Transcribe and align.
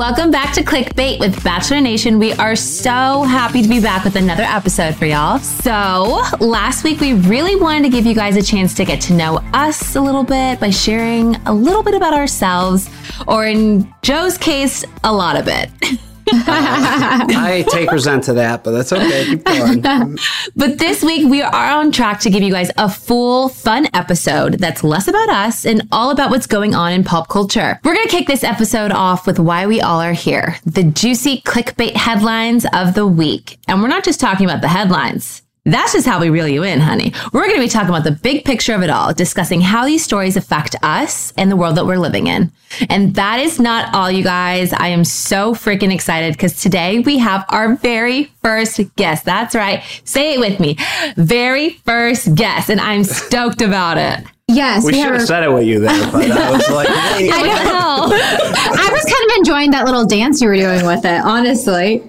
Welcome 0.00 0.30
back 0.30 0.54
to 0.54 0.62
Clickbait 0.62 1.20
with 1.20 1.44
Bachelor 1.44 1.82
Nation. 1.82 2.18
We 2.18 2.32
are 2.32 2.56
so 2.56 3.22
happy 3.22 3.60
to 3.60 3.68
be 3.68 3.82
back 3.82 4.02
with 4.02 4.16
another 4.16 4.44
episode 4.44 4.94
for 4.94 5.04
y'all. 5.04 5.40
So, 5.40 6.22
last 6.40 6.84
week 6.84 7.00
we 7.00 7.12
really 7.12 7.54
wanted 7.54 7.82
to 7.82 7.90
give 7.90 8.06
you 8.06 8.14
guys 8.14 8.34
a 8.34 8.42
chance 8.42 8.72
to 8.76 8.86
get 8.86 9.02
to 9.02 9.12
know 9.12 9.42
us 9.52 9.96
a 9.96 10.00
little 10.00 10.24
bit 10.24 10.58
by 10.58 10.70
sharing 10.70 11.36
a 11.44 11.52
little 11.52 11.82
bit 11.82 11.92
about 11.92 12.14
ourselves, 12.14 12.88
or 13.28 13.44
in 13.44 13.92
Joe's 14.00 14.38
case, 14.38 14.86
a 15.04 15.12
lot 15.12 15.36
of 15.36 15.48
it. 15.48 16.00
I 16.32 17.64
take 17.70 17.90
resent 17.90 18.24
to 18.24 18.34
that, 18.34 18.64
but 18.64 18.72
that's 18.72 18.92
okay. 18.92 19.26
Keep 19.26 19.44
going. 19.44 20.18
But 20.56 20.78
this 20.78 21.02
week, 21.02 21.28
we 21.28 21.42
are 21.42 21.70
on 21.70 21.92
track 21.92 22.20
to 22.20 22.30
give 22.30 22.42
you 22.42 22.52
guys 22.52 22.70
a 22.76 22.88
full, 22.88 23.48
fun 23.48 23.88
episode 23.94 24.54
that's 24.54 24.84
less 24.84 25.08
about 25.08 25.28
us 25.28 25.64
and 25.64 25.88
all 25.92 26.10
about 26.10 26.30
what's 26.30 26.46
going 26.46 26.74
on 26.74 26.92
in 26.92 27.04
pop 27.04 27.28
culture. 27.28 27.80
We're 27.84 27.94
going 27.94 28.06
to 28.06 28.10
kick 28.10 28.26
this 28.26 28.44
episode 28.44 28.92
off 28.92 29.26
with 29.26 29.38
why 29.38 29.66
we 29.66 29.80
all 29.80 30.00
are 30.00 30.12
here 30.12 30.56
the 30.64 30.84
juicy 30.84 31.40
clickbait 31.42 31.94
headlines 31.94 32.66
of 32.72 32.94
the 32.94 33.06
week. 33.06 33.58
And 33.68 33.80
we're 33.82 33.88
not 33.88 34.04
just 34.04 34.20
talking 34.20 34.46
about 34.46 34.60
the 34.60 34.68
headlines. 34.68 35.42
That's 35.64 35.92
just 35.92 36.06
how 36.06 36.20
we 36.20 36.30
reel 36.30 36.48
you 36.48 36.62
in, 36.62 36.80
honey. 36.80 37.12
We're 37.32 37.42
going 37.42 37.56
to 37.56 37.60
be 37.60 37.68
talking 37.68 37.90
about 37.90 38.04
the 38.04 38.12
big 38.12 38.44
picture 38.44 38.74
of 38.74 38.82
it 38.82 38.88
all, 38.88 39.12
discussing 39.12 39.60
how 39.60 39.84
these 39.84 40.02
stories 40.02 40.36
affect 40.36 40.74
us 40.82 41.34
and 41.36 41.50
the 41.50 41.56
world 41.56 41.76
that 41.76 41.84
we're 41.84 41.98
living 41.98 42.28
in. 42.28 42.50
And 42.88 43.14
that 43.16 43.40
is 43.40 43.60
not 43.60 43.94
all, 43.94 44.10
you 44.10 44.24
guys. 44.24 44.72
I 44.72 44.88
am 44.88 45.04
so 45.04 45.54
freaking 45.54 45.92
excited 45.92 46.32
because 46.32 46.60
today 46.60 47.00
we 47.00 47.18
have 47.18 47.44
our 47.50 47.76
very 47.76 48.32
first 48.42 48.80
guest. 48.96 49.26
That's 49.26 49.54
right. 49.54 49.82
Say 50.04 50.34
it 50.34 50.40
with 50.40 50.60
me. 50.60 50.76
Very 51.16 51.70
first 51.84 52.34
guest. 52.34 52.70
And 52.70 52.80
I'm 52.80 53.04
stoked 53.04 53.60
about 53.60 53.98
it. 53.98 54.24
Yes, 54.54 54.84
We 54.84 54.92
we 54.92 54.98
should 54.98 55.06
have. 55.06 55.14
have 55.20 55.26
said 55.26 55.42
it 55.44 55.52
with 55.52 55.64
you 55.66 55.80
there, 55.80 56.10
but 56.12 56.30
I 56.30 56.50
was 56.50 56.68
like, 56.70 56.88
wait. 57.18 57.30
I 57.32 57.42
know. 57.64 58.08
I 58.12 58.88
was 58.92 59.04
kind 59.04 59.30
of 59.30 59.36
enjoying 59.38 59.70
that 59.72 59.84
little 59.84 60.04
dance 60.06 60.40
you 60.40 60.48
were 60.48 60.56
doing 60.56 60.84
with 60.86 61.04
it, 61.04 61.20
honestly. 61.24 62.02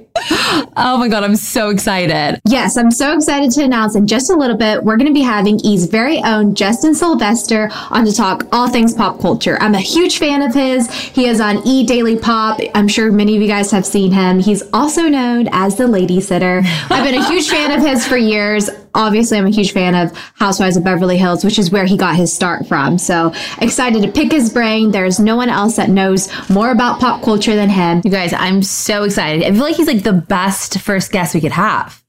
Oh 0.76 0.98
my 1.00 1.08
God, 1.08 1.24
I'm 1.24 1.38
so 1.38 1.70
excited. 1.70 2.42
Yes, 2.46 2.76
I'm 2.76 2.92
so 2.92 3.16
excited 3.16 3.52
to 3.52 3.64
announce 3.64 3.96
in 3.96 4.08
just 4.08 4.30
a 4.30 4.36
little 4.36 4.58
bit, 4.58 4.84
we're 4.84 4.98
going 4.98 5.08
to 5.08 5.14
be 5.14 5.22
having 5.22 5.60
E's 5.62 5.86
very 5.86 6.22
own 6.24 6.54
Justin 6.54 6.94
Sylvester 6.94 7.70
on 7.90 8.06
to 8.06 8.14
talk 8.14 8.46
all 8.52 8.68
things 8.70 8.94
pop 8.94 9.22
culture. 9.22 9.58
I'm 9.62 9.74
a 9.74 9.80
huge 9.80 10.18
fan 10.20 10.42
of 10.42 10.54
his. 10.54 10.92
He 10.92 11.28
is 11.28 11.40
on 11.40 11.66
E 11.66 11.86
Daily 11.86 12.18
Pop. 12.18 12.60
I'm 12.76 12.90
sure 12.90 13.10
many 13.12 13.36
of 13.38 13.42
you 13.42 13.48
guys 13.48 13.72
have 13.72 13.86
seen 13.86 14.12
him. 14.12 14.40
He's 14.40 14.64
also 14.74 15.04
known 15.04 15.48
as 15.54 15.78
the 15.78 15.88
Lady 15.88 16.20
Sitter. 16.20 16.62
I've 16.90 17.06
been 17.06 17.16
a 17.16 17.26
huge 17.28 17.50
fan 17.50 17.72
of 17.72 17.86
his 17.86 18.06
for 18.06 18.18
years. 18.18 18.70
Obviously, 18.94 19.38
I'm 19.38 19.46
a 19.46 19.50
huge 19.52 19.72
fan 19.72 19.96
of 19.96 20.16
Housewives 20.36 20.78
of 20.78 20.84
Beverly 20.84 21.18
Hills, 21.18 21.44
which 21.46 21.58
is 21.58 21.72
where 21.72 21.86
he 21.86 21.96
got 21.98 22.16
his 22.16 22.32
start 22.34 22.68
from. 22.68 22.98
So 22.98 23.34
excited 23.62 24.02
to 24.04 24.12
pick 24.12 24.32
his 24.32 24.52
brain. 24.52 24.92
There's 24.92 25.20
no 25.20 25.36
one 25.36 25.50
else 25.50 25.76
that 25.78 25.90
knows 25.90 26.30
more 26.50 26.72
about 26.72 27.00
pop 27.00 27.24
culture 27.24 27.56
than 27.56 27.70
him. 27.70 28.02
You 28.04 28.12
guys, 28.12 28.34
I'm 28.34 28.62
so 28.64 29.04
excited. 29.04 29.44
I 29.44 29.52
feel 29.52 29.62
like 29.62 29.76
he's 29.76 29.88
like 29.88 30.04
the 30.04 30.14
best 30.14 30.80
first 30.80 31.12
guest 31.12 31.34
we 31.36 31.42
could 31.42 31.52
have. 31.54 32.04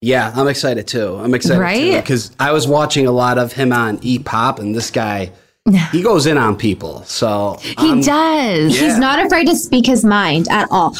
yeah, 0.00 0.32
I'm 0.34 0.48
excited 0.48 0.86
too. 0.86 1.16
I'm 1.16 1.34
excited 1.34 1.60
Right? 1.60 2.00
because 2.02 2.30
I 2.38 2.52
was 2.52 2.66
watching 2.68 3.06
a 3.06 3.12
lot 3.12 3.38
of 3.38 3.52
him 3.52 3.72
on 3.72 3.98
E 4.02 4.18
Pop, 4.18 4.58
and 4.58 4.74
this 4.74 4.90
guy, 4.90 5.32
he 5.92 6.02
goes 6.02 6.26
in 6.26 6.36
on 6.38 6.56
people. 6.56 7.02
So 7.04 7.58
He 7.62 7.74
I'm- 7.78 8.00
does. 8.00 8.74
Yeah. 8.78 8.86
He's 8.88 8.98
not 8.98 9.24
afraid 9.24 9.46
to 9.46 9.56
speak 9.56 9.86
his 9.86 10.04
mind 10.04 10.48
at 10.50 10.68
all. 10.70 10.96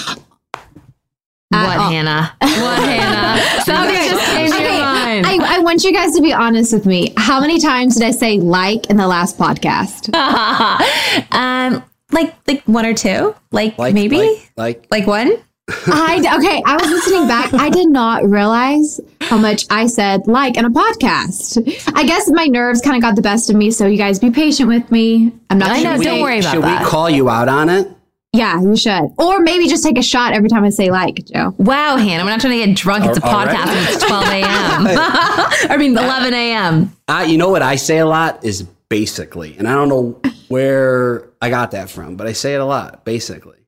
What, 1.65 1.79
all. 1.79 1.91
Hannah? 1.91 2.37
What, 2.41 2.79
Hannah? 2.89 3.43
Something 3.65 3.95
just 3.95 4.25
came 4.27 4.51
to 4.51 4.57
your 4.57 4.67
Okay, 4.67 4.81
mind. 4.81 5.27
I, 5.27 5.57
I 5.57 5.59
want 5.61 5.85
you 5.85 5.93
guys 5.93 6.15
to 6.15 6.23
be 6.23 6.33
honest 6.33 6.73
with 6.73 6.87
me. 6.87 7.13
How 7.17 7.41
many 7.41 7.59
times 7.61 7.95
did 7.97 8.05
I 8.05 8.11
say 8.11 8.39
like 8.39 8.87
in 8.91 8.97
the 8.97 9.07
last 9.07 9.39
podcast? 9.39 10.13
um, 11.33 11.83
like 12.13 12.35
like 12.47 12.63
one 12.65 12.87
or 12.87 12.95
two, 12.95 13.35
like, 13.51 13.79
like 13.79 13.95
maybe 13.95 14.19
like, 14.19 14.51
like, 14.57 14.87
like 14.91 15.07
one. 15.07 15.33
I 15.69 16.19
okay. 16.39 16.63
I 16.65 16.77
was 16.77 16.89
listening 16.89 17.27
back. 17.27 17.53
I 17.53 17.69
did 17.71 17.89
not 17.89 18.23
realize 18.25 19.01
how 19.23 19.37
much 19.37 19.67
I 19.69 19.89
said 19.89 20.29
like 20.29 20.57
in 20.57 20.65
a 20.65 20.71
podcast. 20.71 21.59
I 21.95 22.05
guess 22.07 22.31
my 22.31 22.47
nerves 22.47 22.81
kind 22.81 22.95
of 22.97 23.03
got 23.03 23.17
the 23.17 23.23
best 23.23 23.51
of 23.51 23.57
me. 23.57 23.73
So 23.73 23.87
you 23.87 23.97
guys 23.99 24.21
be 24.21 24.31
patient 24.31 24.69
with 24.69 24.89
me. 24.93 25.33
I'm 25.51 25.59
not. 25.59 25.71
I 25.71 25.83
know, 25.83 25.95
don't 25.95 26.05
say- 26.05 26.23
worry 26.23 26.39
about 26.39 26.55
should 26.55 26.63
that. 26.63 26.83
we 26.85 26.89
call 26.89 27.11
you 27.11 27.29
out 27.29 27.49
on 27.49 27.69
it? 27.69 27.89
Yeah, 28.37 28.61
you 28.61 28.77
should. 28.77 29.09
Or 29.19 29.41
maybe 29.41 29.67
just 29.69 29.83
take 29.83 29.99
a 29.99 30.03
shot 30.03 30.33
every 30.33 30.49
time 30.49 30.65
I 30.65 30.71
say 30.71 30.91
like, 30.91 31.25
Joe. 31.33 31.55
Wow, 31.59 31.97
Hannah, 31.97 32.25
we're 32.25 32.31
not 32.31 32.41
trying 32.41 32.61
to 32.61 32.67
get 32.67 32.77
drunk. 32.77 33.05
It's 33.07 33.19
a 33.19 33.25
All- 33.27 33.35
all 33.37 33.47
podcast. 33.47 33.55
right. 33.67 33.69
and 33.69 33.89
It's 33.89 34.05
12 34.07 34.25
a.m. 34.25 35.71
I 35.71 35.77
mean, 35.79 35.97
uh, 35.97 36.03
11 36.03 36.35
a.m. 36.35 36.97
I, 37.09 37.25
you 37.25 37.39
know 37.39 37.49
what 37.51 37.63
I 37.63 37.77
say 37.77 37.99
a 37.99 38.07
lot 38.07 38.45
is 38.45 38.63
basically, 38.89 39.57
and 39.59 39.67
I 39.69 39.75
don't 39.75 39.89
know 39.89 40.21
where 40.49 41.29
I 41.41 41.51
got 41.51 41.71
that 41.73 41.91
from, 41.91 42.17
but 42.17 42.27
I 42.27 42.33
say 42.33 42.55
it 42.55 42.61
a 42.61 42.65
lot. 42.65 43.05
Basically, 43.05 43.59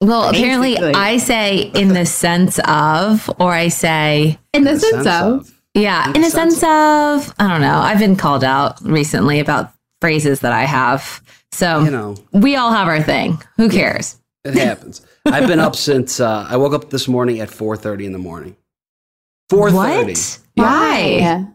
Well, 0.00 0.28
apparently, 0.28 0.76
I 0.78 1.18
say 1.18 1.70
in 1.74 1.88
the 1.88 2.06
sense 2.06 2.58
of, 2.66 3.30
or 3.38 3.52
I 3.52 3.68
say, 3.68 4.38
In 4.52 4.64
the 4.64 4.72
The 4.72 4.80
sense 4.80 4.92
sense 5.04 5.06
of. 5.06 5.40
of. 5.40 5.52
yeah, 5.74 6.12
in 6.14 6.20
the 6.22 6.30
sense 6.30 6.56
of, 6.62 7.34
I 7.38 7.48
don't 7.48 7.60
know. 7.60 7.78
I've 7.78 7.98
been 7.98 8.16
called 8.16 8.44
out 8.44 8.80
recently 8.82 9.40
about 9.40 9.72
phrases 10.00 10.40
that 10.40 10.52
I 10.52 10.64
have. 10.64 11.22
So, 11.56 11.84
You 11.84 11.90
know. 11.90 12.16
we 12.32 12.54
all 12.56 12.70
have 12.70 12.86
our 12.86 13.02
thing. 13.02 13.42
Who 13.56 13.68
cares? 13.70 14.16
It 14.44 14.54
happens. 14.54 15.00
I've 15.24 15.48
been 15.48 15.58
up 15.58 15.74
since 15.74 16.20
uh, 16.20 16.46
I 16.48 16.56
woke 16.56 16.74
up 16.74 16.90
this 16.90 17.08
morning 17.08 17.40
at 17.40 17.48
4:30 17.48 18.04
in 18.04 18.12
the 18.12 18.18
morning. 18.18 18.56
4:30. 19.50 19.72
What? 19.74 20.38
Why? 20.54 20.98
Yeah. 21.18 21.46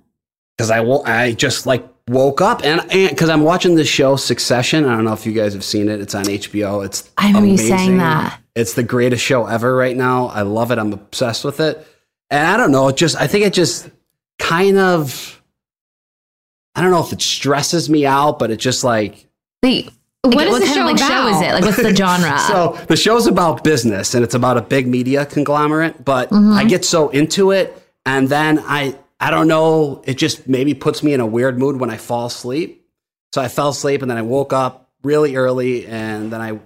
because 0.58 0.72
I 0.72 0.80
wo- 0.82 1.04
I 1.06 1.34
just 1.34 1.66
like 1.66 1.88
woke 2.10 2.42
up 2.42 2.64
and 2.66 2.82
because 3.10 3.30
I'm 3.30 3.44
watching 3.44 3.76
this 3.76 3.88
show 3.88 4.16
Succession. 4.16 4.86
I 4.86 4.96
don't 4.96 5.06
know 5.06 5.14
if 5.14 5.26
you 5.26 5.34
guys 5.34 5.54
have 5.54 5.64
seen 5.64 5.88
it. 5.88 6.02
It's 6.02 6.16
on 6.16 6.24
HBO. 6.26 6.84
It's 6.86 7.10
I 7.18 7.28
remember 7.28 7.48
you 7.50 7.58
saying 7.58 7.98
that. 8.00 8.40
It's 8.56 8.74
the 8.74 8.84
greatest 8.84 9.24
show 9.24 9.46
ever 9.46 9.74
right 9.76 9.96
now. 9.96 10.28
I 10.28 10.42
love 10.42 10.72
it. 10.72 10.78
I'm 10.80 10.92
obsessed 10.92 11.46
with 11.46 11.60
it. 11.62 11.86
And 12.30 12.46
I 12.48 12.58
don't 12.58 12.72
know. 12.72 12.88
It 12.90 12.98
just 12.98 13.16
I 13.16 13.28
think 13.28 13.46
it 13.46 13.54
just 13.54 13.90
kind 14.40 14.78
of 14.78 15.42
I 16.76 16.82
don't 16.82 16.92
know 16.92 17.04
if 17.04 17.14
it 17.14 17.22
stresses 17.22 17.90
me 17.90 18.06
out, 18.06 18.40
but 18.40 18.52
it 18.52 18.58
just 18.58 18.84
like 18.84 19.28
Wait, 19.64 19.92
What 20.24 20.36
like, 20.36 20.48
is 20.48 20.52
what 20.52 20.60
the 20.62 20.66
kind 20.66 20.76
show 20.76 20.82
of 20.82 20.88
like 20.88 20.98
show 20.98 21.28
is 21.28 21.38
about? 21.38 21.44
it? 21.50 21.54
Like, 21.54 21.64
what's 21.66 21.78
the 21.84 21.96
genre? 22.04 22.40
so 22.40 22.78
the 22.88 22.96
show's 22.98 23.28
about 23.28 23.64
business 23.64 24.14
and 24.16 24.24
it's 24.24 24.34
about 24.36 24.58
a 24.58 24.62
big 24.62 24.88
media 24.88 25.26
conglomerate 25.26 26.04
but 26.04 26.30
Mm-hmm. 26.30 26.54
i 26.54 26.64
get 26.64 26.84
so 26.86 27.10
into 27.10 27.52
it 27.52 27.78
and 28.06 28.28
then 28.30 28.60
i 28.66 28.96
i 29.20 29.30
don't 29.32 29.48
know 29.48 30.02
it 30.06 30.18
just 30.18 30.48
maybe 30.48 30.74
puts 30.74 31.04
me 31.04 31.14
in 31.14 31.20
a 31.20 31.26
weird 31.26 31.58
mood 31.60 31.80
when 31.80 31.90
i 31.92 31.98
fall 31.98 32.26
asleep 32.28 32.86
so 33.34 33.42
i 33.42 33.48
fell 33.48 33.70
asleep 33.70 34.02
and 34.02 34.10
then 34.10 34.18
i 34.18 34.22
woke 34.24 34.54
up 34.54 34.90
really 35.04 35.36
early 35.36 35.86
and 35.88 36.32
then 36.32 36.42
i 36.42 36.58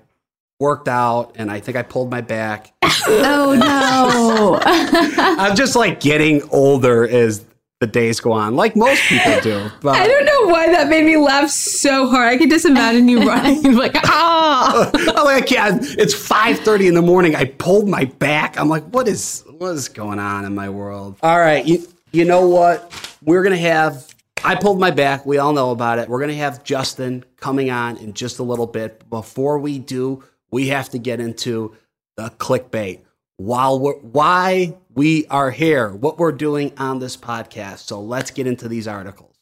worked 0.60 0.88
out 0.88 1.34
and 1.36 1.52
i 1.52 1.60
think 1.60 1.76
i 1.78 1.82
pulled 1.82 2.10
my 2.10 2.22
back 2.22 2.74
Oh 3.08 3.56
no. 3.60 4.60
i'm 5.44 5.56
just 5.56 5.76
like 5.76 6.00
getting 6.00 6.42
older 6.50 7.08
as 7.08 7.44
the 7.86 7.92
days 7.92 8.20
go 8.20 8.32
on 8.32 8.56
like 8.56 8.76
most 8.76 9.02
people 9.04 9.40
do 9.42 9.70
but 9.82 9.96
I 9.96 10.08
don't 10.08 10.26
know 10.26 10.48
why 10.48 10.68
that 10.72 10.88
made 10.90 11.06
me 11.06 11.18
laugh 11.18 11.50
so 11.50 12.08
hard. 12.08 12.28
I 12.34 12.38
could 12.38 12.50
just 12.50 12.66
imagine 12.66 13.08
you 13.08 13.20
running 13.28 13.74
like, 13.76 13.96
ah. 13.96 14.90
I'm 14.94 15.26
like, 15.26 15.52
yeah, 15.52 15.78
it's 15.82 16.14
5:30 16.14 16.88
in 16.88 16.94
the 16.94 17.02
morning. 17.02 17.36
I 17.36 17.46
pulled 17.46 17.88
my 17.88 18.06
back. 18.06 18.60
I'm 18.60 18.70
like, 18.70 18.84
what 18.86 19.08
is 19.08 19.44
what 19.58 19.72
is 19.72 19.90
going 19.90 20.20
on 20.20 20.46
in 20.46 20.56
my 20.56 20.70
world? 20.70 21.18
All 21.22 21.40
right, 21.40 21.66
you 21.66 21.88
you 22.12 22.26
know 22.26 22.48
what? 22.48 23.18
We're 23.24 23.44
gonna 23.44 23.58
have. 23.58 24.14
I 24.44 24.56
pulled 24.56 24.80
my 24.80 24.92
back. 24.92 25.26
We 25.26 25.38
all 25.38 25.54
know 25.54 25.72
about 25.72 26.00
it. 26.00 26.08
We're 26.08 26.20
gonna 26.20 26.34
have 26.36 26.64
Justin 26.64 27.24
coming 27.38 27.70
on 27.70 27.98
in 27.98 28.14
just 28.14 28.40
a 28.40 28.44
little 28.44 28.68
bit. 28.68 29.10
Before 29.10 29.58
we 29.60 29.80
do, 29.80 30.24
we 30.52 30.68
have 30.70 30.90
to 30.90 31.00
get 31.00 31.20
into 31.20 31.76
the 32.16 32.30
clickbait. 32.38 33.02
While 33.38 33.80
we're 33.80 33.96
why 33.96 34.76
we 34.96 35.28
are 35.28 35.52
here, 35.52 35.90
what 35.90 36.18
we're 36.18 36.32
doing 36.32 36.72
on 36.78 37.00
this 37.00 37.16
podcast. 37.18 37.80
So 37.80 38.02
let's 38.02 38.32
get 38.32 38.48
into 38.48 38.68
these 38.68 38.88
articles. 38.88 39.34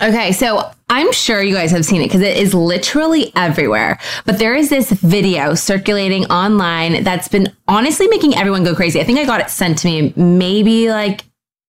Okay, 0.00 0.32
so 0.32 0.70
I'm 0.90 1.10
sure 1.12 1.42
you 1.42 1.54
guys 1.54 1.70
have 1.72 1.84
seen 1.84 2.02
it 2.02 2.04
because 2.04 2.20
it 2.20 2.36
is 2.36 2.54
literally 2.54 3.32
everywhere. 3.34 3.98
But 4.26 4.38
there 4.38 4.54
is 4.54 4.68
this 4.68 4.92
video 4.92 5.54
circulating 5.54 6.26
online 6.26 7.02
that's 7.02 7.26
been 7.26 7.52
honestly 7.66 8.06
making 8.06 8.36
everyone 8.36 8.62
go 8.62 8.76
crazy. 8.76 9.00
I 9.00 9.04
think 9.04 9.18
I 9.18 9.24
got 9.24 9.40
it 9.40 9.50
sent 9.50 9.78
to 9.78 9.86
me 9.88 10.12
maybe 10.14 10.90
like, 10.90 11.24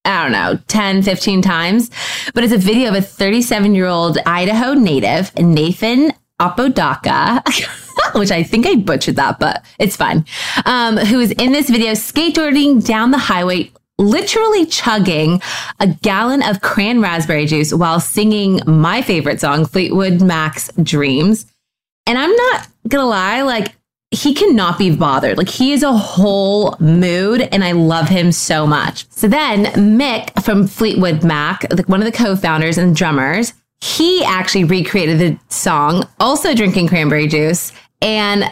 I 0.06 0.22
don't 0.22 0.32
know, 0.32 0.60
10, 0.68 1.02
15 1.02 1.42
times. 1.42 1.90
But 2.34 2.44
it's 2.44 2.54
a 2.54 2.58
video 2.58 2.90
of 2.90 2.96
a 2.96 3.02
37 3.02 3.74
year 3.74 3.88
old 3.88 4.18
Idaho 4.26 4.74
native, 4.74 5.36
Nathan 5.38 6.12
Apodaca, 6.40 7.42
which 8.16 8.32
I 8.32 8.44
think 8.44 8.66
I 8.66 8.76
butchered 8.76 9.16
that, 9.16 9.40
but 9.40 9.64
it's 9.80 9.96
fine, 9.96 10.26
um, 10.66 10.98
who 10.98 11.20
is 11.20 11.32
in 11.32 11.52
this 11.52 11.70
video 11.70 11.92
skateboarding 11.92 12.86
down 12.86 13.12
the 13.12 13.18
highway 13.18 13.72
literally 14.00 14.66
chugging 14.66 15.42
a 15.80 15.88
gallon 15.88 16.42
of 16.42 16.62
cran 16.62 17.02
raspberry 17.02 17.46
juice 17.46 17.74
while 17.74 18.00
singing 18.00 18.62
my 18.66 19.02
favorite 19.02 19.42
song, 19.42 19.66
Fleetwood 19.66 20.22
Mac's 20.22 20.72
Dreams. 20.82 21.46
And 22.08 22.18
I'm 22.18 22.34
not 22.34 22.68
gonna 22.88 23.06
lie, 23.06 23.42
like, 23.42 23.76
he 24.12 24.34
cannot 24.34 24.80
be 24.80 24.96
bothered. 24.96 25.38
Like, 25.38 25.50
he 25.50 25.74
is 25.74 25.84
a 25.84 25.92
whole 25.92 26.76
mood, 26.80 27.42
and 27.52 27.64
I 27.64 27.74
love 27.74 28.10
him 28.10 28.32
so 28.32 28.66
much. 28.66 29.06
So 29.12 29.28
then, 29.28 29.66
Mick 29.76 30.44
from 30.44 30.66
Fleetwood 30.66 31.24
Mac, 31.24 31.72
like 31.72 31.88
one 31.88 32.02
of 32.02 32.12
the 32.12 32.18
co 32.18 32.36
founders 32.36 32.78
and 32.78 32.96
drummers, 32.96 33.54
he 33.82 34.24
actually 34.24 34.64
recreated 34.64 35.20
the 35.20 35.38
song, 35.54 36.08
also 36.20 36.56
drinking 36.56 36.88
cranberry 36.88 37.28
juice. 37.28 37.72
And 38.02 38.44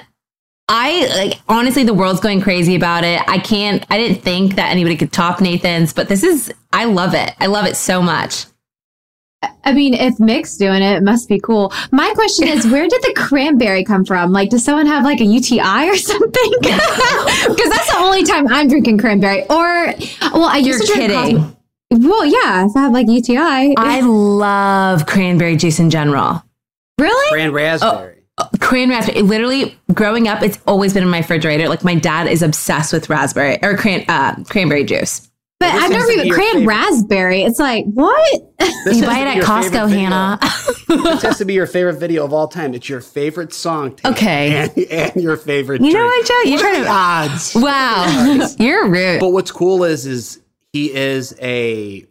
I 0.70 1.08
like 1.16 1.40
honestly, 1.48 1.84
the 1.84 1.94
world's 1.94 2.20
going 2.20 2.42
crazy 2.42 2.76
about 2.76 3.04
it. 3.04 3.22
I 3.28 3.40
can't. 3.40 3.86
I 3.90 3.98
didn't 3.98 4.22
think 4.22 4.56
that 4.56 4.70
anybody 4.72 4.98
could 4.98 5.12
top 5.14 5.40
Nathan's, 5.42 5.94
but 5.94 6.10
this 6.10 6.24
is. 6.24 6.54
I 6.74 6.86
love 6.86 7.14
it. 7.14 7.34
I 7.40 7.46
love 7.46 7.66
it 7.66 7.76
so 7.78 8.02
much. 8.02 8.46
I 9.64 9.72
mean, 9.72 9.94
if 9.94 10.20
Mick's 10.20 10.58
doing 10.58 10.82
it, 10.82 10.98
it 10.98 11.04
must 11.04 11.30
be 11.30 11.40
cool. 11.40 11.72
My 11.92 12.12
question 12.16 12.48
is, 12.48 12.66
where 12.72 12.88
did 12.88 13.02
the 13.04 13.14
cranberry 13.16 13.84
come 13.86 14.04
from? 14.04 14.32
Like, 14.32 14.50
does 14.50 14.64
someone 14.66 14.88
have 14.88 15.04
like 15.04 15.22
a 15.22 15.26
UTI 15.26 15.90
or 15.90 15.96
something? 15.98 16.52
Because 17.48 17.70
that's 17.70 17.92
the 17.92 17.98
only 18.00 18.24
time 18.24 18.48
I'm 18.50 18.68
drinking 18.68 18.98
cranberry. 18.98 19.44
Or, 19.44 19.94
well, 20.34 20.44
I 20.46 20.58
You're 20.58 20.76
used 20.76 20.88
to 20.88 20.94
drink 20.94 21.12
kidding. 21.12 21.38
Cosmo- 21.92 22.10
Well, 22.10 22.26
yeah, 22.26 22.66
if 22.66 22.76
I 22.76 22.82
have 22.82 22.92
like 22.92 23.08
UTI. 23.08 23.76
I 23.78 24.02
love 24.02 25.06
cranberry 25.06 25.56
juice 25.56 25.80
in 25.80 25.90
general. 25.90 26.44
really? 27.00 27.32
Grand 27.32 27.54
raspberry. 27.54 28.17
Cran 28.68 28.90
raspberry. 28.90 29.22
Literally, 29.22 29.78
growing 29.94 30.28
up, 30.28 30.42
it's 30.44 30.60
always 30.68 30.94
been 30.94 31.04
in 31.04 31.10
my 31.10 31.20
refrigerator. 31.20 31.70
Like 31.70 31.84
my 31.84 31.96
dad 31.96 32.28
is 32.28 32.42
obsessed 32.42 32.92
with 32.94 33.10
raspberry 33.10 33.58
or 33.64 33.78
cran, 33.78 34.06
uh, 34.10 34.44
cranberry 34.50 34.84
juice. 34.84 35.30
But 35.60 35.70
I've 35.74 35.90
never 35.90 36.12
even 36.12 36.28
your 36.28 36.36
cran 36.36 36.54
favorite. 36.58 36.68
raspberry. 36.68 37.42
It's 37.42 37.60
like, 37.60 37.86
what? 37.86 38.44
This 38.86 39.00
You 39.00 39.06
buy 39.08 39.20
it 39.20 39.38
at 39.38 39.44
Costco. 39.44 39.90
Hannah. 39.90 40.38
this 40.88 41.24
has 41.24 41.40
to 41.40 41.46
be 41.46 41.56
your 41.56 41.66
favorite 41.66 41.96
video 41.96 42.24
of 42.26 42.32
all 42.32 42.48
time. 42.48 42.76
It's 42.76 42.88
your 42.88 43.02
favorite 43.02 43.54
song. 43.54 43.96
Taylor, 43.96 44.14
Okay. 44.16 44.56
And, 44.56 44.78
and 44.92 45.24
your 45.24 45.36
favorite. 45.36 45.82
You 45.82 45.94
know 45.94 46.06
what, 46.06 46.26
Joe? 46.28 46.42
You're 46.44 46.60
trying 46.60 46.80
the 46.82 46.86
to- 46.86 46.92
odds. 46.92 47.56
wow, 47.56 48.48
you're 48.60 48.88
rude. 48.88 49.20
But 49.20 49.30
what's 49.30 49.52
cool 49.52 49.84
is 49.84 50.06
is 50.06 50.40
he 50.74 50.94
is 50.94 51.36
a 51.42 52.06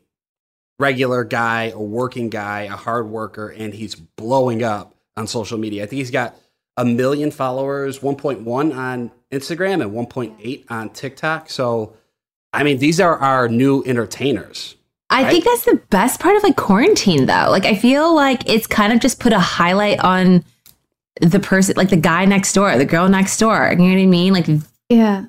regular 0.79 1.23
guy, 1.23 1.65
a 1.75 1.79
working 1.79 2.31
guy, 2.31 2.63
a 2.63 2.71
hard 2.77 3.09
worker, 3.09 3.49
and 3.49 3.73
he's 3.73 3.95
blowing 3.95 4.63
up 4.65 4.95
on 5.17 5.27
social 5.27 5.57
media. 5.59 5.85
I 5.85 5.87
think 5.87 5.99
he's 5.99 6.11
got 6.11 6.35
a 6.77 6.85
million 6.85 7.31
followers, 7.31 8.01
1.1 8.01 8.77
on 8.77 9.11
Instagram 9.33 9.83
and 9.83 9.93
1.8 9.93 10.65
on 10.71 10.91
TikTok. 10.91 11.51
So, 11.51 11.97
I 12.53 12.63
mean, 12.63 12.79
these 12.79 13.01
are 13.01 13.17
our 13.19 13.49
new 13.49 13.83
entertainers. 13.85 14.77
I 15.09 15.31
think 15.31 15.45
that's 15.45 15.65
the 15.65 15.81
best 15.91 16.21
part 16.21 16.37
of 16.37 16.43
like 16.43 16.57
quarantine 16.57 17.27
though. 17.27 17.47
Like 17.49 17.65
I 17.65 17.77
feel 17.77 18.15
like 18.15 18.49
it's 18.49 18.67
kind 18.67 18.93
of 18.93 18.99
just 19.01 19.21
put 19.21 19.33
a 19.33 19.39
highlight 19.39 20.01
on 20.01 20.45
the 21.21 21.39
person 21.39 21.77
like 21.77 21.91
the 21.91 21.97
guy 21.97 22.25
next 22.25 22.53
door, 22.55 22.77
the 22.77 22.85
girl 22.85 23.09
next 23.09 23.39
door. 23.39 23.71
You 23.71 23.77
know 23.79 23.95
what 23.95 24.03
I 24.03 24.07
mean? 24.07 24.33
Like 24.33 24.47
Yeah. 24.89 25.27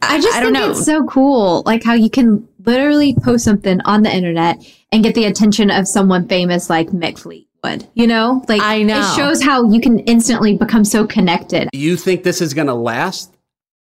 I 0.00 0.20
just 0.20 0.36
I 0.36 0.40
don't 0.40 0.54
think 0.54 0.64
know. 0.64 0.70
it's 0.70 0.84
so 0.84 1.04
cool, 1.06 1.62
like 1.66 1.82
how 1.82 1.92
you 1.92 2.08
can 2.08 2.48
literally 2.64 3.16
post 3.22 3.44
something 3.44 3.80
on 3.82 4.02
the 4.02 4.14
internet 4.14 4.64
and 4.92 5.02
get 5.02 5.14
the 5.14 5.24
attention 5.24 5.70
of 5.70 5.86
someone 5.88 6.28
famous 6.28 6.70
like 6.70 6.88
Mick 6.88 7.18
Fleetwood. 7.62 7.88
You 7.94 8.06
know, 8.06 8.44
like 8.48 8.60
I 8.62 8.82
know. 8.82 9.00
it 9.00 9.16
shows 9.16 9.42
how 9.42 9.70
you 9.70 9.80
can 9.80 9.98
instantly 10.00 10.56
become 10.56 10.84
so 10.84 11.06
connected. 11.06 11.68
Do 11.72 11.78
you 11.78 11.96
think 11.96 12.22
this 12.22 12.40
is 12.40 12.54
going 12.54 12.66
to 12.68 12.74
last 12.74 13.34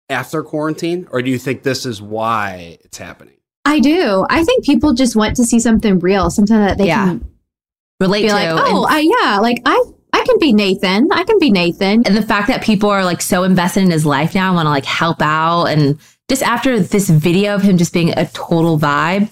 after 0.10 0.44
quarantine, 0.44 1.08
or 1.12 1.22
do 1.22 1.30
you 1.32 1.40
think 1.40 1.64
this 1.64 1.86
is 1.86 2.02
why 2.02 2.78
it's 2.84 2.98
happening? 2.98 3.34
I 3.66 3.80
do. 3.80 4.26
I 4.30 4.44
think 4.44 4.64
people 4.64 4.94
just 4.94 5.16
want 5.16 5.36
to 5.38 5.44
see 5.44 5.60
something 5.60 6.00
real, 6.00 6.30
something 6.30 6.56
that 6.58 6.78
they 6.78 6.88
Yeah. 6.88 7.06
can 7.06 7.26
relate 8.00 8.24
be 8.24 8.28
to. 8.28 8.34
like, 8.36 8.48
and- 8.50 8.60
oh, 8.60 8.86
I, 8.88 9.00
yeah, 9.00 9.40
like 9.40 9.62
I, 9.66 9.84
I 10.14 10.24
can 10.24 10.38
be 10.40 10.54
Nathan. 10.54 11.12
I 11.12 11.24
can 11.24 11.40
be 11.40 11.50
Nathan. 11.50 12.04
and 12.06 12.16
the 12.16 12.22
fact 12.22 12.48
that 12.50 12.62
people 12.64 12.90
are 12.90 13.04
like 13.04 13.22
so 13.22 13.44
invested 13.44 13.82
in 13.84 13.90
his 13.92 14.06
life 14.06 14.36
now 14.36 14.48
and 14.50 14.56
want 14.56 14.68
to 14.68 14.70
like 14.70 14.86
help 14.86 15.22
out 15.22 15.66
and 15.66 15.98
just 16.30 16.42
after 16.44 16.80
this 16.80 17.10
video 17.10 17.56
of 17.56 17.62
him 17.62 17.78
just 17.78 17.94
being 17.94 18.10
a 18.18 18.26
total 18.28 18.80
vibe, 18.80 19.30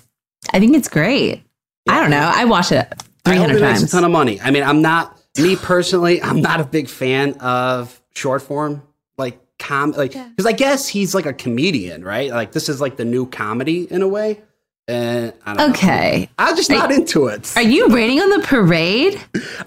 I 0.52 0.60
think 0.60 0.76
it's 0.76 0.88
great. 0.90 1.44
I 1.88 2.00
don't 2.00 2.10
know. 2.12 2.32
I 2.34 2.46
watched 2.46 2.72
it 2.72 2.92
I 3.25 3.36
hope 3.36 3.48
300 3.48 3.58
it 3.58 3.62
makes 3.62 3.84
a 3.84 3.88
ton 3.88 4.04
of 4.04 4.12
money. 4.12 4.40
I 4.42 4.52
mean, 4.52 4.64
I'm 4.64 4.81
not 4.81 5.18
me 5.38 5.56
personally. 5.56 6.22
I'm 6.22 6.42
not 6.42 6.60
a 6.60 6.64
big 6.66 6.88
fan 6.88 7.34
of 7.40 8.00
short 8.16 8.42
form 8.42 8.84
like 9.18 9.40
com 9.60 9.92
like 9.92 10.12
because 10.12 10.46
I 10.46 10.52
guess 10.52 10.88
he's 10.88 11.16
like 11.16 11.25
a 11.25 11.34
comedian, 11.34 12.04
right? 12.04 12.30
Like 12.31 12.52
this 12.52 12.70
is 12.70 12.81
like 12.81 12.98
the 12.98 13.06
new 13.06 13.25
comedy 13.25 13.88
in 13.90 14.02
a 14.02 14.08
way. 14.08 14.42
And 14.86 15.31
I 15.46 15.54
don't 15.54 15.68
know. 15.70 15.74
okay. 15.74 16.30
I'm 16.38 16.58
just 16.58 16.70
not 16.70 16.92
into 16.92 17.28
it. 17.28 17.56
Are 17.56 17.62
you 17.62 17.88
raining 17.88 18.20
on 18.20 18.30
the 18.31 18.46
parade? 18.46 19.18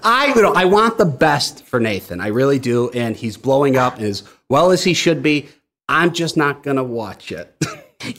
I 0.03 0.31
you 0.35 0.41
know 0.43 0.53
I 0.53 0.65
want 0.65 0.99
the 0.99 1.05
best 1.05 1.65
for 1.65 1.79
Nathan. 1.79 2.21
I 2.21 2.27
really 2.27 2.59
do, 2.59 2.91
and 2.91 3.15
he's 3.15 3.35
blowing 3.35 3.77
up 3.77 3.99
as 3.99 4.23
well 4.47 4.69
as 4.69 4.83
he 4.83 4.93
should 4.93 5.23
be. 5.23 5.49
I'm 5.89 6.13
just 6.13 6.37
not 6.37 6.61
gonna 6.61 6.83
watch 6.83 7.31
it. 7.31 7.51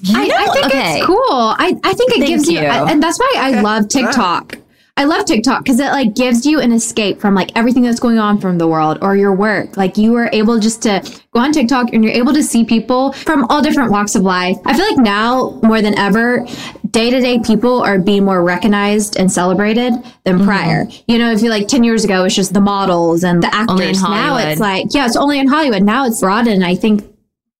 You 0.02 0.19
I, 0.19 0.26
know- 0.26 0.35
I 0.37 0.46
think 0.52 0.67
okay. 0.67 0.96
it's 0.99 1.06
cool. 1.06 1.17
I, 1.31 1.73
I 1.85 1.93
think 1.94 2.11
it 2.12 2.19
Thank 2.19 2.26
gives 2.26 2.49
you, 2.50 2.58
you. 2.61 2.67
I- 2.67 2.90
and 2.90 3.00
that's 3.00 3.19
why 3.19 3.32
I 3.38 3.52
eh, 3.52 3.62
love 3.62 3.85
eh. 3.85 3.88
TikTok. 3.88 4.58
I 4.99 5.05
love 5.05 5.27
TikTok 5.27 5.62
because 5.62 5.79
it 5.79 5.93
like 5.93 6.17
gives 6.17 6.45
you 6.45 6.59
an 6.59 6.73
escape 6.73 7.21
from 7.21 7.33
like 7.33 7.56
everything 7.56 7.85
that's 7.85 8.00
going 8.00 8.19
on 8.19 8.41
from 8.41 8.59
the 8.59 8.67
world 8.67 8.99
or 9.00 9.15
your 9.17 9.33
work. 9.33 9.77
Like 9.77 9.97
you 9.97 10.17
are 10.17 10.29
able 10.33 10.59
just 10.59 10.83
to 10.83 11.00
go 11.31 11.39
on 11.39 11.53
TikTok 11.53 11.93
and 11.93 12.03
you're 12.03 12.12
able 12.12 12.33
to 12.33 12.43
see 12.43 12.65
people 12.65 13.12
from 13.12 13.45
all 13.45 13.62
different 13.62 13.93
walks 13.93 14.17
of 14.17 14.23
life. 14.23 14.56
I 14.67 14.77
feel 14.77 14.85
like 14.89 14.99
now 14.99 15.61
more 15.62 15.81
than 15.81 15.97
ever, 15.97 16.45
day 16.91 17.11
to 17.11 17.21
day 17.21 17.39
people 17.39 17.81
are 17.81 18.00
being 18.00 18.25
more 18.25 18.43
recognized 18.43 19.17
and 19.17 19.31
celebrated 19.31 19.93
than 20.25 20.45
prior. 20.45 20.89
You 21.06 21.19
know, 21.19 21.31
if 21.31 21.43
you 21.43 21.50
like 21.50 21.69
10 21.69 21.85
years 21.85 22.05
ago, 22.05 22.25
it's 22.25 22.35
just 22.35 22.53
the 22.53 22.61
models 22.61 23.23
and 23.23 23.41
the 23.41 23.55
actors. 23.55 24.03
Now 24.03 24.37
it's 24.39 24.61
like, 24.61 24.87
yeah, 24.91 25.06
it's 25.06 25.17
only 25.17 25.39
in 25.39 25.47
Hollywood. 25.47 25.85
Now 25.85 26.06
it's 26.06 26.19
broadened. 26.19 26.65
I 26.65 26.75
think 26.75 27.05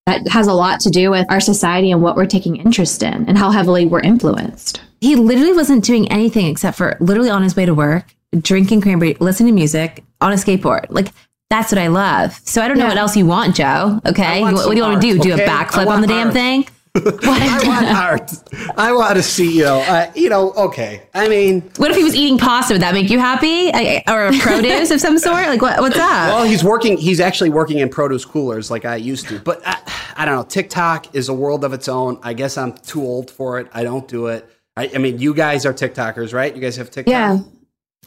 that 0.09 0.27
has 0.29 0.47
a 0.47 0.55
lot 0.55 0.81
to 0.81 0.91
do 0.91 1.11
with 1.11 1.27
our 1.31 1.41
society 1.41 1.91
and 1.91 2.03
what 2.03 2.17
we're 2.17 2.27
taking 2.27 2.57
interest 2.57 3.03
in 3.03 3.29
and 3.29 3.37
how 3.37 3.51
heavily 3.51 3.85
we're 3.85 4.01
influenced. 4.01 4.81
He 5.01 5.17
literally 5.17 5.53
wasn't 5.53 5.85
doing 5.85 6.11
anything 6.11 6.47
except 6.47 6.79
for 6.79 6.97
literally 7.01 7.31
on 7.31 7.43
his 7.43 7.55
way 7.55 7.67
to 7.67 7.75
work, 7.75 8.07
drinking 8.41 8.81
cranberry, 8.81 9.15
listening 9.21 9.49
to 9.49 9.55
music 9.55 10.03
on 10.21 10.33
a 10.33 10.37
skateboard. 10.37 10.87
Like 10.89 11.09
that's 11.51 11.71
what 11.73 11.79
I 11.79 11.89
love. 11.89 12.41
So 12.45 12.63
I 12.63 12.69
don't 12.69 12.79
know 12.79 12.87
what 12.87 12.97
else 12.97 13.17
you 13.17 13.27
want, 13.27 13.55
Joe. 13.55 14.01
Okay, 14.07 14.41
what, 14.41 14.55
what 14.55 14.71
do 14.71 14.77
you 14.77 14.83
want 14.83 15.01
to 15.01 15.07
do? 15.07 15.19
art, 15.19 15.23
Do 15.23 15.31
a 15.31 15.35
okay? 15.35 15.47
I 15.47 15.65
backflip 15.65 15.81
on 15.81 15.87
want 15.87 16.01
the 16.03 16.09
damn 16.09 16.31
thing? 16.31 16.67
I 16.97 17.61
want 17.67 17.87
art. 17.97 18.33
I 18.77 18.93
want 18.93 19.17
to 19.17 19.23
see 19.23 19.57
you 19.59 19.65
know. 19.65 19.81
Uh, 19.81 20.11
you 20.15 20.29
know. 20.29 20.53
Okay. 20.53 21.03
I 21.15 21.29
mean, 21.29 21.63
What 21.77 21.91
if 21.91 21.97
he 21.97 22.05
was 22.05 22.15
eating 22.15 22.39
pasta? 22.39 22.75
Would 22.75 22.83
that 22.83 22.95
make 22.95 23.11
you 23.11 23.19
happy? 23.19 23.71
I- 23.73 24.03
Or 24.09 24.31
produce 24.41 24.91
of 24.91 25.01
some 25.01 25.19
sort? 25.19 25.47
Like 25.47 25.63
what, 25.63 25.81
what's 25.81 25.97
that? 25.97 26.29
well, 26.35 26.45
he's 26.45 26.65
working. 26.65 26.97
He's 26.97 27.21
actually 27.21 27.51
working 27.51 27.79
in 27.79 27.89
produce 27.89 28.25
coolers 28.25 28.71
like 28.71 28.85
I 28.85 28.97
used 28.97 29.29
to. 29.29 29.39
But 29.39 29.61
I, 29.67 29.79
I 30.17 30.25
don't 30.25 30.37
know. 30.37 30.45
TikTok 30.45 31.15
is 31.15 31.29
a 31.29 31.35
world 31.35 31.65
of 31.65 31.73
its 31.73 31.89
own. 31.89 32.19
I 32.23 32.33
guess 32.33 32.57
I'm 32.59 32.73
too 32.73 33.03
old 33.03 33.31
for 33.31 33.59
it. 33.59 33.69
I 33.73 33.85
don't 33.85 34.07
do 34.09 34.27
it. 34.27 34.49
I, 34.77 34.91
I 34.95 34.99
mean, 34.99 35.19
you 35.19 35.35
guys 35.35 35.67
are 35.67 35.73
TikTokers, 35.73 36.33
right? 36.33 36.55
You 36.55 36.61
guys 36.61 36.77
have 36.77 36.91
TikTok. 36.91 37.11
Yeah. 37.11 37.39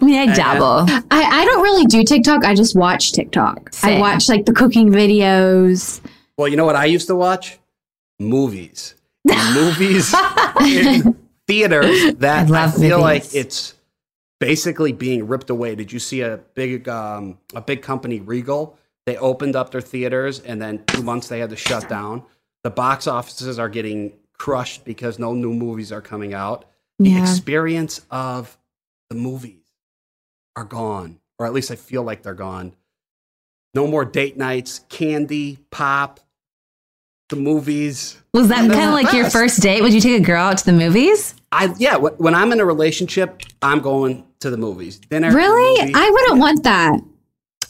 I 0.02 0.06
mean, 0.06 0.30
I 0.30 0.34
dabble. 0.34 0.86
I, 0.90 1.02
I 1.12 1.46
don't 1.46 1.62
really 1.62 1.86
do 1.86 2.04
TikTok. 2.04 2.44
I 2.44 2.56
just 2.56 2.76
watch 2.76 3.12
TikTok. 3.12 3.72
I 3.84 4.00
watch 4.00 4.30
like 4.30 4.46
the 4.46 4.54
cooking 4.54 4.90
videos. 4.90 6.02
Well, 6.38 6.48
you 6.48 6.58
know 6.58 6.66
what 6.66 6.76
I 6.76 6.86
used 6.86 7.08
to 7.08 7.16
watch? 7.16 7.60
Movies. 8.22 8.96
Movies 9.54 10.14
in 10.62 11.18
theaters 11.48 12.14
that 12.16 12.48
I, 12.48 12.50
love 12.50 12.74
feel 12.74 13.00
movies. 13.00 13.02
like 13.02 13.36
it's 13.36 13.76
basically 14.40 14.92
being 14.94 15.28
ripped 15.28 15.50
away. 15.50 15.76
Did 15.76 15.92
you 15.92 16.00
see 16.00 16.22
a 16.22 16.38
big 16.56 16.88
um, 16.90 17.38
a 17.54 17.62
big 17.62 17.82
company 17.82 18.20
Regal? 18.20 18.78
They 19.06 19.18
opened 19.18 19.56
up 19.56 19.72
their 19.72 19.82
theaters 19.82 20.40
and 20.40 20.62
then 20.62 20.84
two 20.86 21.04
months 21.04 21.28
they 21.28 21.40
had 21.40 21.50
to 21.52 21.56
shut 21.56 21.90
down. 21.90 22.24
The 22.64 22.70
box 22.70 23.08
offices 23.08 23.58
are 23.60 23.70
getting 23.70 24.14
crushed 24.38 24.86
because 24.86 25.20
no 25.20 25.34
new 25.34 25.54
movies 25.54 25.92
are 25.92 26.02
coming 26.02 26.34
out. 26.34 26.66
The 27.00 27.10
Yeah. 27.12 27.22
experience 27.22 28.02
of 28.12 28.58
the 29.10 29.16
movies 29.16 29.66
are 30.56 30.64
gone, 30.66 31.20
or 31.40 31.46
at 31.46 31.54
least 31.54 31.72
I 31.72 31.76
feel 31.76 32.04
like 32.04 32.22
they're 32.24 32.34
gone. 32.34 32.74
No 33.74 33.88
more 33.88 34.06
date 34.06 34.38
nights, 34.38 34.82
candy, 34.90 35.60
pop, 35.72 36.20
the 37.32 37.36
movies. 37.36 38.18
Was 38.34 38.48
that 38.50 38.58
kind 38.60 38.72
of 38.72 38.78
the 38.78 38.92
like 38.92 39.12
your 39.14 39.30
first 39.30 39.60
date? 39.62 39.82
Would 39.82 39.94
you 39.94 40.00
take 40.02 40.22
a 40.22 40.24
girl 40.24 40.42
out 40.44 40.60
to 40.60 40.66
the 40.66 40.74
movies? 40.74 41.34
I 41.52 41.74
yeah. 41.80 41.98
wh- 41.98 42.20
When 42.22 42.36
I'm 42.36 42.52
in 42.52 42.60
a 42.60 42.66
relationship, 42.66 43.42
I'm 43.64 43.80
going 43.80 44.24
to 44.42 44.50
the 44.52 44.58
movies. 44.58 45.00
Dinner. 45.00 45.32
Really? 45.36 45.82
movie. 45.82 45.94
I 45.96 46.10
wouldn't 46.10 46.40
want 46.40 46.64
that. 46.64 47.00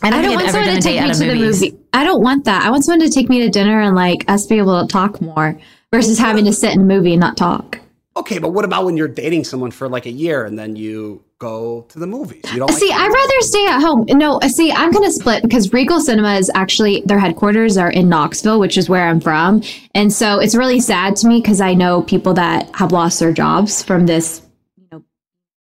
I 0.03 0.07
I 0.07 0.09
don't, 0.09 0.23
don't 0.23 0.35
want 0.35 0.49
someone 0.49 0.75
to 0.75 0.81
take 0.81 0.95
me 0.95 0.99
out 0.99 1.11
of 1.11 1.17
to 1.17 1.25
the 1.25 1.35
movie. 1.35 1.77
I 1.93 2.03
don't 2.03 2.21
want 2.21 2.45
that. 2.45 2.63
I 2.63 2.69
want 2.71 2.83
someone 2.83 3.07
to 3.07 3.13
take 3.13 3.29
me 3.29 3.39
to 3.41 3.49
dinner 3.49 3.79
and 3.81 3.95
like 3.95 4.25
us 4.27 4.45
be 4.47 4.57
able 4.57 4.81
to 4.81 4.87
talk 4.91 5.21
more 5.21 5.59
versus 5.93 6.17
having 6.17 6.45
to 6.45 6.53
sit 6.53 6.73
in 6.73 6.81
a 6.81 6.83
movie 6.83 7.13
and 7.13 7.19
not 7.21 7.37
talk. 7.37 7.79
Okay, 8.15 8.39
but 8.39 8.49
what 8.49 8.65
about 8.65 8.85
when 8.85 8.97
you're 8.97 9.07
dating 9.07 9.43
someone 9.43 9.71
for 9.71 9.87
like 9.87 10.05
a 10.05 10.11
year 10.11 10.45
and 10.45 10.57
then 10.57 10.75
you 10.75 11.23
go 11.39 11.85
to 11.89 11.99
the 11.99 12.07
movies? 12.07 12.43
You 12.51 12.59
don't 12.59 12.71
See, 12.71 12.87
the 12.87 12.93
I'd 12.93 13.07
rather 13.07 13.41
stay 13.41 13.65
at 13.67 13.79
home. 13.79 14.05
No, 14.09 14.39
see, 14.47 14.71
I'm 14.71 14.91
going 14.91 15.05
to 15.05 15.11
split 15.11 15.43
because 15.43 15.71
Regal 15.73 15.99
Cinema 15.99 16.35
is 16.35 16.51
actually, 16.53 17.03
their 17.05 17.19
headquarters 17.19 17.77
are 17.77 17.91
in 17.91 18.09
Knoxville, 18.09 18.59
which 18.59 18.77
is 18.77 18.89
where 18.89 19.07
I'm 19.07 19.21
from. 19.21 19.63
And 19.95 20.11
so 20.11 20.39
it's 20.39 20.55
really 20.55 20.79
sad 20.79 21.15
to 21.17 21.27
me 21.27 21.41
because 21.41 21.61
I 21.61 21.73
know 21.73 22.01
people 22.03 22.33
that 22.33 22.73
have 22.75 22.91
lost 22.91 23.19
their 23.19 23.33
jobs 23.33 23.81
from 23.81 24.05
this, 24.05 24.41
you 24.77 24.87
know, 24.91 25.03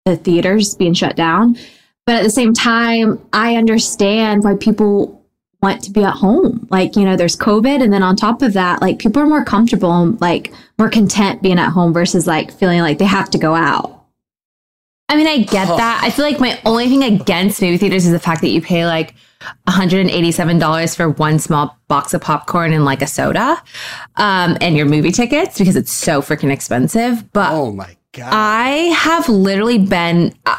the 0.07 0.17
theaters 0.17 0.75
being 0.75 0.95
shut 0.95 1.17
down. 1.17 1.57
But 2.07 2.17
at 2.17 2.23
the 2.23 2.31
same 2.31 2.55
time, 2.55 3.23
I 3.35 3.57
understand 3.57 4.43
why 4.43 4.57
people 4.57 5.18
want 5.63 5.83
to 5.85 5.91
be 5.91 6.05
at 6.05 6.15
home. 6.15 6.67
Like, 6.71 6.97
you 6.97 7.05
know, 7.05 7.17
there's 7.17 7.37
COVID. 7.37 7.83
And 7.83 7.93
then 7.93 8.03
on 8.03 8.17
top 8.17 8.43
of 8.43 8.53
that, 8.53 8.81
like 8.81 8.99
people 8.99 9.23
are 9.23 9.27
more 9.27 9.45
comfortable 9.45 9.93
and 9.93 10.21
like 10.21 10.53
more 10.79 10.89
content 10.89 11.43
being 11.43 11.59
at 11.59 11.71
home 11.71 11.93
versus 11.93 12.27
like 12.27 12.53
feeling 12.53 12.81
like 12.81 12.99
they 12.99 13.05
have 13.05 13.31
to 13.31 13.39
go 13.39 13.55
out. 13.55 14.05
I 15.09 15.17
mean, 15.17 15.27
I 15.27 15.39
get 15.39 15.67
that. 15.69 16.01
I 16.03 16.11
feel 16.11 16.25
like 16.25 16.39
my 16.39 16.61
only 16.67 16.89
thing 16.89 17.03
against 17.03 17.63
movie 17.63 17.79
theaters 17.79 18.05
is 18.05 18.13
the 18.13 18.19
fact 18.19 18.43
that 18.43 18.51
you 18.51 18.61
pay 18.61 18.87
like 18.87 19.15
$187 19.67 20.97
for 20.97 21.09
one 21.11 21.39
small 21.39 21.79
box 21.89 22.13
of 22.13 22.21
popcorn 22.21 22.73
and 22.73 22.85
like 22.85 23.01
a 23.01 23.07
soda 23.07 23.63
um, 24.17 24.59
and 24.61 24.77
your 24.77 24.85
movie 24.85 25.11
tickets 25.11 25.59
because 25.59 25.77
it's 25.77 25.93
so 25.93 26.21
freaking 26.21 26.53
expensive. 26.53 27.33
But 27.33 27.53
Oh 27.53 27.73
my 27.73 27.97
god. 28.13 28.29
I 28.31 28.69
have 28.95 29.29
literally 29.31 29.79
been 29.79 30.35
uh, 30.45 30.59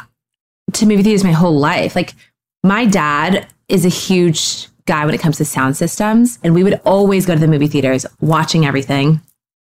to 0.72 0.86
movie 0.86 1.04
theaters 1.04 1.22
my 1.22 1.32
whole 1.32 1.56
life. 1.56 1.94
Like 1.94 2.14
my 2.64 2.86
dad 2.86 3.46
is 3.68 3.84
a 3.84 3.88
huge 3.88 4.66
guy 4.90 5.04
when 5.06 5.14
it 5.14 5.20
comes 5.20 5.36
to 5.38 5.44
sound 5.44 5.76
systems, 5.76 6.38
and 6.42 6.54
we 6.54 6.62
would 6.64 6.80
always 6.84 7.24
go 7.26 7.34
to 7.34 7.40
the 7.40 7.48
movie 7.54 7.68
theaters 7.68 8.04
watching 8.20 8.66
everything 8.66 9.20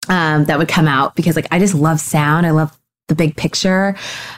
um, 0.10 0.46
that 0.46 0.58
would 0.58 0.68
come 0.68 0.88
out 0.88 1.16
because 1.16 1.36
like 1.36 1.48
I 1.52 1.60
just 1.60 1.76
love 1.76 2.00
sound. 2.00 2.46
I 2.46 2.52
love 2.52 2.78
the 3.10 3.16
big 3.16 3.36
picture. 3.36 3.96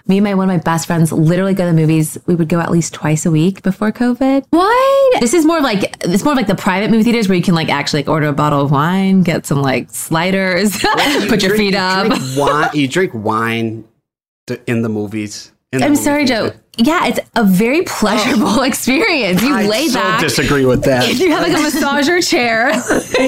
Me 0.07 0.17
and 0.17 0.23
my 0.25 0.33
one 0.33 0.49
of 0.49 0.53
my 0.55 0.61
best 0.61 0.87
friends 0.87 1.11
literally 1.11 1.53
go 1.53 1.63
to 1.65 1.71
the 1.71 1.79
movies. 1.81 2.17
We 2.25 2.35
would 2.35 2.49
go 2.49 2.59
at 2.59 2.71
least 2.71 2.93
twice 2.93 3.25
a 3.25 3.31
week 3.31 3.61
before 3.63 3.91
COVID. 3.91 4.45
What? 4.49 5.21
This 5.21 5.33
is 5.33 5.45
more 5.45 5.61
like 5.61 5.95
it's 6.03 6.25
more 6.25 6.35
like 6.35 6.47
the 6.47 6.55
private 6.55 6.89
movie 6.91 7.03
theaters 7.03 7.29
where 7.29 7.37
you 7.37 7.43
can 7.43 7.55
like 7.55 7.69
actually 7.69 8.01
like 8.01 8.09
order 8.09 8.27
a 8.27 8.33
bottle 8.33 8.61
of 8.61 8.71
wine, 8.71 9.21
get 9.23 9.45
some 9.45 9.61
like 9.61 9.89
sliders, 9.91 10.77
put 11.29 11.41
your 11.41 11.55
drink- 11.55 11.57
feet 11.57 11.75
up. 11.75 12.07
You 12.07 12.17
drink 12.17 12.37
wine, 12.37 12.69
you 12.73 12.87
drink 12.87 13.11
wine 13.13 13.83
to, 14.47 14.59
in 14.69 14.81
the 14.81 14.89
movies. 14.89 15.51
in 15.71 15.79
the 15.79 15.85
I'm 15.85 15.91
movie 15.91 16.03
sorry, 16.03 16.25
theater. 16.27 16.49
Joe. 16.51 16.59
Yeah, 16.77 17.07
it's 17.07 17.19
a 17.35 17.43
very 17.43 17.83
pleasurable 17.83 18.59
oh. 18.59 18.63
experience. 18.63 19.41
You 19.41 19.55
lay 19.55 19.63
back. 19.63 19.65
I 19.65 19.69
lay 19.69 19.87
so 19.87 19.99
back. 19.99 20.21
disagree 20.21 20.65
with 20.65 20.83
that. 20.83 21.13
you 21.17 21.31
have 21.31 21.41
like 21.41 21.53
a 21.53 21.55
massager 21.55 22.27
chair. 22.27 22.71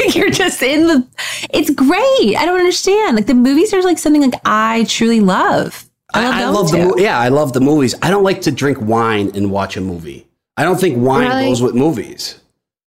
You're 0.16 0.30
just 0.30 0.62
in 0.62 0.88
the. 0.88 1.08
It's 1.51 1.70
great. 1.70 2.36
I 2.38 2.46
don't 2.46 2.60
understand. 2.60 3.16
Like 3.16 3.27
the 3.27 3.34
movies 3.34 3.74
are 3.74 3.82
like 3.82 3.98
something 3.98 4.22
like 4.22 4.39
I 4.46 4.86
truly 4.89 5.22
love. 5.22 5.89
I 6.13 6.24
love, 6.24 6.34
I, 6.34 6.42
I 6.42 6.50
love 6.50 6.72
the 6.72 6.77
mo- 6.77 6.98
yeah, 6.98 7.20
I 7.20 7.30
love 7.30 7.54
the 7.54 7.60
movies. 7.60 7.96
I 8.01 8.10
don't 8.10 8.24
like 8.24 8.42
to 8.44 8.51
drink 8.51 8.80
wine 8.82 9.32
and 9.36 9.51
watch 9.51 9.77
a 9.77 9.82
movie. 9.82 10.27
I 10.56 10.63
don't 10.63 10.80
think 10.80 10.98
wine 10.98 11.27
Really? 11.27 11.46
goes 11.46 11.62
with 11.62 11.75
movies. 11.75 12.39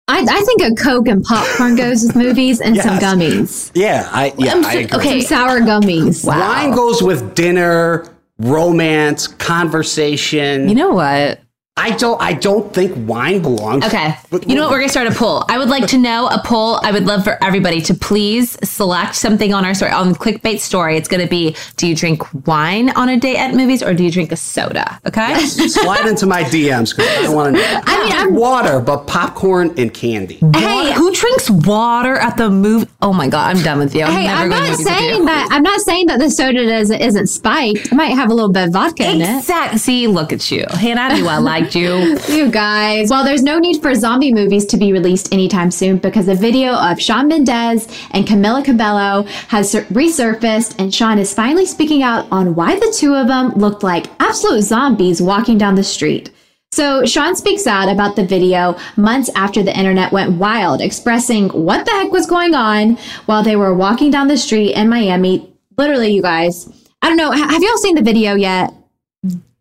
I, 0.10 0.26
I 0.30 0.42
think 0.42 0.62
a 0.62 0.82
Coke 0.82 1.08
and 1.10 1.24
popcorn 1.24 1.76
goes 1.76 2.04
with 2.04 2.16
movies 2.16 2.62
and 2.62 2.78
some 2.78 2.98
gummies. 2.98 3.72
Yeah, 3.76 4.08
I 4.12 4.34
yeah, 4.38 4.54
I'm 4.54 4.66
I 4.66 4.74
agree. 4.74 5.00
okay. 5.00 5.22
Some 5.22 5.50
sour 5.50 5.60
gummies. 5.60 6.26
Wow. 6.26 6.40
Wine 6.40 6.72
goes 6.72 7.04
with 7.04 7.36
dinner, 7.36 8.08
romance, 8.40 9.28
conversation. 9.28 10.70
You 10.70 10.76
know 10.76 10.92
what? 10.92 11.42
I 11.78 11.92
don't 11.92 12.20
I 12.22 12.34
don't 12.34 12.74
think 12.74 12.94
wine 13.08 13.42
belongs. 13.42 13.86
Okay. 13.86 14.16
with 14.32 14.48
You 14.50 14.56
know 14.56 14.64
what? 14.64 14.72
We're 14.72 14.78
going 14.80 14.90
to 14.90 14.92
start 14.92 15.08
a 15.08 15.12
poll. 15.12 15.46
I 15.48 15.58
would 15.58 15.70
like 15.70 15.88
to 15.88 15.98
know 15.98 16.28
a 16.28 16.42
poll. 16.44 16.80
I 16.84 16.92
would 16.92 17.06
love 17.06 17.24
for 17.24 17.42
everybody 17.44 17.82
to 17.82 17.94
please 17.94 18.58
select 18.68 19.16
something 19.16 19.54
on 19.54 19.64
our 19.64 19.74
story, 19.74 19.92
on 19.92 20.14
the 20.14 20.18
clickbait 20.20 20.60
story. 20.60 20.98
It's 20.98 21.08
going 21.08 21.22
to 21.22 21.30
be 21.30 21.56
do 21.76 21.88
you 21.88 21.96
drink 21.96 22.24
wine 22.48 22.90
on 22.92 23.10
a 23.10 23.18
date 23.20 23.38
at 23.38 23.54
movies 23.54 23.84
or 23.84 23.94
do 23.94 24.04
you 24.04 24.12
drink 24.12 24.32
a 24.32 24.36
soda? 24.36 25.00
Okay. 25.06 25.38
slide 25.46 26.08
into 26.08 26.26
my 26.26 26.44
DMs 26.44 26.96
because 26.96 27.26
I 27.26 27.34
want 27.34 27.56
to 27.56 27.62
know. 27.62 27.82
I 27.86 28.04
mean, 28.04 28.14
I'm- 28.14 28.34
water, 28.34 28.80
but 28.80 29.08
popcorn 29.08 29.74
and 29.78 29.94
candy. 29.94 30.40
Hey, 30.56 30.92
who 30.94 31.14
drinks 31.14 31.50
water 31.50 32.16
at 32.16 32.38
the 32.38 32.50
movie? 32.50 32.88
Oh 33.02 33.14
my 33.14 33.28
God, 33.28 33.56
I'm 33.56 33.64
done 33.64 33.80
with 33.80 33.94
you. 33.96 34.06
Hey, 34.06 34.26
never 34.26 34.42
I'm 34.44 34.50
going 34.50 34.62
not 34.62 34.70
movies 34.72 34.86
saying 34.86 35.26
that. 35.26 35.48
I'm 35.52 35.64
not 35.64 35.80
saying 35.82 36.08
that 36.08 36.20
the 36.20 36.30
soda 36.30 36.60
isn't, 36.60 37.00
isn't 37.00 37.28
spiked. 37.28 37.88
It 37.88 37.94
might 37.94 38.10
have 38.16 38.30
a 38.30 38.34
little 38.34 38.52
bit 38.52 38.68
of 38.68 38.74
vodka 38.74 39.10
in 39.10 39.22
it. 39.22 39.38
Exactly. 39.38 39.80
See, 39.80 40.08
look 40.08 40.34
at 40.34 40.50
you. 40.52 40.66
Hannah, 40.70 41.02
I 41.02 41.20
knew 41.20 41.28
I 41.28 41.38
liked 41.38 41.67
you. 41.76 42.18
You 42.28 42.52
guys. 42.52 43.10
Well, 43.10 43.24
there's 43.24 43.42
no 43.42 43.58
need 43.58 43.82
for 43.82 43.96
zombie 43.96 44.34
movies 44.34 44.66
to 44.68 44.78
be 44.78 44.92
released 44.92 45.34
anytime 45.34 45.72
soon 45.72 45.98
because 45.98 46.28
a 46.28 46.36
video 46.36 46.74
of 46.74 47.02
Shawn 47.02 47.28
Mendes 47.28 47.88
and 48.12 48.28
Camila 48.28 48.64
Cabello 48.64 49.24
has 49.48 49.74
resurfaced, 49.74 50.76
and 50.78 50.94
Shawn 50.94 51.18
is 51.18 51.34
finally 51.34 51.66
speaking 51.66 52.04
out 52.04 52.28
on 52.32 52.54
why 52.54 52.76
the 52.76 52.94
two 52.96 53.16
of 53.16 53.28
them 53.28 53.50
looked 53.52 53.82
like 53.82 54.08
absolute 54.20 54.62
zombies 54.62 55.22
walking 55.22 55.58
down 55.58 55.76
the 55.76 55.84
street. 55.84 56.32
So, 56.72 57.06
Shawn 57.06 57.36
speaks 57.36 57.66
out 57.66 57.90
about 57.90 58.16
the 58.16 58.26
video 58.26 58.78
months 58.98 59.30
after 59.36 59.64
the 59.64 59.76
internet 59.76 60.12
went 60.12 60.38
wild, 60.38 60.82
expressing 60.82 61.50
what 61.50 61.86
the 61.86 61.92
heck 61.92 62.12
was 62.12 62.28
going 62.28 62.54
on 62.54 62.98
while 63.26 63.42
they 63.42 63.56
were 63.56 63.74
walking 63.74 64.12
down 64.12 64.28
the 64.28 64.38
street 64.38 64.74
in 64.74 64.90
Miami. 64.90 65.52
Literally, 65.78 66.12
you 66.12 66.22
guys. 66.22 66.70
I 67.02 67.08
don't 67.08 67.18
know. 67.18 67.32
Have 67.32 67.64
y'all 67.64 67.78
seen 67.78 67.96
the 67.96 68.02
video 68.02 68.36
yet? 68.36 68.74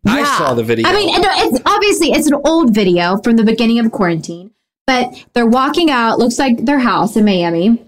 I 0.07 0.37
saw 0.37 0.53
the 0.53 0.63
video. 0.63 0.87
I 0.87 0.93
mean, 0.93 1.09
it's 1.13 1.61
obviously 1.65 2.11
it's 2.11 2.27
an 2.27 2.39
old 2.45 2.73
video 2.73 3.17
from 3.17 3.35
the 3.35 3.43
beginning 3.43 3.79
of 3.79 3.91
quarantine, 3.91 4.51
but 4.85 5.25
they're 5.33 5.45
walking 5.45 5.89
out. 5.89 6.19
Looks 6.19 6.39
like 6.39 6.65
their 6.65 6.79
house 6.79 7.15
in 7.15 7.25
Miami, 7.25 7.85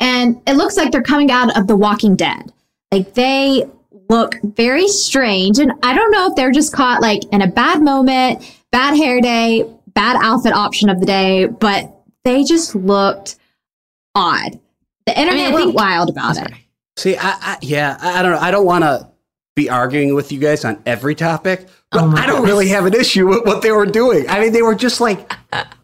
and 0.00 0.40
it 0.46 0.54
looks 0.56 0.76
like 0.76 0.92
they're 0.92 1.02
coming 1.02 1.30
out 1.30 1.56
of 1.56 1.66
The 1.66 1.76
Walking 1.76 2.16
Dead. 2.16 2.52
Like 2.92 3.14
they 3.14 3.64
look 4.08 4.36
very 4.42 4.88
strange, 4.88 5.58
and 5.58 5.72
I 5.82 5.94
don't 5.94 6.10
know 6.10 6.28
if 6.28 6.36
they're 6.36 6.52
just 6.52 6.72
caught 6.72 7.02
like 7.02 7.24
in 7.32 7.42
a 7.42 7.46
bad 7.48 7.82
moment, 7.82 8.42
bad 8.72 8.96
hair 8.96 9.20
day, 9.20 9.64
bad 9.94 10.16
outfit 10.22 10.52
option 10.52 10.88
of 10.88 11.00
the 11.00 11.06
day, 11.06 11.46
but 11.46 11.94
they 12.24 12.44
just 12.44 12.74
looked 12.74 13.36
odd. 14.14 14.58
The 15.06 15.18
internet 15.18 15.50
I 15.50 15.54
went 15.54 15.66
think- 15.66 15.76
wild 15.76 16.10
about 16.10 16.36
it. 16.36 16.52
See, 16.96 17.16
I, 17.16 17.30
I 17.30 17.58
yeah, 17.62 17.96
I, 18.00 18.18
I 18.18 18.22
don't 18.22 18.32
know. 18.32 18.38
I 18.38 18.50
don't 18.50 18.66
want 18.66 18.82
to 18.84 19.08
be 19.58 19.68
arguing 19.68 20.14
with 20.14 20.30
you 20.32 20.38
guys 20.38 20.64
on 20.64 20.80
every 20.86 21.14
topic, 21.14 21.66
but 21.90 22.02
Oh 22.04 22.14
I 22.16 22.26
don't 22.26 22.40
gosh. 22.42 22.48
really 22.48 22.68
have 22.68 22.86
an 22.86 22.94
issue 22.94 23.26
with 23.26 23.44
what 23.44 23.60
they 23.62 23.72
were 23.72 23.86
doing. 23.86 24.28
I 24.28 24.40
mean, 24.40 24.52
they 24.52 24.62
were 24.62 24.74
just 24.74 25.00
like 25.00 25.32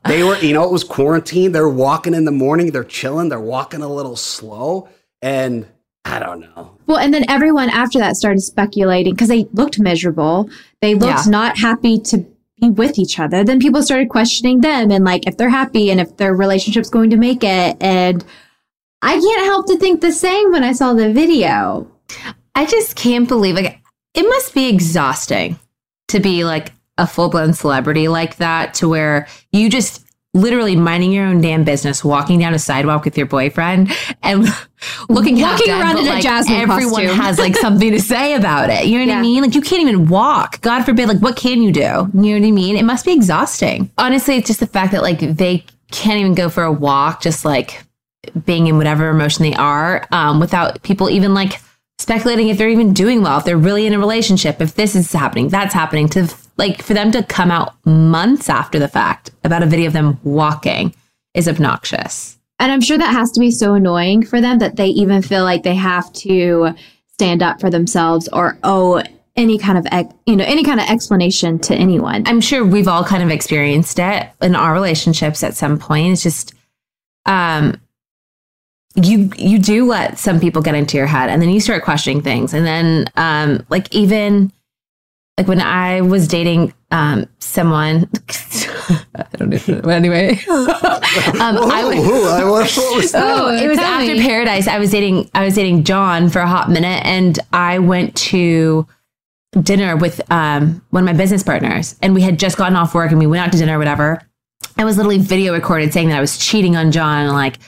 they 0.07 0.23
were, 0.23 0.37
you 0.38 0.52
know, 0.54 0.64
it 0.64 0.71
was 0.71 0.85
quarantine. 0.85 1.52
They're 1.52 1.69
walking 1.69 2.14
in 2.14 2.25
the 2.25 2.31
morning, 2.33 2.71
they're 2.71 2.85
chilling, 2.85 3.28
they're 3.31 3.40
walking 3.40 3.83
a 3.83 3.88
little 3.88 4.16
slow, 4.16 4.88
and 5.23 5.66
I 6.04 6.19
don't 6.19 6.40
know. 6.40 6.76
Well, 6.87 6.99
and 6.99 7.12
then 7.14 7.25
everyone 7.31 7.71
after 7.71 7.99
that 7.99 8.16
started 8.16 8.40
speculating 8.40 9.14
because 9.14 9.28
they 9.28 9.47
looked 9.54 9.78
miserable. 9.81 10.49
They 10.83 10.95
looked 10.95 11.25
Yeah. 11.26 11.31
not 11.31 11.59
happy 11.59 11.99
to 12.11 12.19
be 12.61 12.69
with 12.71 12.99
each 12.99 13.19
other. 13.19 13.43
Then 13.43 13.59
people 13.59 13.83
started 13.83 14.09
questioning 14.11 14.61
them 14.61 14.90
and 14.93 15.04
like 15.04 15.26
if 15.26 15.37
they're 15.37 15.49
happy 15.62 15.90
and 15.90 16.00
if 16.00 16.16
their 16.19 16.35
relationship's 16.35 16.90
going 16.90 17.11
to 17.11 17.16
make 17.16 17.43
it. 17.43 17.76
And 17.81 18.23
I 19.02 19.14
can't 19.19 19.45
help 19.47 19.66
to 19.69 19.76
think 19.78 20.00
the 20.02 20.12
same 20.12 20.52
when 20.52 20.62
I 20.62 20.73
saw 20.73 20.93
the 20.95 21.11
video. 21.12 21.90
I 22.55 22.67
just 22.67 22.97
can't 22.97 23.29
believe 23.29 23.55
like 23.57 23.81
it 24.15 24.23
must 24.23 24.55
be 24.55 24.69
exhausting 24.69 25.59
to 26.09 26.21
be 26.21 26.45
like 26.45 26.73
a 26.99 27.07
full 27.07 27.29
blown 27.29 27.53
celebrity 27.53 28.09
like 28.09 28.37
that 28.37 28.75
to 28.75 28.89
where 28.89 29.27
you 29.53 29.69
just 29.69 30.05
literally 30.35 30.75
minding 30.75 31.13
your 31.13 31.25
own 31.27 31.41
damn 31.41 31.63
business, 31.65 32.05
walking 32.05 32.41
down 32.41 32.53
a 32.55 32.59
sidewalk 32.59 33.05
with 33.05 33.17
your 33.17 33.27
boyfriend 33.27 33.93
and 34.23 34.43
looking 35.09 35.41
Walking 35.41 35.67
dead, 35.67 35.81
around 35.81 35.99
in 35.99 36.07
a 36.07 36.11
like, 36.11 36.23
Jasmine 36.23 36.61
everyone 36.61 37.05
costume. 37.07 37.17
has 37.21 37.39
like 37.39 37.57
something 37.57 37.93
to 37.93 38.01
say 38.01 38.35
about 38.35 38.69
it. 38.69 38.87
You 38.87 38.99
know 38.99 39.13
what 39.13 39.19
I 39.19 39.23
mean? 39.23 39.43
Like 39.43 39.55
you 39.55 39.61
can't 39.61 39.81
even 39.83 40.09
walk. 40.09 40.61
God 40.61 40.83
forbid, 40.85 41.09
like 41.09 41.21
what 41.21 41.37
can 41.37 41.63
you 41.63 41.73
do? 41.73 41.81
You 41.81 42.11
know 42.13 42.41
what 42.41 42.47
I 42.47 42.51
mean? 42.51 42.77
It 42.77 42.85
must 42.85 43.05
be 43.05 43.13
exhausting. 43.13 43.91
Honestly, 43.97 44.37
it's 44.37 44.49
just 44.49 44.61
the 44.61 44.67
fact 44.67 44.93
that 44.93 45.03
like 45.03 45.21
they 45.21 45.65
can't 45.93 46.19
even 46.19 46.35
go 46.35 46.49
for 46.49 46.65
a 46.65 46.73
walk, 46.73 47.21
just 47.23 47.45
like 47.45 47.85
being 48.45 48.67
in 48.67 48.77
whatever 48.77 49.09
emotion 49.11 49.45
they 49.45 49.55
are, 49.55 50.07
um, 50.11 50.41
without 50.41 50.83
people 50.83 51.11
even 51.11 51.33
like 51.35 51.61
speculating 51.99 52.49
if 52.49 52.59
they're 52.59 52.69
even 52.69 52.93
doing 52.93 53.23
well, 53.23 53.39
if 53.39 53.45
they're 53.45 53.57
really 53.57 53.87
in 53.87 53.95
a 53.95 53.99
relationship, 53.99 54.61
if 54.61 54.75
this 54.75 54.95
is 54.95 55.13
happening, 55.13 55.49
that's 55.49 55.75
happening. 55.75 56.09
To 56.11 56.33
like 56.57 56.83
for 56.83 56.95
them 56.95 57.11
to 57.13 57.23
come 57.23 57.51
out 57.51 57.75
months 57.87 58.49
after 58.49 58.79
the 58.79 58.89
fact 58.89 59.31
about 59.45 59.63
a 59.63 59.67
video 59.67 59.87
of 59.87 59.93
them 59.93 60.19
walking 60.23 60.95
is 61.35 61.49
obnoxious. 61.49 62.39
And 62.59 62.71
I'm 62.71 62.81
sure 62.81 62.99
that 62.99 63.13
has 63.13 63.33
to 63.33 63.41
be 63.41 63.51
so 63.51 63.75
annoying 63.75 64.25
for 64.25 64.41
them 64.41 64.59
that 64.61 64.77
they 64.77 64.87
even 64.87 65.23
feel 65.23 65.43
like 65.43 65.65
they 65.65 65.75
have 65.75 66.13
to 66.15 66.75
stand 67.13 67.43
up 67.43 67.61
for 67.61 67.71
themselves 67.71 68.29
or 68.29 68.59
owe 68.63 69.03
any 69.37 69.59
kind 69.59 69.79
of 69.79 69.87
you 70.27 70.37
know 70.37 70.45
any 70.47 70.63
kind 70.63 70.81
of 70.81 70.89
explanation 70.89 71.59
to 71.59 71.75
anyone. 71.75 72.23
I'm 72.27 72.41
sure 72.41 72.65
we've 72.65 72.89
all 72.89 73.05
kind 73.05 73.23
of 73.23 73.31
experienced 73.31 73.99
it 73.99 74.29
in 74.41 74.55
our 74.55 74.73
relationships 74.73 75.43
at 75.43 75.57
some 75.57 75.79
point. 75.79 76.13
It's 76.13 76.23
just 76.23 76.55
um 77.27 77.81
you 78.97 79.31
you 79.37 79.59
do 79.59 79.87
let 79.87 80.19
some 80.19 80.39
people 80.39 80.63
get 80.63 80.75
into 80.75 80.97
your 80.97 81.07
head 81.07 81.29
and 81.29 81.43
then 81.43 81.51
you 81.51 81.61
start 81.61 81.83
questioning 81.83 82.23
things 82.23 82.55
and 82.55 82.65
then 82.65 83.07
um 83.17 83.65
like 83.69 83.93
even 83.93 84.53
like 85.37 85.49
when 85.49 85.61
I 85.61 86.01
was 86.01 86.29
dating 86.29 86.73
um 86.93 87.27
someone 87.41 88.09
I 89.17 89.27
don't 89.37 89.51
know 89.69 89.81
but 89.83 89.91
anyway 89.91 90.39
um 90.49 91.59
I 91.59 91.83
would 91.85 91.99
Ooh, 91.99 92.27
I, 92.29 92.45
what, 92.45 92.71
what 92.71 92.97
was 92.97 93.13
that? 93.13 93.25
Oh, 93.25 93.49
it 93.49 93.67
was 93.67 93.79
tell 93.79 94.01
after 94.01 94.15
me. 94.15 94.23
Paradise. 94.23 94.69
I 94.69 94.79
was 94.79 94.91
dating 94.93 95.29
I 95.35 95.45
was 95.45 95.55
dating 95.57 95.83
John 95.85 96.29
for 96.31 96.39
a 96.39 96.47
hot 96.47 96.71
minute 96.71 97.05
and 97.05 97.39
I 97.53 97.81
went 97.81 98.15
to 98.17 98.87
dinner 99.61 99.97
with 99.97 100.21
um 100.31 100.83
one 100.91 101.03
of 101.03 101.07
my 101.07 101.13
business 101.19 101.43
partners 101.43 101.97
and 102.01 102.15
we 102.15 102.23
had 102.23 102.39
just 102.39 102.57
gotten 102.57 102.77
off 102.77 102.95
work 102.95 103.11
and 103.11 103.19
we 103.19 103.27
went 103.27 103.45
out 103.45 103.51
to 103.53 103.59
dinner 103.59 103.75
or 103.75 103.79
whatever. 103.79 104.23
I 104.79 104.85
was 104.85 104.97
literally 104.97 105.19
video 105.19 105.53
recorded 105.53 105.93
saying 105.93 106.09
that 106.11 106.19
I 106.19 106.21
was 106.21 106.39
cheating 106.39 106.77
on 106.77 106.93
John 106.93 107.25
and 107.27 107.33
like 107.33 107.59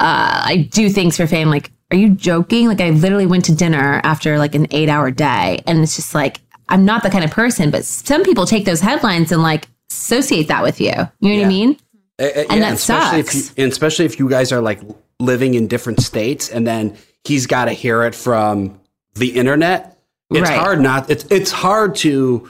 uh 0.00 0.42
I 0.44 0.68
do 0.70 0.88
things 0.90 1.16
for 1.16 1.26
fame 1.26 1.48
like 1.50 1.70
are 1.92 1.96
you 1.96 2.10
joking? 2.10 2.68
Like 2.68 2.80
I 2.80 2.90
literally 2.90 3.26
went 3.26 3.44
to 3.46 3.54
dinner 3.54 4.00
after 4.04 4.38
like 4.38 4.54
an 4.54 4.66
8-hour 4.68 5.10
day 5.10 5.60
and 5.66 5.80
it's 5.80 5.96
just 5.96 6.14
like 6.14 6.40
I'm 6.68 6.84
not 6.84 7.02
the 7.02 7.10
kind 7.10 7.24
of 7.24 7.30
person 7.32 7.70
but 7.70 7.84
some 7.84 8.22
people 8.22 8.46
take 8.46 8.64
those 8.64 8.80
headlines 8.80 9.32
and 9.32 9.42
like 9.42 9.68
associate 9.90 10.48
that 10.48 10.62
with 10.62 10.80
you. 10.80 10.92
You 11.20 11.30
know 11.34 11.36
what 11.38 11.44
I 11.46 11.48
mean? 11.48 11.76
Uh, 12.20 12.24
uh, 12.24 12.44
And 12.50 12.62
that 12.62 12.74
especially 12.74 13.20
if 13.20 13.30
sucks. 13.30 13.58
you, 13.58 13.64
and 13.64 13.72
especially 13.72 14.04
if 14.04 14.18
you 14.18 14.28
guys 14.28 14.52
are 14.52 14.60
like 14.60 14.80
living 15.18 15.54
in 15.54 15.66
different 15.66 16.00
states, 16.00 16.48
and 16.48 16.66
then 16.66 16.96
he's 17.24 17.46
got 17.46 17.64
to 17.66 17.72
hear 17.72 18.04
it 18.04 18.14
from 18.14 18.78
the 19.14 19.30
internet. 19.30 19.98
it's 20.30 20.48
Right. 20.48 20.58
hard 20.58 20.80
not 20.80 21.10
it's 21.10 21.24
it's 21.30 21.50
hard 21.50 21.96
to 21.96 22.48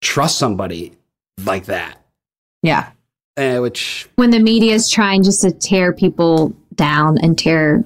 trust 0.00 0.38
somebody 0.38 0.92
like 1.44 1.66
that. 1.66 1.96
Yeah. 2.62 2.90
Eh, 3.36 3.58
which 3.58 4.08
when 4.16 4.30
the 4.30 4.38
media 4.38 4.74
is 4.74 4.88
trying 4.88 5.22
just 5.22 5.40
to 5.42 5.50
tear 5.50 5.92
people 5.92 6.54
down 6.74 7.18
and 7.18 7.36
tear 7.38 7.84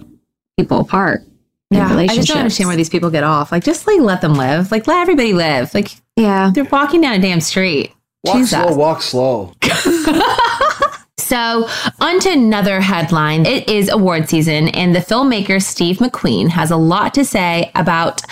people 0.59 0.81
apart. 0.81 1.23
Yeah. 1.71 1.95
I 1.97 2.07
just 2.09 2.29
don't 2.29 2.39
understand 2.39 2.69
where 2.69 2.77
these 2.77 2.89
people 2.89 3.11
get 3.11 3.25
off. 3.25 3.53
Like, 3.53 3.63
just 3.65 3.87
like 3.87 4.01
let 4.01 4.21
them 4.23 4.35
live. 4.35 4.71
Like, 4.73 4.87
let 4.87 5.01
everybody 5.03 5.35
live. 5.35 5.73
Like, 5.75 5.91
Yeah. 6.17 6.51
they're 6.55 6.65
walking 6.65 7.01
down 7.03 7.15
a 7.15 7.19
damn 7.19 7.41
street. 7.41 7.93
walk 8.25 8.37
Jesus. 8.39 8.51
slow, 8.51 8.75
walk 8.77 9.03
slow. 9.03 9.53
So, 11.29 11.69
on 12.01 12.21
to 12.21 12.31
another 12.31 12.81
headline. 12.81 13.45
It 13.45 13.69
is 13.69 13.91
award 13.91 14.31
season, 14.31 14.69
and 14.69 14.95
the 14.95 15.01
filmmaker 15.01 15.63
Steve 15.63 15.99
McQueen 15.99 16.49
has 16.49 16.71
a 16.71 16.77
lot 16.79 17.13
to 17.13 17.25
say 17.27 17.71
about 17.75 18.23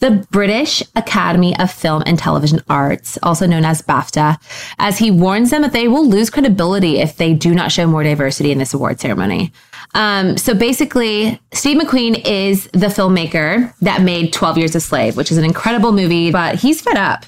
the 0.00 0.26
British 0.30 0.82
Academy 0.94 1.58
of 1.58 1.72
Film 1.72 2.02
and 2.04 2.18
Television 2.18 2.60
Arts, 2.68 3.18
also 3.22 3.46
known 3.46 3.64
as 3.64 3.80
BAFTA, 3.80 4.36
as 4.78 4.98
he 4.98 5.10
warns 5.10 5.48
them 5.48 5.62
that 5.62 5.72
they 5.72 5.88
will 5.88 6.06
lose 6.06 6.28
credibility 6.28 6.98
if 6.98 7.16
they 7.16 7.32
do 7.32 7.54
not 7.54 7.72
show 7.72 7.86
more 7.86 8.02
diversity 8.02 8.52
in 8.52 8.58
this 8.58 8.74
award 8.74 9.00
ceremony. 9.00 9.50
Um, 9.94 10.36
so 10.36 10.52
basically, 10.52 11.40
Steve 11.54 11.80
McQueen 11.80 12.22
is 12.26 12.64
the 12.74 12.88
filmmaker 12.88 13.74
that 13.78 14.02
made 14.02 14.34
12 14.34 14.58
Years 14.58 14.74
a 14.74 14.80
Slave, 14.80 15.16
which 15.16 15.32
is 15.32 15.38
an 15.38 15.44
incredible 15.44 15.92
movie, 15.92 16.30
but 16.30 16.56
he's 16.56 16.82
fed 16.82 16.98
up. 16.98 17.24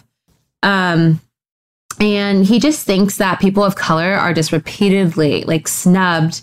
Um, 0.63 1.19
and 2.01 2.45
he 2.45 2.59
just 2.59 2.87
thinks 2.87 3.19
that 3.19 3.41
people 3.41 3.63
of 3.63 3.77
color 3.77 4.15
are 4.15 4.35
just 4.35 4.53
repeatedly 4.53 5.45
like 5.45 5.69
snubbed 5.69 6.43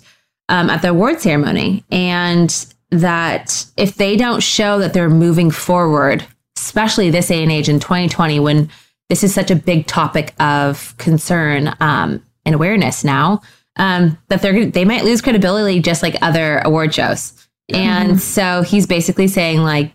um, 0.50 0.70
at 0.70 0.81
the 0.81 0.89
award 0.89 1.22
ceremony. 1.22 1.84
And 1.91 2.65
that 2.91 3.65
if 3.77 3.96
they 3.96 4.17
don't 4.17 4.43
show 4.43 4.79
that 4.79 4.93
they're 4.93 5.10
moving 5.10 5.50
forward 5.50 6.25
especially 6.58 7.10
this 7.10 7.27
day 7.27 7.41
and 7.41 7.51
age 7.51 7.70
in 7.70 7.79
2020 7.79 8.39
when 8.39 8.70
this 9.10 9.24
is 9.24 9.34
such 9.34 9.50
a 9.50 9.55
big 9.55 9.88
topic 9.88 10.34
of 10.39 10.96
concern 10.98 11.75
um, 11.79 12.24
and 12.46 12.55
awareness 12.55 13.03
now 13.03 13.41
um, 13.77 14.17
that 14.27 14.41
they're 14.41 14.65
they 14.65 14.86
might 14.86 15.03
lose 15.03 15.22
credibility 15.22 15.79
just 15.79 16.03
like 16.03 16.15
other 16.22 16.60
award 16.60 16.93
shows. 16.93 17.34
And 17.74 18.20
so 18.20 18.63
he's 18.63 18.86
basically 18.86 19.27
saying 19.29 19.62
like 19.62 19.93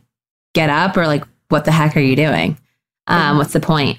get 0.54 0.70
up 0.70 0.96
or 0.96 1.06
like 1.06 1.24
what 1.48 1.66
the 1.66 1.70
heck 1.72 1.96
are 1.96 2.00
you 2.00 2.16
doing? 2.16 2.58
Um, 3.06 3.36
what's 3.36 3.52
the 3.52 3.60
point? 3.60 3.98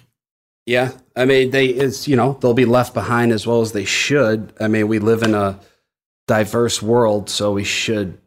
Yeah, 0.65 0.91
I 1.17 1.25
mean, 1.25 1.51
they 1.51 1.67
is 1.67 2.07
you 2.07 2.15
know 2.15 2.37
they'll 2.41 2.53
be 2.53 2.65
left 2.65 2.93
behind 2.93 3.31
as 3.31 3.47
well 3.47 3.61
as 3.61 3.71
they 3.71 3.85
should. 3.85 4.53
I 4.59 4.67
mean, 4.67 4.87
we 4.87 4.99
live 4.99 5.23
in 5.23 5.33
a 5.33 5.59
diverse 6.27 6.81
world, 6.81 7.29
so 7.29 7.53
we 7.53 7.63
should 7.63 8.17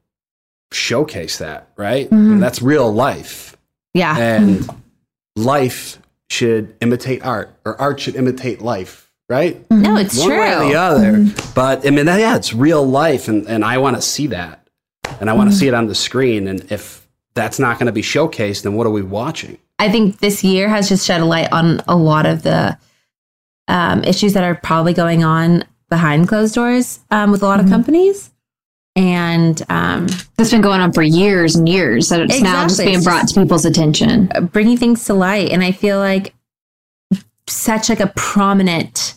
showcase 0.73 1.39
that, 1.39 1.69
right? 1.77 2.11
And 2.11 2.21
mm-hmm. 2.21 2.41
that's 2.41 2.63
real 2.63 2.93
life, 2.93 3.57
yeah 3.95 4.17
and 4.17 4.69
life 5.37 5.99
should 6.29 6.77
imitate 6.81 7.25
art, 7.25 7.55
or 7.65 7.81
art 7.81 8.01
should 8.01 8.17
imitate 8.17 8.61
life, 8.61 9.11
right? 9.29 9.57
Mm-hmm. 9.69 9.83
No, 9.83 9.97
it's 9.97 10.19
One 10.19 10.29
true. 10.29 10.39
way 10.39 10.55
or 10.55 10.65
the 10.65 10.75
other. 10.75 11.13
Mm-hmm. 11.13 11.53
But 11.55 11.87
I 11.87 11.91
mean, 11.91 12.07
yeah, 12.07 12.37
it's 12.37 12.53
real 12.53 12.87
life, 12.87 13.29
and 13.29 13.47
and 13.47 13.65
I 13.65 13.79
want 13.79 13.97
to 13.97 14.03
see 14.03 14.29
that, 14.29 14.69
and 15.21 15.31
I 15.31 15.33
want 15.33 15.51
to 15.51 15.57
see 15.57 15.69
it 15.69 15.75
on 15.75 15.87
the 15.87 15.95
screen. 15.95 16.47
And 16.47 16.71
if 16.73 17.07
that's 17.35 17.59
not 17.59 17.79
going 17.79 17.87
to 17.87 17.93
be 17.93 18.03
showcased, 18.03 18.63
then 18.63 18.75
what 18.75 18.87
are 18.87 18.91
we 18.91 19.03
watching? 19.03 19.59
I 19.81 19.91
think 19.91 20.19
this 20.19 20.45
year 20.45 20.69
has 20.69 20.91
just 20.91 21.07
shed 21.07 21.23
a 21.23 21.25
light 21.25 21.51
on 21.53 21.81
a 21.89 21.97
lot 21.97 22.27
of 22.27 22.43
the 22.43 22.79
um, 23.67 24.05
issues 24.05 24.35
that 24.35 24.45
are 24.45 24.55
probably 24.55 24.93
going 24.93 25.25
on 25.25 25.65
behind 25.89 26.29
closed 26.29 26.55
doors 26.55 27.01
um, 27.11 27.31
with 27.33 27.43
a 27.43 27.47
lot 27.47 27.61
of 27.61 27.69
companies. 27.69 28.31
And 28.95 29.63
um, 29.71 30.09
That's 30.37 30.51
been 30.51 30.61
going 30.61 30.83
on 30.83 30.93
for 30.93 31.03
years 31.03 31.57
and 31.57 31.67
years. 31.67 32.09
So 32.09 32.23
it's 32.23 32.43
now 32.43 32.65
just 32.65 32.79
being 32.81 33.03
brought 33.03 33.27
to 33.29 33.41
people's 33.41 33.65
attention. 33.65 34.31
bringing 34.53 34.77
things 34.77 35.07
to 35.07 35.15
light. 35.15 35.51
And 35.51 35.65
I 35.65 35.73
feel 35.73 35.99
like 35.99 36.35
such 37.47 37.89
like 37.89 38.01
a 38.01 38.13
prominent 38.15 39.15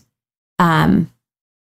um, 0.60 1.12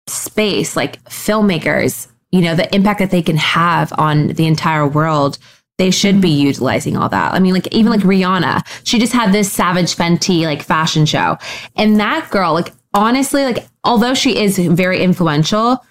space, 0.08 0.75
like 0.75 1.03
filmmakers, 1.05 2.08
you 2.31 2.41
know, 2.41 2.53
the 2.53 2.74
impact 2.75 2.99
that 2.99 3.10
they 3.10 3.23
can 3.23 3.38
have 3.38 3.91
on 3.97 4.28
the 4.28 4.45
entire 4.45 4.88
world. 4.88 5.39
They 5.77 5.91
should 5.91 6.21
be 6.21 6.29
utilizing 6.29 6.95
all 6.95 7.10
that. 7.10 7.34
I 7.34 7.39
mean, 7.39 7.53
like 7.53 7.67
even 7.73 7.91
like 7.91 8.01
Rihanna, 8.01 8.65
she 8.84 8.99
just 8.99 9.13
had 9.13 9.34
this 9.34 9.51
Savage 9.51 9.95
Fenty 9.95 10.43
like 10.43 10.62
fashion 10.62 11.05
show, 11.05 11.38
and 11.75 11.99
that 11.99 12.29
girl, 12.29 12.53
like 12.53 12.73
honestly, 12.93 13.43
like 13.43 13.65
although 13.84 14.13
she 14.13 14.41
is 14.41 14.57
very 14.57 15.01
influential, 15.01 15.84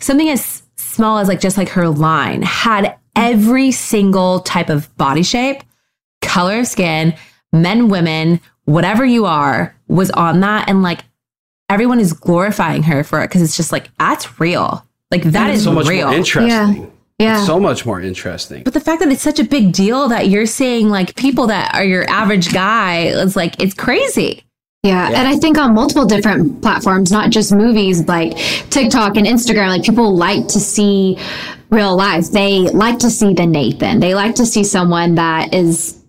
something 0.00 0.28
as 0.28 0.62
small 0.76 1.18
as 1.18 1.28
like 1.28 1.40
just 1.40 1.56
like 1.56 1.68
her 1.70 1.88
line 1.88 2.42
had 2.42 2.96
every 3.16 3.70
single 3.72 4.40
type 4.40 4.68
of 4.68 4.94
body 4.96 5.22
shape, 5.22 5.62
color 6.22 6.60
of 6.60 6.66
skin, 6.66 7.14
men, 7.52 7.88
women, 7.88 8.40
whatever 8.64 9.04
you 9.04 9.24
are, 9.26 9.74
was 9.88 10.10
on 10.12 10.40
that. 10.40 10.68
And 10.68 10.82
like 10.82 11.00
everyone 11.68 12.00
is 12.00 12.12
glorifying 12.12 12.82
her 12.84 13.02
for 13.02 13.20
it 13.22 13.28
because 13.28 13.42
it's 13.42 13.56
just 13.56 13.72
like, 13.72 13.90
that's 13.98 14.40
real. 14.40 14.86
Like 15.10 15.22
that 15.24 15.50
is 15.50 15.64
so 15.64 15.72
much 15.72 15.88
real. 15.88 16.08
more 16.08 16.16
interesting. 16.16 16.82
Yeah. 16.82 16.90
It's 17.18 17.46
so 17.46 17.58
much 17.58 17.84
more 17.84 18.00
interesting. 18.00 18.62
but 18.62 18.74
the 18.74 18.80
fact 18.80 19.00
that 19.00 19.10
it's 19.10 19.22
such 19.22 19.40
a 19.40 19.44
big 19.44 19.72
deal 19.72 20.08
that 20.08 20.28
you're 20.28 20.46
seeing 20.46 20.88
like 20.88 21.16
people 21.16 21.48
that 21.48 21.74
are 21.74 21.84
your 21.84 22.08
average 22.08 22.52
guy, 22.52 23.10
it's 23.12 23.34
like, 23.34 23.60
it's 23.60 23.74
crazy. 23.74 24.44
Yeah. 24.84 25.08
And 25.08 25.26
I 25.26 25.36
think 25.36 25.58
on 25.58 25.74
multiple 25.74 26.06
different 26.06 26.62
platforms, 26.62 27.10
not 27.10 27.30
just 27.30 27.52
movies, 27.52 28.06
like 28.06 28.36
TikTok 28.70 29.16
and 29.16 29.26
Instagram, 29.26 29.68
like 29.68 29.82
people 29.82 30.16
like 30.16 30.46
to 30.48 30.60
see 30.60 31.18
real 31.70 31.96
life. 31.96 32.30
They 32.30 32.60
like 32.60 33.00
to 33.00 33.10
see 33.10 33.34
the 33.34 33.46
Nathan. 33.46 33.98
They 33.98 34.14
like 34.14 34.36
to 34.36 34.46
see 34.46 34.62
someone 34.62 35.16
that 35.16 35.52
is 35.52 36.00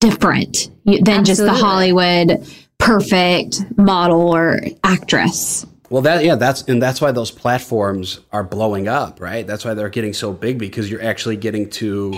different 0.00 0.70
than 0.86 1.24
just 1.24 1.40
the 1.42 1.52
Hollywood 1.52 2.46
perfect 2.78 3.62
model 3.76 4.34
or 4.34 4.60
actress. 4.82 5.66
Well, 5.90 6.02
that 6.02 6.24
yeah, 6.24 6.34
that's 6.34 6.62
and 6.62 6.82
that's 6.82 7.00
why 7.00 7.12
those 7.12 7.30
platforms 7.30 8.20
are 8.32 8.44
blowing 8.44 8.88
up, 8.88 9.20
right? 9.20 9.46
That's 9.46 9.64
why 9.64 9.74
they're 9.74 9.88
getting 9.88 10.12
so 10.12 10.32
big 10.32 10.58
because 10.58 10.90
you're 10.90 11.02
actually 11.02 11.36
getting 11.36 11.70
to 11.70 12.14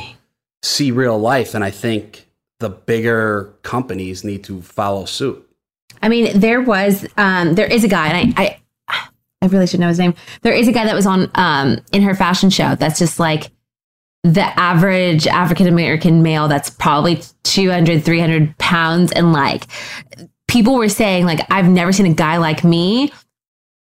see 0.63 0.91
real 0.91 1.19
life, 1.19 1.55
and 1.55 1.63
I 1.63 1.71
think 1.71 2.27
the 2.59 2.69
bigger 2.69 3.55
companies 3.63 4.23
need 4.23 4.45
to 4.45 4.63
follow 4.63 5.05
suit. 5.07 5.47
I 6.03 6.09
mean, 6.09 6.39
there 6.39 6.61
was, 6.61 7.07
um, 7.17 7.55
there 7.55 7.67
is 7.67 7.85
a 7.85 7.89
guy, 7.89 8.09
and 8.09 8.35
I, 8.39 8.61
I, 8.89 9.09
I 9.43 9.47
really 9.47 9.67
should 9.67 9.81
know 9.81 9.89
his 9.89 9.99
name. 9.99 10.15
There 10.43 10.53
is 10.53 10.69
a 10.69 10.73
guy 10.73 10.85
that 10.85 10.95
was 10.95 11.07
on, 11.07 11.31
um, 11.35 11.79
in 11.93 12.03
her 12.03 12.15
fashion 12.15 12.51
show. 12.51 12.75
That's 12.75 12.99
just 12.99 13.19
like 13.19 13.51
the 14.23 14.43
average 14.59 15.27
African 15.27 15.67
American 15.67 16.23
male. 16.23 16.49
That's 16.49 16.71
probably 16.71 17.23
200, 17.45 18.05
300 18.05 18.57
pounds, 18.59 19.13
and 19.13 19.33
like 19.33 19.65
people 20.47 20.77
were 20.77 20.89
saying, 20.89 21.25
like 21.25 21.41
I've 21.51 21.69
never 21.69 21.93
seen 21.93 22.07
a 22.07 22.15
guy 22.15 22.37
like 22.37 22.63
me 22.63 23.13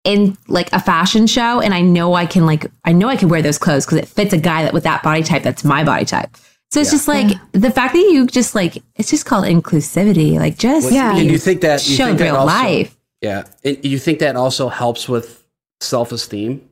in 0.05 0.37
like 0.49 0.73
a 0.73 0.81
fashion 0.81 1.27
show, 1.27 1.61
and 1.61 1.73
I 1.75 1.81
know 1.81 2.15
I 2.15 2.27
can 2.27 2.47
like, 2.47 2.67
I 2.85 2.93
know 2.93 3.09
I 3.09 3.17
can 3.17 3.29
wear 3.29 3.43
those 3.43 3.59
clothes 3.59 3.87
because 3.87 3.99
it 3.99 4.09
fits 4.09 4.33
a 4.33 4.39
guy 4.39 4.63
that 4.65 4.73
with 4.73 4.85
that 4.85 5.03
body 5.03 5.23
type. 5.23 5.43
That's 5.43 5.65
my 5.65 5.85
body 5.85 6.05
type. 6.05 6.37
So 6.71 6.81
it's 6.81 6.91
just 6.91 7.07
like 7.07 7.37
the 7.53 7.71
fact 7.71 7.93
that 7.93 7.99
you 8.01 8.27
just 8.27 8.55
like 8.55 8.83
it's 8.97 9.11
just 9.11 9.27
called 9.27 9.45
inclusivity. 9.45 10.39
Like 10.39 10.57
just 10.57 10.91
Yeah. 10.91 11.17
And 11.17 11.31
you 11.31 11.39
think 11.39 11.61
that 11.61 11.87
you 11.87 11.97
show 11.97 12.07
think 12.07 12.19
that 12.19 12.25
real 12.25 12.37
also- 12.37 12.55
life. 12.55 12.97
Yeah, 13.21 13.45
and 13.63 13.79
you 13.85 14.01
think 14.01 14.19
that 14.19 14.35
also 14.35 14.69
helps 14.69 15.09
with 15.09 15.45
self 15.81 16.11
esteem? 16.11 16.69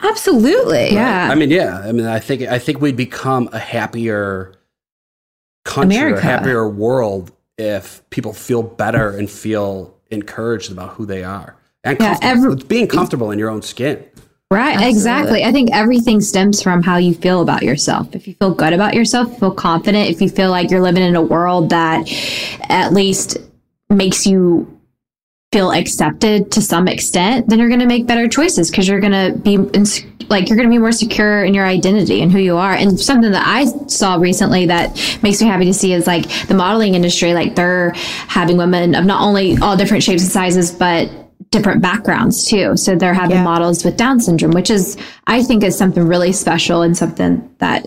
Absolutely. 0.00 0.92
Yeah. 0.92 1.28
I 1.30 1.34
mean, 1.34 1.50
yeah. 1.50 1.80
I 1.80 1.90
mean, 1.90 2.06
I 2.06 2.20
think 2.20 2.42
I 2.42 2.58
think 2.60 2.80
we'd 2.80 2.96
become 2.96 3.48
a 3.52 3.58
happier 3.58 4.52
country, 5.64 5.96
America. 5.96 6.18
a 6.20 6.22
happier 6.22 6.68
world 6.68 7.32
if 7.56 8.08
people 8.10 8.32
feel 8.32 8.62
better 8.62 9.10
and 9.10 9.28
feel 9.28 9.94
encouraged 10.10 10.70
about 10.70 10.90
who 10.90 11.04
they 11.04 11.24
are 11.24 11.56
and 11.84 11.96
Yeah, 12.00 12.06
comfortable. 12.18 12.30
every- 12.30 12.52
It's 12.54 12.62
being 12.64 12.86
comfortable 12.88 13.30
in 13.30 13.38
your 13.38 13.50
own 13.50 13.62
skin. 13.62 13.98
Right, 14.50 14.88
exactly. 14.88 15.44
I 15.44 15.52
think 15.52 15.68
everything 15.74 16.22
stems 16.22 16.62
from 16.62 16.82
how 16.82 16.96
you 16.96 17.12
feel 17.12 17.42
about 17.42 17.62
yourself. 17.62 18.08
If 18.14 18.26
you 18.26 18.34
feel 18.40 18.52
good 18.54 18.72
about 18.72 18.94
yourself, 18.94 19.38
feel 19.38 19.50
confident, 19.50 20.08
if 20.08 20.22
you 20.22 20.30
feel 20.30 20.50
like 20.50 20.70
you're 20.70 20.80
living 20.80 21.02
in 21.02 21.16
a 21.16 21.22
world 21.22 21.68
that 21.68 22.10
at 22.70 22.94
least 22.94 23.36
makes 23.90 24.26
you 24.26 24.66
feel 25.52 25.70
accepted 25.72 26.50
to 26.52 26.62
some 26.62 26.88
extent, 26.88 27.48
then 27.50 27.58
you're 27.58 27.68
going 27.68 27.80
to 27.80 27.86
make 27.86 28.06
better 28.06 28.26
choices 28.26 28.70
because 28.70 28.88
you're 28.88 29.00
going 29.00 29.12
to 29.12 29.38
be 29.38 29.54
ins- 29.74 30.02
like 30.30 30.48
you're 30.48 30.56
going 30.56 30.68
to 30.68 30.72
be 30.72 30.78
more 30.78 30.92
secure 30.92 31.44
in 31.44 31.52
your 31.52 31.66
identity 31.66 32.22
and 32.22 32.32
who 32.32 32.38
you 32.38 32.56
are. 32.56 32.72
And 32.72 32.98
something 32.98 33.30
that 33.32 33.46
I 33.46 33.64
saw 33.86 34.16
recently 34.16 34.64
that 34.66 34.94
makes 35.22 35.42
me 35.42 35.46
happy 35.48 35.64
to 35.66 35.74
see 35.74 35.92
is 35.92 36.06
like 36.06 36.26
the 36.48 36.54
modeling 36.54 36.94
industry, 36.94 37.34
like 37.34 37.54
they're 37.54 37.90
having 38.28 38.56
women 38.56 38.94
of 38.94 39.04
not 39.04 39.20
only 39.22 39.58
all 39.58 39.76
different 39.76 40.02
shapes 40.02 40.22
and 40.22 40.30
sizes, 40.32 40.70
but 40.70 41.10
different 41.50 41.82
backgrounds 41.82 42.46
too. 42.46 42.76
So 42.76 42.94
they're 42.94 43.14
having 43.14 43.42
models 43.42 43.84
with 43.84 43.96
Down 43.96 44.20
syndrome, 44.20 44.52
which 44.52 44.70
is, 44.70 44.96
I 45.26 45.42
think, 45.42 45.62
is 45.62 45.76
something 45.76 46.06
really 46.06 46.32
special 46.32 46.82
and 46.82 46.96
something 46.96 47.54
that 47.58 47.86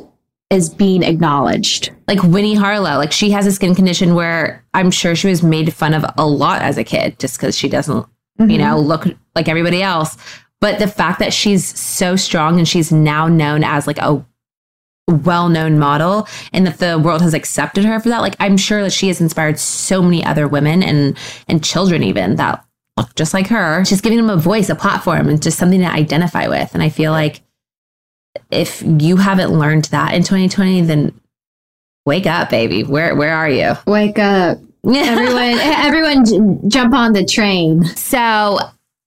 is 0.49 0.69
being 0.69 1.03
acknowledged. 1.03 1.91
Like 2.07 2.21
Winnie 2.23 2.55
Harlow, 2.55 2.97
like 2.97 3.11
she 3.11 3.31
has 3.31 3.47
a 3.47 3.51
skin 3.51 3.73
condition 3.73 4.15
where 4.15 4.65
I'm 4.73 4.91
sure 4.91 5.15
she 5.15 5.29
was 5.29 5.43
made 5.43 5.73
fun 5.73 5.93
of 5.93 6.05
a 6.17 6.27
lot 6.27 6.61
as 6.61 6.77
a 6.77 6.83
kid 6.83 7.19
just 7.19 7.37
because 7.37 7.57
she 7.57 7.69
doesn't, 7.69 8.05
you 8.37 8.45
mm-hmm. 8.45 8.57
know, 8.57 8.79
look 8.79 9.05
like 9.35 9.47
everybody 9.47 9.81
else. 9.81 10.17
But 10.59 10.79
the 10.79 10.87
fact 10.87 11.19
that 11.19 11.33
she's 11.33 11.79
so 11.79 12.15
strong 12.15 12.57
and 12.57 12.67
she's 12.67 12.91
now 12.91 13.27
known 13.27 13.63
as 13.63 13.87
like 13.87 13.97
a 13.97 14.25
well-known 15.07 15.77
model 15.79 16.27
and 16.53 16.65
that 16.65 16.77
the 16.77 16.97
world 16.99 17.21
has 17.21 17.33
accepted 17.33 17.83
her 17.83 17.99
for 17.99 18.07
that 18.07 18.21
like 18.21 18.35
i'm 18.39 18.55
sure 18.55 18.81
that 18.81 18.93
she 18.93 19.07
has 19.07 19.19
inspired 19.19 19.59
so 19.59 20.01
many 20.01 20.23
other 20.23 20.47
women 20.47 20.81
and 20.81 21.17
and 21.49 21.63
children 21.63 22.01
even 22.01 22.35
that 22.37 22.51
look 22.53 22.70
just 23.15 23.33
like 23.33 23.47
her 23.47 23.83
she's 23.85 24.01
giving 24.01 24.17
them 24.17 24.29
a 24.29 24.37
voice 24.37 24.69
a 24.69 24.75
platform 24.75 25.27
and 25.27 25.41
just 25.41 25.57
something 25.57 25.79
to 25.79 25.85
identify 25.85 26.47
with 26.47 26.73
and 26.73 26.83
i 26.83 26.89
feel 26.89 27.11
like 27.11 27.41
if 28.49 28.83
you 28.83 29.17
haven't 29.17 29.57
learned 29.57 29.85
that 29.85 30.13
in 30.13 30.21
2020 30.21 30.81
then 30.81 31.19
wake 32.05 32.25
up 32.25 32.49
baby 32.49 32.83
where 32.83 33.15
where 33.15 33.35
are 33.35 33.49
you 33.49 33.73
Wake 33.87 34.19
up. 34.19 34.57
Everyone, 34.87 35.59
everyone 35.59 36.25
j- 36.25 36.67
jump 36.67 36.95
on 36.95 37.13
the 37.13 37.23
train. 37.23 37.83
So 37.85 38.57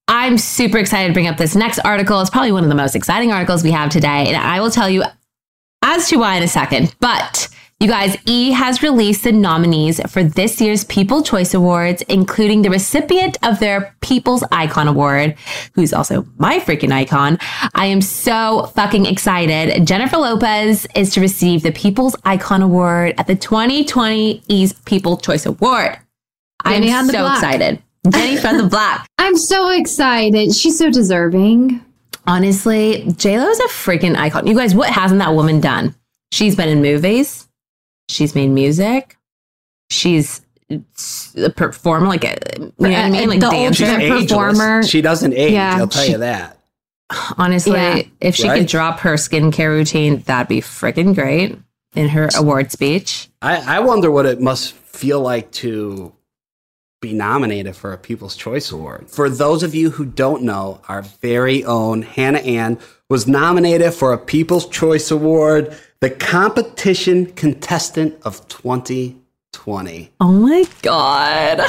I'm 0.07 0.39
super 0.39 0.79
excited 0.79 1.09
to 1.09 1.13
bring 1.15 1.27
up 1.27 1.37
this 1.37 1.57
next 1.57 1.81
article. 1.81 2.21
It's 2.21 2.31
probably 2.31 2.53
one 2.53 2.63
of 2.63 2.69
the 2.69 2.77
most 2.77 2.95
exciting 2.95 3.33
articles 3.33 3.65
we 3.65 3.73
have 3.73 3.91
today. 3.91 4.29
And 4.29 4.37
I 4.37 4.61
will 4.61 4.71
tell 4.71 4.89
you 4.89 5.03
as 5.83 6.09
to 6.11 6.17
why 6.17 6.37
in 6.37 6.45
a 6.45 6.49
second. 6.49 6.95
But 7.01 7.49
you 7.81 7.89
guys, 7.89 8.17
E 8.25 8.53
has 8.53 8.83
released 8.83 9.25
the 9.25 9.33
nominees 9.33 10.01
for 10.11 10.23
this 10.23 10.61
year's 10.61 10.85
People 10.85 11.23
Choice 11.23 11.53
Awards, 11.55 12.03
including 12.03 12.63
the 12.63 12.71
recipient 12.71 13.37
of 13.43 13.59
their 13.61 13.95
People's 14.01 14.45
Icon 14.53 14.89
Award, 14.89 15.37
who's 15.75 15.93
also 15.93 16.25
my 16.39 16.61
freaking 16.61 16.93
icon. 16.93 17.39
I 17.75 17.87
am 17.87 18.01
so 18.01 18.67
fucking 18.75 19.07
excited. 19.07 19.87
Jennifer 19.87 20.17
Lopez 20.17 20.87
is 20.95 21.13
to 21.15 21.21
receive 21.21 21.63
the 21.63 21.73
People's 21.73 22.17
Icon 22.25 22.63
Award 22.63 23.15
at 23.19 23.27
the 23.27 23.35
2020 23.37 24.43
E's 24.49 24.73
People 24.73 25.17
Choice 25.19 25.45
Award. 25.45 25.99
I'm 26.65 26.81
Jenny 26.83 26.93
on 26.95 27.07
the 27.07 27.13
so 27.13 27.19
block. 27.21 27.35
excited. 27.37 27.83
Jenny 28.11 28.37
from 28.37 28.57
the 28.59 28.65
block. 28.65 29.07
I'm 29.19 29.37
so 29.37 29.71
excited. 29.71 30.55
She's 30.55 30.79
so 30.79 30.91
deserving. 30.91 31.85
Honestly, 32.27 33.03
Lo 33.05 33.49
is 33.49 33.61
a 33.61 33.69
freaking 33.69 34.17
icon. 34.17 34.47
You 34.47 34.55
guys, 34.55 34.75
what 34.75 34.89
hasn't 34.91 35.19
that 35.21 35.35
woman 35.35 35.61
done? 35.61 35.95
She's 36.33 36.57
been 36.57 36.69
in 36.71 36.81
movies. 36.81 37.44
She's 38.09 38.35
made 38.35 38.49
music. 38.51 39.17
She's 39.91 40.41
a 41.37 41.51
performer, 41.51 42.07
like 42.07 42.25
a, 42.25 42.37
you 42.59 42.65
know 42.67 42.73
what 42.77 42.93
I 42.95 43.11
mean, 43.11 43.29
like 43.29 43.41
The 43.41 43.51
dancer. 43.51 43.85
ultimate 43.85 44.03
ageless. 44.05 44.27
performer. 44.31 44.83
She 44.83 45.03
doesn't 45.03 45.33
age. 45.35 45.53
Yeah. 45.53 45.77
I'll 45.79 45.89
tell 45.89 46.03
She- 46.05 46.13
you 46.13 46.19
that. 46.19 46.59
Honestly, 47.37 47.75
Yeah. 47.75 48.03
if 48.21 48.35
she 48.35 48.49
Right? 48.49 48.59
could 48.61 48.67
drop 48.69 49.01
her 49.01 49.15
skincare 49.15 49.69
routine, 49.69 50.23
that'd 50.27 50.49
be 50.49 50.61
freaking 50.61 51.15
great 51.15 51.59
in 51.95 52.09
her 52.09 52.29
award 52.37 52.73
speech. 52.73 53.29
I, 53.43 53.77
I 53.77 53.81
wonder 53.81 54.11
what 54.11 54.27
it 54.27 54.41
must 54.41 54.73
feel 54.73 55.21
like 55.21 55.51
to 55.53 56.13
be 57.03 57.13
nominated 57.13 57.77
for 57.77 57.93
a 57.93 57.99
People's 57.99 58.35
Choice 58.35 58.73
Award. 58.73 59.11
For 59.11 59.29
those 59.29 59.63
of 59.63 59.75
you 59.75 59.91
who 59.91 60.07
don't 60.07 60.43
know, 60.43 60.81
our 60.89 61.03
very 61.03 61.63
own 61.63 62.01
Hannah 62.03 62.39
Ann 62.39 62.79
was 63.11 63.27
nominated 63.29 63.93
for 63.93 64.15
a 64.15 64.19
People's 64.19 64.67
Choice 64.71 65.11
Award, 65.11 65.77
the 66.05 66.11
competition 66.11 67.25
contestant 67.33 68.15
of 68.27 68.47
2020. 68.49 70.13
Oh 70.21 70.33
my 70.33 70.67
god, 70.83 71.63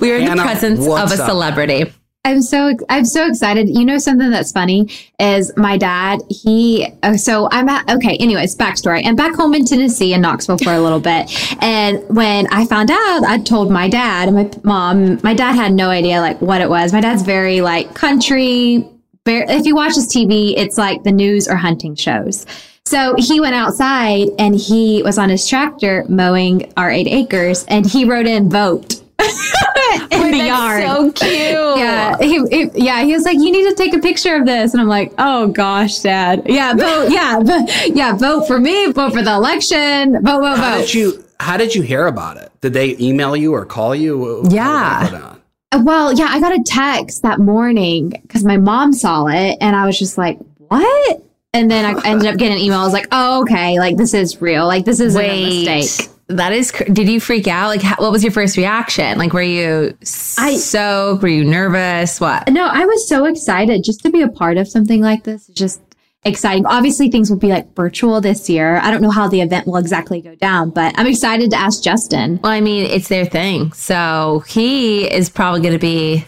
we 0.00 0.10
are 0.10 0.16
in 0.16 0.24
the 0.24 0.42
presence 0.42 0.80
of 0.80 0.86
what's 0.86 1.16
a 1.16 1.22
up? 1.22 1.28
celebrity. 1.28 1.84
I'm 2.24 2.42
so 2.42 2.72
I'm 2.88 3.04
so 3.04 3.28
excited. 3.28 3.68
You 3.68 3.84
know 3.84 3.98
something 3.98 4.32
that's 4.32 4.50
funny 4.50 4.90
is 5.20 5.56
my 5.56 5.76
dad. 5.76 6.22
He 6.28 6.88
oh, 7.04 7.14
so 7.14 7.48
I'm 7.52 7.68
at 7.68 7.88
okay. 7.88 8.16
Anyways, 8.16 8.56
backstory. 8.56 9.06
I'm 9.06 9.14
back 9.14 9.36
home 9.36 9.54
in 9.54 9.64
Tennessee 9.64 10.12
in 10.12 10.22
Knoxville 10.22 10.58
for 10.58 10.72
a 10.72 10.80
little 10.80 10.98
bit, 10.98 11.30
and 11.62 12.02
when 12.08 12.48
I 12.48 12.66
found 12.66 12.90
out, 12.90 13.22
I 13.22 13.38
told 13.38 13.70
my 13.70 13.88
dad 13.88 14.26
and 14.26 14.36
my 14.36 14.50
mom. 14.64 15.20
My 15.22 15.34
dad 15.34 15.52
had 15.52 15.72
no 15.72 15.90
idea 15.90 16.20
like 16.20 16.42
what 16.42 16.60
it 16.60 16.68
was. 16.68 16.92
My 16.92 17.00
dad's 17.00 17.22
very 17.22 17.60
like 17.60 17.94
country. 17.94 18.88
Very, 19.24 19.44
if 19.48 19.64
he 19.64 19.72
watches 19.72 20.08
TV, 20.08 20.54
it's 20.56 20.78
like 20.78 21.04
the 21.04 21.12
news 21.12 21.46
or 21.46 21.54
hunting 21.54 21.94
shows. 21.94 22.44
So 22.88 23.14
he 23.18 23.38
went 23.40 23.54
outside 23.54 24.28
and 24.38 24.54
he 24.54 25.02
was 25.02 25.18
on 25.18 25.28
his 25.28 25.46
tractor 25.46 26.04
mowing 26.08 26.72
our 26.76 26.90
eight 26.90 27.06
acres, 27.06 27.64
and 27.68 27.84
he 27.86 28.04
wrote 28.04 28.26
in 28.26 28.48
vote. 28.48 29.02
in 30.10 30.30
the 30.30 30.44
yard. 30.46 30.82
so 30.84 31.12
cute. 31.12 31.30
Yeah, 31.32 32.16
he, 32.18 32.38
he- 32.48 32.70
yeah, 32.74 33.02
he 33.04 33.12
was 33.12 33.24
like, 33.24 33.34
"You 33.38 33.50
need 33.50 33.68
to 33.68 33.74
take 33.74 33.92
a 33.94 33.98
picture 33.98 34.36
of 34.36 34.46
this," 34.46 34.72
and 34.72 34.80
I'm 34.80 34.88
like, 34.88 35.12
"Oh 35.18 35.48
gosh, 35.48 35.98
Dad, 35.98 36.42
yeah, 36.46 36.72
vote, 36.74 37.08
yeah, 37.10 37.40
v- 37.40 37.92
yeah, 37.94 38.14
vote 38.16 38.46
for 38.46 38.58
me, 38.60 38.90
vote 38.92 39.12
for 39.12 39.22
the 39.22 39.32
election, 39.34 40.12
vote, 40.24 40.40
vote, 40.40 40.56
How 40.56 40.72
vote." 40.76 40.80
did 40.82 40.94
you 40.94 41.24
how 41.40 41.56
did 41.56 41.74
you 41.74 41.82
hear 41.82 42.06
about 42.06 42.36
it? 42.36 42.50
Did 42.60 42.72
they 42.72 42.96
email 42.98 43.36
you 43.36 43.52
or 43.54 43.64
call 43.66 43.94
you? 43.94 44.18
What- 44.18 44.28
what 44.34 44.42
did 44.44 44.50
they 44.52 44.56
Yeah. 44.56 45.34
Well, 45.82 46.12
yeah, 46.14 46.28
I 46.30 46.40
got 46.40 46.52
a 46.54 46.62
text 46.64 47.22
that 47.22 47.38
morning 47.40 48.10
because 48.22 48.44
my 48.44 48.56
mom 48.56 48.92
saw 48.92 49.26
it, 49.26 49.58
and 49.60 49.74
I 49.76 49.84
was 49.84 49.98
just 49.98 50.16
like, 50.16 50.38
"What?" 50.68 51.22
And 51.54 51.70
then 51.70 51.84
I 51.84 52.08
ended 52.08 52.26
up 52.28 52.36
getting 52.36 52.58
an 52.58 52.62
email. 52.62 52.78
I 52.80 52.84
was 52.84 52.92
like, 52.92 53.08
"Oh, 53.10 53.42
okay, 53.42 53.78
like 53.78 53.96
this 53.96 54.12
is 54.14 54.40
real. 54.40 54.66
Like 54.66 54.84
this 54.84 55.00
isn't 55.00 55.20
a 55.20 55.64
mistake." 55.66 56.10
that 56.28 56.52
is. 56.52 56.70
Cr- 56.70 56.84
did 56.84 57.08
you 57.08 57.20
freak 57.20 57.48
out? 57.48 57.68
Like, 57.68 57.80
how, 57.82 57.96
what 57.96 58.12
was 58.12 58.22
your 58.22 58.32
first 58.32 58.56
reaction? 58.58 59.16
Like, 59.18 59.32
were 59.32 59.40
you 59.42 59.96
I- 60.38 60.56
so? 60.56 61.18
Were 61.22 61.28
you 61.28 61.44
nervous? 61.44 62.20
What? 62.20 62.50
No, 62.50 62.66
I 62.66 62.84
was 62.84 63.08
so 63.08 63.24
excited 63.24 63.82
just 63.82 64.00
to 64.02 64.10
be 64.10 64.20
a 64.20 64.28
part 64.28 64.58
of 64.58 64.68
something 64.68 65.00
like 65.00 65.24
this. 65.24 65.48
It's 65.48 65.58
just 65.58 65.80
exciting. 66.24 66.66
Obviously, 66.66 67.10
things 67.10 67.30
will 67.30 67.38
be 67.38 67.48
like 67.48 67.74
virtual 67.74 68.20
this 68.20 68.50
year. 68.50 68.76
I 68.82 68.90
don't 68.90 69.00
know 69.00 69.10
how 69.10 69.26
the 69.26 69.40
event 69.40 69.66
will 69.66 69.76
exactly 69.76 70.20
go 70.20 70.34
down, 70.34 70.68
but 70.68 70.94
I'm 70.98 71.06
excited 71.06 71.50
to 71.52 71.56
ask 71.56 71.82
Justin. 71.82 72.40
Well, 72.42 72.52
I 72.52 72.60
mean, 72.60 72.84
it's 72.84 73.08
their 73.08 73.24
thing. 73.24 73.72
So 73.72 74.44
he 74.46 75.10
is 75.10 75.30
probably 75.30 75.62
going 75.62 75.72
to 75.72 75.78
be. 75.78 76.26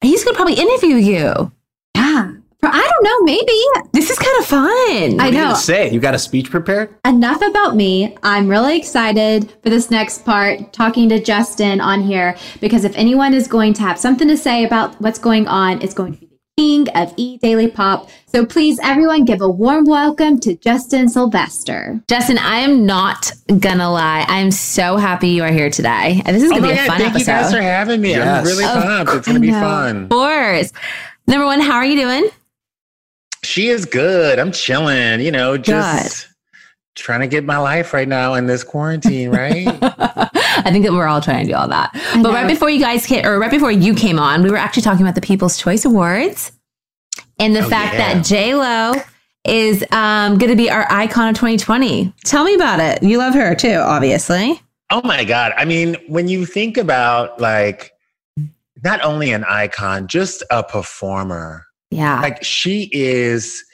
He's 0.00 0.24
going 0.24 0.34
to 0.34 0.36
probably 0.36 0.54
interview 0.54 0.96
you. 0.96 1.52
Yeah. 1.94 2.32
I 2.62 2.90
don't 2.90 3.04
know, 3.04 3.20
maybe. 3.24 3.88
This 3.92 4.10
is 4.10 4.18
kind 4.18 4.38
of 4.40 4.46
fun. 4.46 4.68
I 4.68 5.08
What 5.16 5.20
are 5.28 5.30
know. 5.30 5.42
gonna 5.44 5.56
say 5.56 5.90
you 5.90 6.00
got 6.00 6.14
a 6.14 6.18
speech 6.18 6.50
prepared? 6.50 6.92
Enough 7.06 7.40
about 7.40 7.76
me. 7.76 8.16
I'm 8.24 8.48
really 8.48 8.76
excited 8.76 9.52
for 9.62 9.70
this 9.70 9.90
next 9.92 10.24
part, 10.24 10.72
talking 10.72 11.08
to 11.10 11.22
Justin 11.22 11.80
on 11.80 12.02
here, 12.02 12.36
because 12.60 12.84
if 12.84 12.96
anyone 12.96 13.32
is 13.32 13.46
going 13.46 13.74
to 13.74 13.82
have 13.82 13.98
something 13.98 14.26
to 14.28 14.36
say 14.36 14.64
about 14.64 15.00
what's 15.00 15.18
going 15.20 15.46
on, 15.46 15.80
it's 15.82 15.94
going 15.94 16.14
to 16.14 16.20
be 16.20 16.26
the 16.26 16.38
king 16.56 16.88
of 16.96 17.14
E 17.16 17.38
Daily 17.38 17.68
Pop. 17.70 18.10
So 18.26 18.44
please, 18.44 18.80
everyone, 18.82 19.24
give 19.24 19.40
a 19.40 19.48
warm 19.48 19.84
welcome 19.84 20.40
to 20.40 20.56
Justin 20.56 21.08
Sylvester. 21.08 22.00
Justin, 22.08 22.38
I 22.38 22.56
am 22.58 22.84
not 22.84 23.30
gonna 23.60 23.90
lie. 23.90 24.24
I'm 24.28 24.50
so 24.50 24.96
happy 24.96 25.28
you 25.28 25.44
are 25.44 25.52
here 25.52 25.70
today. 25.70 26.22
And 26.26 26.34
this 26.34 26.42
is 26.42 26.50
Oh 26.50 26.56
gonna 26.56 26.66
my 26.66 26.72
be 26.72 26.74
a 26.74 26.76
God, 26.78 26.86
fun 26.88 26.98
thank 26.98 27.18
you 27.20 27.24
guys 27.24 27.28
episode. 27.44 27.56
for 27.56 27.62
having 27.62 28.00
me. 28.00 28.10
Yes. 28.10 28.40
I'm 28.40 28.44
really 28.44 28.64
pumped. 28.64 29.12
It's 29.14 29.26
gonna 29.28 29.38
be 29.40 29.52
fun. 29.52 30.02
Of 30.04 30.08
course. 30.10 30.72
Number 31.28 31.44
one, 31.46 31.60
how 31.60 31.74
are 31.76 31.84
you 31.86 31.96
doing? 32.00 32.28
She 33.48 33.68
is 33.68 33.86
good. 33.86 34.38
I'm 34.38 34.52
chilling, 34.52 35.20
you 35.22 35.30
know, 35.32 35.56
just 35.56 36.28
trying 36.94 37.20
to 37.20 37.26
get 37.26 37.44
my 37.44 37.56
life 37.56 37.94
right 37.94 38.06
now 38.06 38.34
in 38.34 38.46
this 38.46 38.62
quarantine, 38.62 39.30
right? 39.30 39.66
I 39.82 40.70
think 40.70 40.84
that 40.84 40.92
we're 40.92 41.06
all 41.06 41.22
trying 41.22 41.46
to 41.46 41.52
do 41.52 41.56
all 41.56 41.66
that. 41.68 41.90
But 42.12 42.22
know. 42.22 42.32
right 42.32 42.46
before 42.46 42.68
you 42.68 42.78
guys 42.78 43.06
came, 43.06 43.24
or 43.24 43.38
right 43.38 43.50
before 43.50 43.72
you 43.72 43.94
came 43.94 44.18
on, 44.18 44.42
we 44.42 44.50
were 44.50 44.58
actually 44.58 44.82
talking 44.82 45.00
about 45.00 45.14
the 45.14 45.22
People's 45.22 45.56
Choice 45.56 45.86
Awards 45.86 46.52
and 47.38 47.56
the 47.56 47.64
Oh, 47.64 47.68
fact 47.70 47.94
yeah. 47.94 48.14
that 48.14 48.24
J 48.24 48.54
Lo 48.54 48.92
is 49.44 49.82
um, 49.92 50.36
going 50.36 50.50
to 50.50 50.56
be 50.56 50.70
our 50.70 50.86
icon 50.90 51.28
of 51.28 51.34
2020. 51.36 52.12
Tell 52.24 52.44
me 52.44 52.54
about 52.54 52.80
it. 52.80 53.02
You 53.02 53.16
love 53.16 53.32
her 53.32 53.54
too, 53.54 53.76
obviously. 53.76 54.60
oh 54.90 55.00
my 55.04 55.24
God. 55.24 55.54
I 55.56 55.64
mean, 55.64 55.96
when 56.06 56.28
you 56.28 56.44
think 56.44 56.76
about 56.76 57.40
like 57.40 57.92
not 58.84 59.02
only 59.02 59.32
an 59.32 59.44
icon, 59.44 60.06
just 60.06 60.42
a 60.50 60.62
performer, 60.62 61.64
Yeah. 61.90 62.20
like 62.20 62.44
she 62.44 62.90
is 62.92 63.64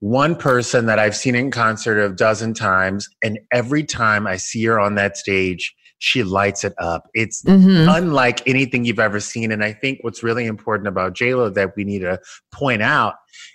one 0.00 0.36
person 0.36 0.86
that 0.86 0.98
I've 0.98 1.16
seen 1.16 1.34
in 1.34 1.50
concert 1.50 1.98
a 1.98 2.14
dozen 2.14 2.54
times. 2.54 3.08
And 3.22 3.38
every 3.52 3.82
time 3.82 4.26
I 4.26 4.36
see 4.36 4.64
her 4.66 4.78
on 4.78 4.94
that 4.96 5.16
stage, 5.16 5.74
she 5.98 6.22
lights 6.22 6.64
it 6.64 6.74
up. 6.78 7.08
It's 7.14 7.42
hmm 7.46 7.86
unlike 7.88 8.46
anything 8.48 8.84
you've 8.84 8.98
ever 8.98 9.20
seen. 9.20 9.52
And 9.52 9.62
I 9.62 9.72
think 9.72 9.98
what's 10.02 10.22
really 10.22 10.46
important 10.46 10.88
about 10.88 11.14
JLo 11.14 11.54
that 11.54 11.76
we 11.76 11.84
need 11.84 12.00
to 12.00 12.18
point 12.52 12.82
out 12.82 13.14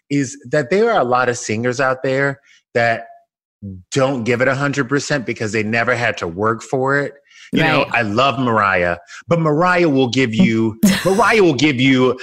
is 0.10 0.38
that 0.50 0.70
there 0.70 0.92
are 0.92 1.02
a 1.02 1.04
lot 1.04 1.28
of 1.28 1.38
singers 1.38 1.80
out 1.80 2.02
there 2.04 2.40
that 2.74 3.08
don't 3.92 4.24
give 4.24 4.42
it 4.42 4.48
100% 4.48 5.26
because 5.26 5.52
they 5.52 5.64
never 5.64 5.96
had 5.96 6.18
to 6.18 6.28
work 6.28 6.62
for 6.64 6.98
it. 7.00 7.14
You 7.54 7.64
know, 7.64 7.86
I 7.92 8.04
love 8.04 8.40
Mariah, 8.40 8.98
but 9.28 9.40
Mariah 9.40 9.90
will 9.90 10.08
give 10.08 10.34
you, 10.34 10.80
Mariah 11.04 11.44
will 11.44 11.54
give 11.54 11.82
you 11.82 12.18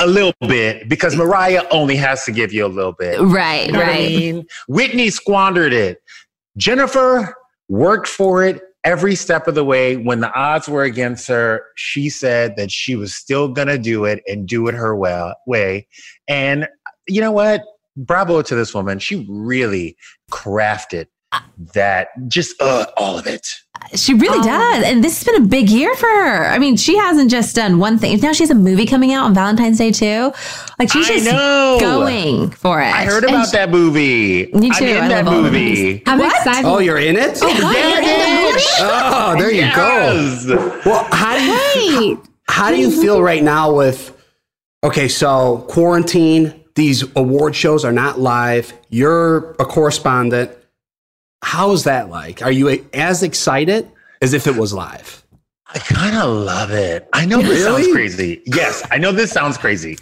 a 0.00 0.06
little 0.06 0.34
bit 0.40 0.88
because 0.88 1.14
Mariah 1.16 1.64
only 1.70 1.96
has 1.96 2.24
to 2.24 2.32
give 2.32 2.52
you 2.52 2.64
a 2.64 2.68
little 2.68 2.92
bit. 2.92 3.20
Right, 3.20 3.66
You 3.66 3.72
know 3.72 3.78
what 3.80 3.88
I 3.88 3.92
right. 3.92 4.08
mean? 4.08 4.46
Whitney 4.68 5.10
squandered 5.10 5.72
it. 5.72 6.02
Jennifer 6.56 7.34
worked 7.68 8.08
for 8.08 8.44
it 8.44 8.62
every 8.84 9.14
step 9.14 9.46
of 9.46 9.54
the 9.54 9.64
way. 9.64 9.96
When 9.96 10.20
the 10.20 10.32
odds 10.32 10.68
were 10.68 10.82
against 10.82 11.28
her, 11.28 11.64
she 11.76 12.08
said 12.08 12.56
that 12.56 12.70
she 12.70 12.96
was 12.96 13.14
still 13.14 13.48
going 13.48 13.68
to 13.68 13.78
do 13.78 14.04
it 14.04 14.22
and 14.26 14.48
do 14.48 14.66
it 14.68 14.74
her 14.74 14.96
well, 14.96 15.36
way. 15.46 15.86
And 16.28 16.66
you 17.06 17.20
know 17.20 17.32
what? 17.32 17.62
Bravo 17.96 18.42
to 18.42 18.54
this 18.54 18.74
woman. 18.74 18.98
She 18.98 19.26
really 19.28 19.96
crafted 20.30 21.06
that 21.74 22.08
just 22.28 22.60
uh, 22.60 22.86
all 22.96 23.18
of 23.18 23.26
it. 23.26 23.46
She 23.94 24.14
really 24.14 24.38
Um, 24.38 24.44
does. 24.44 24.84
And 24.84 25.02
this 25.04 25.18
has 25.18 25.24
been 25.24 25.42
a 25.42 25.46
big 25.46 25.68
year 25.70 25.94
for 25.94 26.06
her. 26.06 26.46
I 26.46 26.58
mean, 26.58 26.76
she 26.76 26.96
hasn't 26.96 27.30
just 27.30 27.56
done 27.56 27.78
one 27.78 27.98
thing. 27.98 28.18
Now 28.20 28.32
she 28.32 28.42
has 28.42 28.50
a 28.50 28.54
movie 28.54 28.86
coming 28.86 29.12
out 29.12 29.24
on 29.24 29.34
Valentine's 29.34 29.78
Day 29.78 29.90
too. 29.92 30.32
Like 30.78 30.90
she's 30.90 31.08
I 31.08 31.14
just 31.14 31.24
know. 31.26 31.76
going 31.80 32.50
for 32.50 32.80
it. 32.80 32.86
I 32.86 33.04
heard 33.04 33.24
about 33.24 33.50
that 33.52 33.70
movie. 33.70 34.46
Me 34.52 34.68
I'm 34.70 34.78
too. 34.78 34.84
in 34.86 34.96
I 35.04 35.08
that 35.08 35.24
movie. 35.24 36.02
I'm 36.06 36.18
What? 36.18 36.34
excited. 36.36 36.66
Oh, 36.68 36.78
you're 36.78 36.98
in 36.98 37.16
it? 37.16 37.38
Oh, 37.42 39.34
there 39.38 39.50
you 39.52 39.62
go. 39.74 40.80
Well, 40.84 41.04
how 41.12 41.36
do 41.36 41.44
you 41.44 42.16
Wait. 42.16 42.18
how 42.48 42.70
do 42.70 42.76
you 42.78 42.90
feel 43.02 43.22
right 43.22 43.42
now 43.42 43.72
with 43.72 44.16
okay, 44.84 45.08
so 45.08 45.64
quarantine, 45.68 46.64
these 46.74 47.04
award 47.16 47.54
shows 47.54 47.84
are 47.84 47.92
not 47.92 48.18
live. 48.20 48.72
You're 48.88 49.52
a 49.52 49.64
correspondent. 49.64 50.50
How 51.42 51.72
is 51.72 51.84
that 51.84 52.10
like? 52.10 52.42
Are 52.42 52.52
you 52.52 52.84
as 52.92 53.22
excited 53.22 53.90
as 54.22 54.32
if 54.34 54.46
it 54.46 54.56
was 54.56 54.72
live? 54.72 55.24
I 55.72 55.78
kind 55.78 56.16
of 56.16 56.28
love 56.44 56.70
it. 56.72 57.08
I 57.12 57.24
know 57.26 57.40
this 57.42 57.62
sounds 57.64 57.86
crazy. 57.92 58.42
Yes, 58.44 58.82
I 58.90 58.98
know 58.98 59.12
this 59.12 59.30
sounds 59.30 59.56
crazy. 59.56 59.98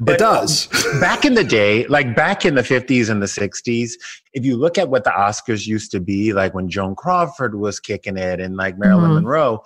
But 0.00 0.16
it 0.16 0.18
does. 0.18 0.66
back 1.00 1.24
in 1.24 1.32
the 1.34 1.44
day, 1.44 1.86
like 1.86 2.14
back 2.14 2.44
in 2.44 2.54
the 2.56 2.62
50s 2.62 3.08
and 3.08 3.22
the 3.22 3.26
60s, 3.26 3.92
if 4.34 4.44
you 4.44 4.56
look 4.56 4.76
at 4.76 4.90
what 4.90 5.04
the 5.04 5.10
Oscars 5.10 5.66
used 5.66 5.90
to 5.92 6.00
be, 6.00 6.34
like 6.34 6.52
when 6.52 6.68
Joan 6.68 6.94
Crawford 6.94 7.54
was 7.54 7.80
kicking 7.80 8.18
it 8.18 8.38
and 8.38 8.56
like 8.56 8.76
Marilyn 8.78 9.10
Mhm. 9.12 9.14
Monroe, 9.14 9.62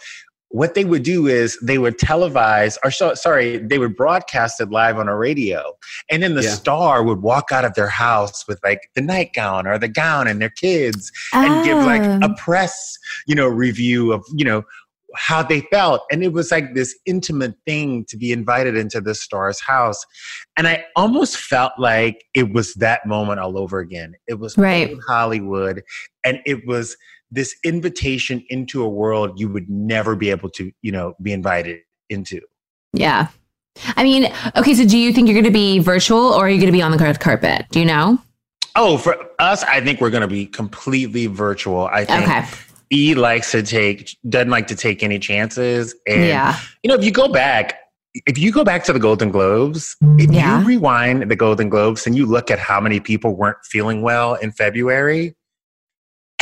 what 0.52 0.74
they 0.74 0.84
would 0.84 1.02
do 1.02 1.26
is 1.26 1.58
they 1.62 1.78
would 1.78 1.98
televise, 1.98 2.76
or 2.84 2.90
so, 2.90 3.14
sorry, 3.14 3.56
they 3.56 3.78
would 3.78 3.96
broadcast 3.96 4.60
it 4.60 4.70
live 4.70 4.98
on 4.98 5.08
a 5.08 5.16
radio. 5.16 5.72
And 6.10 6.22
then 6.22 6.34
the 6.34 6.42
Yeah. 6.42 6.50
star 6.50 7.02
would 7.02 7.22
walk 7.22 7.50
out 7.50 7.64
of 7.64 7.74
their 7.74 7.88
house 7.88 8.46
with 8.46 8.60
like 8.62 8.90
the 8.94 9.00
nightgown 9.00 9.66
or 9.66 9.78
the 9.78 9.88
gown 9.88 10.28
and 10.28 10.40
their 10.40 10.50
kids 10.50 11.10
and 11.32 11.64
give 11.64 11.78
like 11.78 12.02
a 12.02 12.18
ah. 12.22 12.34
press, 12.36 12.98
you 13.26 13.34
know, 13.34 13.46
review 13.48 14.12
of, 14.12 14.24
you 14.36 14.44
know, 14.44 14.62
how 15.14 15.42
they 15.42 15.60
felt. 15.72 16.02
And 16.10 16.22
it 16.22 16.32
was 16.32 16.50
like 16.50 16.74
this 16.74 16.98
intimate 17.06 17.54
thing 17.66 18.04
to 18.08 18.16
be 18.16 18.30
invited 18.32 18.76
into 18.76 19.00
the 19.00 19.14
star's 19.14 19.60
house. 19.60 20.04
And 20.56 20.68
I 20.68 20.84
almost 20.96 21.36
felt 21.36 21.72
like 21.78 22.24
it 22.34 22.52
was 22.52 22.74
that 22.74 23.06
moment 23.06 23.40
all 23.40 23.58
over 23.58 23.78
again. 23.78 24.14
It 24.26 24.38
was 24.38 24.56
Right. 24.58 24.96
Hollywood. 25.06 25.82
And 26.24 26.40
it 26.44 26.66
was 26.66 26.96
this 27.32 27.56
invitation 27.64 28.44
into 28.50 28.82
a 28.84 28.88
world 28.88 29.40
you 29.40 29.48
would 29.48 29.68
never 29.68 30.14
be 30.14 30.30
able 30.30 30.50
to, 30.50 30.70
you 30.82 30.92
know, 30.92 31.14
be 31.22 31.32
invited 31.32 31.80
into. 32.10 32.40
Yeah. 32.92 33.28
I 33.96 34.04
mean, 34.04 34.30
okay, 34.54 34.74
so 34.74 34.86
do 34.86 34.98
you 34.98 35.12
think 35.12 35.26
you're 35.28 35.34
going 35.34 35.44
to 35.46 35.50
be 35.50 35.78
virtual 35.78 36.18
or 36.20 36.46
are 36.46 36.50
you 36.50 36.58
going 36.58 36.66
to 36.66 36.72
be 36.76 36.82
on 36.82 36.92
the 36.92 36.98
red 36.98 37.18
carpet? 37.20 37.66
Do 37.70 37.80
you 37.80 37.86
know? 37.86 38.18
Oh, 38.76 38.98
for 38.98 39.16
us, 39.38 39.64
I 39.64 39.80
think 39.80 40.00
we're 40.00 40.10
going 40.10 40.20
to 40.22 40.28
be 40.28 40.46
completely 40.46 41.26
virtual. 41.26 41.86
I 41.86 42.04
think 42.04 42.22
Okay. 42.28 42.44
E 42.92 43.14
likes 43.14 43.50
to 43.52 43.62
take, 43.62 44.14
doesn't 44.28 44.50
like 44.50 44.66
to 44.66 44.76
take 44.76 45.02
any 45.02 45.18
chances. 45.18 45.94
And 46.06 46.24
Yeah. 46.26 46.58
you 46.82 46.88
know, 46.88 46.94
if 46.94 47.02
you 47.04 47.10
go 47.10 47.28
back, 47.28 47.78
if 48.26 48.36
you 48.36 48.52
go 48.52 48.62
back 48.62 48.84
to 48.84 48.92
the 48.92 48.98
Golden 48.98 49.30
Globes, 49.30 49.96
if 50.18 50.30
Yeah. 50.30 50.60
you 50.60 50.66
rewind 50.66 51.30
the 51.30 51.36
Golden 51.36 51.70
Globes 51.70 52.06
and 52.06 52.14
you 52.14 52.26
look 52.26 52.50
at 52.50 52.58
how 52.58 52.78
many 52.78 53.00
people 53.00 53.34
weren't 53.34 53.56
feeling 53.64 54.02
well 54.02 54.34
in 54.34 54.52
February, 54.52 55.34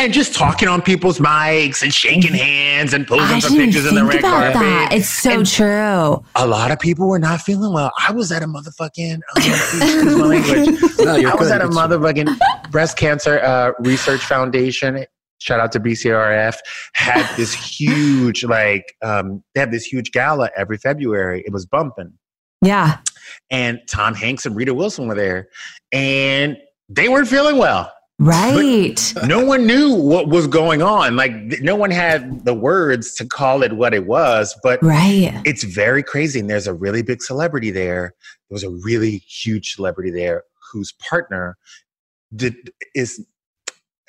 and 0.01 0.13
just 0.13 0.35
talking 0.35 0.69
on 0.69 0.81
people's 0.83 1.19
mics 1.19 1.83
and 1.83 1.93
shaking 1.93 2.33
hands 2.35 2.95
and 2.95 3.05
I 3.05 3.07
posing 3.07 3.41
for 3.41 3.49
pictures 3.57 3.87
in 3.87 3.95
the 3.95 4.01
think 4.01 4.13
red 4.15 4.19
about 4.21 4.53
carpet. 4.53 4.61
that. 4.61 4.89
It's 4.93 5.09
so 5.09 5.31
And- 5.31 5.47
true. 5.47 6.25
A 6.37 6.47
lot 6.47 6.71
of 6.71 6.81
people 6.81 7.09
were 7.09 7.19
not 7.19 7.41
feeling 7.43 7.73
well. 7.73 7.93
I 7.99 8.11
was 8.13 8.33
at 8.33 8.43
a 8.43 8.47
motherfucking, 8.47 9.15
um, 9.37 10.19
my 10.19 10.25
language. 10.27 10.81
No, 11.01 11.17
you're 11.17 11.31
I 11.31 11.35
was 11.35 11.51
at 11.51 11.61
a 11.61 11.69
motherfucking 11.69 12.71
breast 12.71 12.97
cancer 12.97 13.41
uh, 13.41 13.73
research 13.81 14.21
foundation. 14.23 15.05
Shout 15.39 15.61
out 15.61 15.73
to 15.73 15.81
BCRF. 15.81 16.57
Had 16.95 17.37
this 17.37 17.53
huge, 17.79 18.43
like, 18.45 18.95
um, 19.03 19.43
they 19.55 19.61
have 19.61 19.71
this 19.71 19.85
huge 19.85 20.13
gala 20.13 20.51
every 20.57 20.79
February. 20.79 21.43
It 21.47 21.53
was 21.53 21.67
bumping 21.67 22.13
Yeah. 22.63 22.99
and 23.51 23.81
Tom 23.89 24.15
Hanks 24.15 24.47
and 24.47 24.57
Rita 24.57 24.73
Wilson 24.75 25.09
were 25.09 25.15
there, 25.15 25.49
and 25.93 26.57
they 26.89 27.09
weren't 27.09 27.29
feeling 27.29 27.57
well. 27.59 27.93
Right. 28.21 29.15
No 29.25 29.43
one 29.43 29.67
knew 29.67 29.95
what 29.95 30.29
was 30.29 30.47
going 30.47 30.83
on. 30.83 31.17
Like, 31.17 31.33
no 31.63 31.75
one 31.75 31.91
had 31.91 32.45
the 32.45 32.53
words 32.53 33.15
to 33.15 33.25
call 33.27 33.63
it 33.63 33.73
what 33.73 33.95
it 33.95 34.07
was, 34.07 34.55
but 34.63 34.83
right. 34.83 35.41
it's 35.47 35.65
very 35.65 36.03
crazy. 36.03 36.39
And 36.39 36.51
there's 36.51 36.67
a 36.67 36.75
really 36.75 37.01
big 37.03 37.23
celebrity 37.23 37.71
there. 37.71 38.15
There 38.49 38.55
was 38.55 38.63
a 38.63 38.69
really 38.71 39.17
huge 39.27 39.75
celebrity 39.75 40.11
there 40.11 40.45
whose 40.71 40.93
partner 40.93 41.57
did 42.37 42.71
is 42.95 43.25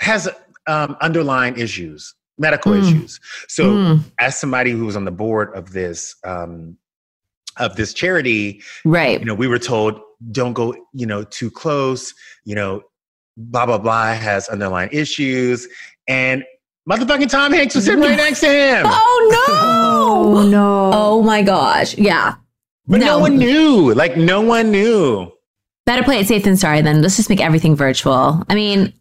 has 0.02 0.28
um, 0.68 0.98
underlying 1.00 1.58
issues, 1.58 2.14
medical 2.38 2.74
Mm. 2.74 2.82
issues. 2.82 3.20
So, 3.48 3.64
Mm, 3.72 4.04
as 4.20 4.38
somebody 4.38 4.72
who 4.72 4.86
was 4.86 4.98
on 4.98 5.06
the 5.06 5.12
board 5.12 5.56
of 5.56 5.72
this 5.72 6.16
um, 6.26 6.78
of 7.58 7.78
this 7.78 7.94
charity, 7.94 8.62
right. 8.84 9.20
you 9.20 9.26
know, 9.26 9.36
we 9.36 9.48
were 9.48 9.60
told 9.60 10.02
don't 10.32 10.54
go, 10.54 10.76
you 10.94 11.06
know, 11.06 11.24
too 11.24 11.50
close, 11.50 12.14
you 12.44 12.56
know, 12.56 12.84
blah 13.38 13.66
blah 13.66 13.78
blah 13.78 14.14
has 14.14 14.48
underlying 14.50 14.90
issues, 14.92 15.68
and 16.08 16.44
motherfucking 16.90 17.30
Tom 17.30 17.52
Hanks 17.52 17.76
was 17.76 17.86
sitting 17.86 18.02
right 18.02 18.18
next 18.18 18.42
to 18.42 18.48
him, 18.48 18.86
Oh 18.88 19.46
no. 19.48 19.78
Oh 20.14 20.48
no. 20.48 20.92
Oh 20.94 21.22
my 21.22 21.42
gosh. 21.42 21.98
Yeah. 21.98 22.36
but 22.88 23.00
no. 23.00 23.06
no. 23.06 23.20
one 23.20 23.38
knew. 23.38 23.94
Like 23.94 24.18
no 24.18 24.42
one 24.42 24.72
knew. 24.72 25.32
Better 25.86 26.04
play 26.04 26.20
it 26.20 26.28
safe 26.28 26.44
than 26.44 26.58
sorry 26.58 26.82
then. 26.82 27.02
Let's 27.02 27.18
just 27.18 27.30
make 27.30 27.42
everything 27.42 27.76
virtual. 27.76 28.44
I 28.50 28.56
mean, 28.56 28.94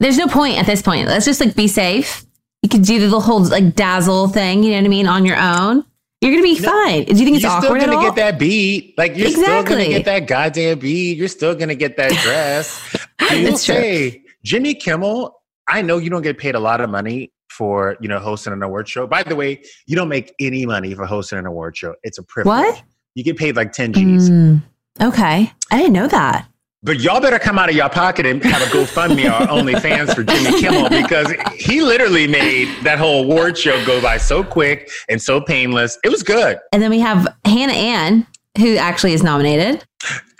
there's 0.00 0.18
no 0.18 0.26
point 0.26 0.58
at 0.58 0.66
this 0.66 0.82
point. 0.82 1.06
Let's 1.06 1.26
just 1.26 1.40
like 1.40 1.54
be 1.54 1.68
safe. 1.68 2.24
You 2.62 2.68
could 2.68 2.82
do 2.82 3.08
the 3.08 3.20
whole 3.20 3.44
like 3.44 3.74
dazzle 3.74 4.28
thing, 4.28 4.62
you 4.62 4.70
know 4.70 4.78
what 4.78 4.84
I 4.84 4.88
mean, 4.88 5.06
on 5.06 5.24
your 5.24 5.36
own. 5.38 5.84
You're 6.20 6.32
gonna 6.32 6.42
be 6.42 6.58
fine. 6.58 7.04
Do 7.04 7.14
you 7.14 7.24
think 7.24 7.36
it's 7.36 7.42
you're 7.44 7.50
awkward 7.52 7.80
still 7.80 7.90
at 7.90 7.94
gonna 7.94 8.06
get 8.06 8.14
that 8.16 8.38
beat. 8.38 8.94
Like 8.98 9.16
you're 9.16 9.28
still 9.30 9.40
Exactly. 9.42 9.76
gonna 9.76 9.88
get 9.88 10.04
that 10.04 10.26
goddamn 10.26 10.78
beat. 10.78 11.16
You're 11.16 11.28
still 11.28 11.54
gonna 11.54 11.74
get 11.74 11.96
that 11.96 12.12
dress. 12.22 12.78
That's 13.18 13.64
true. 13.64 13.74
say, 13.74 14.22
Jimmy 14.44 14.74
Kimmel. 14.74 15.40
I 15.66 15.82
know 15.82 15.98
you 15.98 16.10
don't 16.10 16.22
get 16.22 16.36
paid 16.36 16.54
a 16.54 16.60
lot 16.60 16.80
of 16.80 16.90
money 16.90 17.32
for 17.48 17.96
you 18.00 18.08
know 18.08 18.18
hosting 18.18 18.52
an 18.52 18.62
award 18.62 18.86
show. 18.88 19.06
By 19.06 19.22
the 19.22 19.34
way, 19.36 19.62
you 19.86 19.96
don't 19.96 20.08
make 20.08 20.34
any 20.40 20.66
money 20.66 20.94
for 20.94 21.06
hosting 21.06 21.38
an 21.38 21.46
award 21.46 21.76
show. 21.76 21.94
It's 22.02 22.18
a 22.18 22.22
privilege. 22.22 22.54
What? 22.66 22.82
You 23.14 23.24
get 23.24 23.36
paid 23.38 23.56
like 23.56 23.72
ten 23.72 23.92
G's. 23.92 24.28
Mm, 24.28 24.62
okay. 25.00 25.50
I 25.70 25.78
didn't 25.78 25.92
know 25.94 26.08
that. 26.08 26.46
But 26.82 27.00
y'all 27.00 27.20
better 27.20 27.38
come 27.38 27.58
out 27.58 27.68
of 27.68 27.76
your 27.76 27.90
pocket 27.90 28.24
and 28.24 28.42
have 28.42 28.62
a 28.62 28.64
GoFundMe 28.74 29.26
or 29.26 29.46
OnlyFans 29.48 30.14
for 30.14 30.22
Jimmy 30.24 30.58
Kimmel 30.60 30.88
because 30.88 31.30
he 31.54 31.82
literally 31.82 32.26
made 32.26 32.68
that 32.84 32.98
whole 32.98 33.24
award 33.24 33.58
show 33.58 33.84
go 33.84 34.00
by 34.00 34.16
so 34.16 34.42
quick 34.42 34.90
and 35.10 35.20
so 35.20 35.42
painless. 35.42 35.98
It 36.04 36.08
was 36.08 36.22
good. 36.22 36.58
And 36.72 36.82
then 36.82 36.88
we 36.88 36.98
have 37.00 37.28
Hannah 37.44 37.74
Ann, 37.74 38.26
who 38.56 38.76
actually 38.76 39.12
is 39.12 39.22
nominated. 39.22 39.84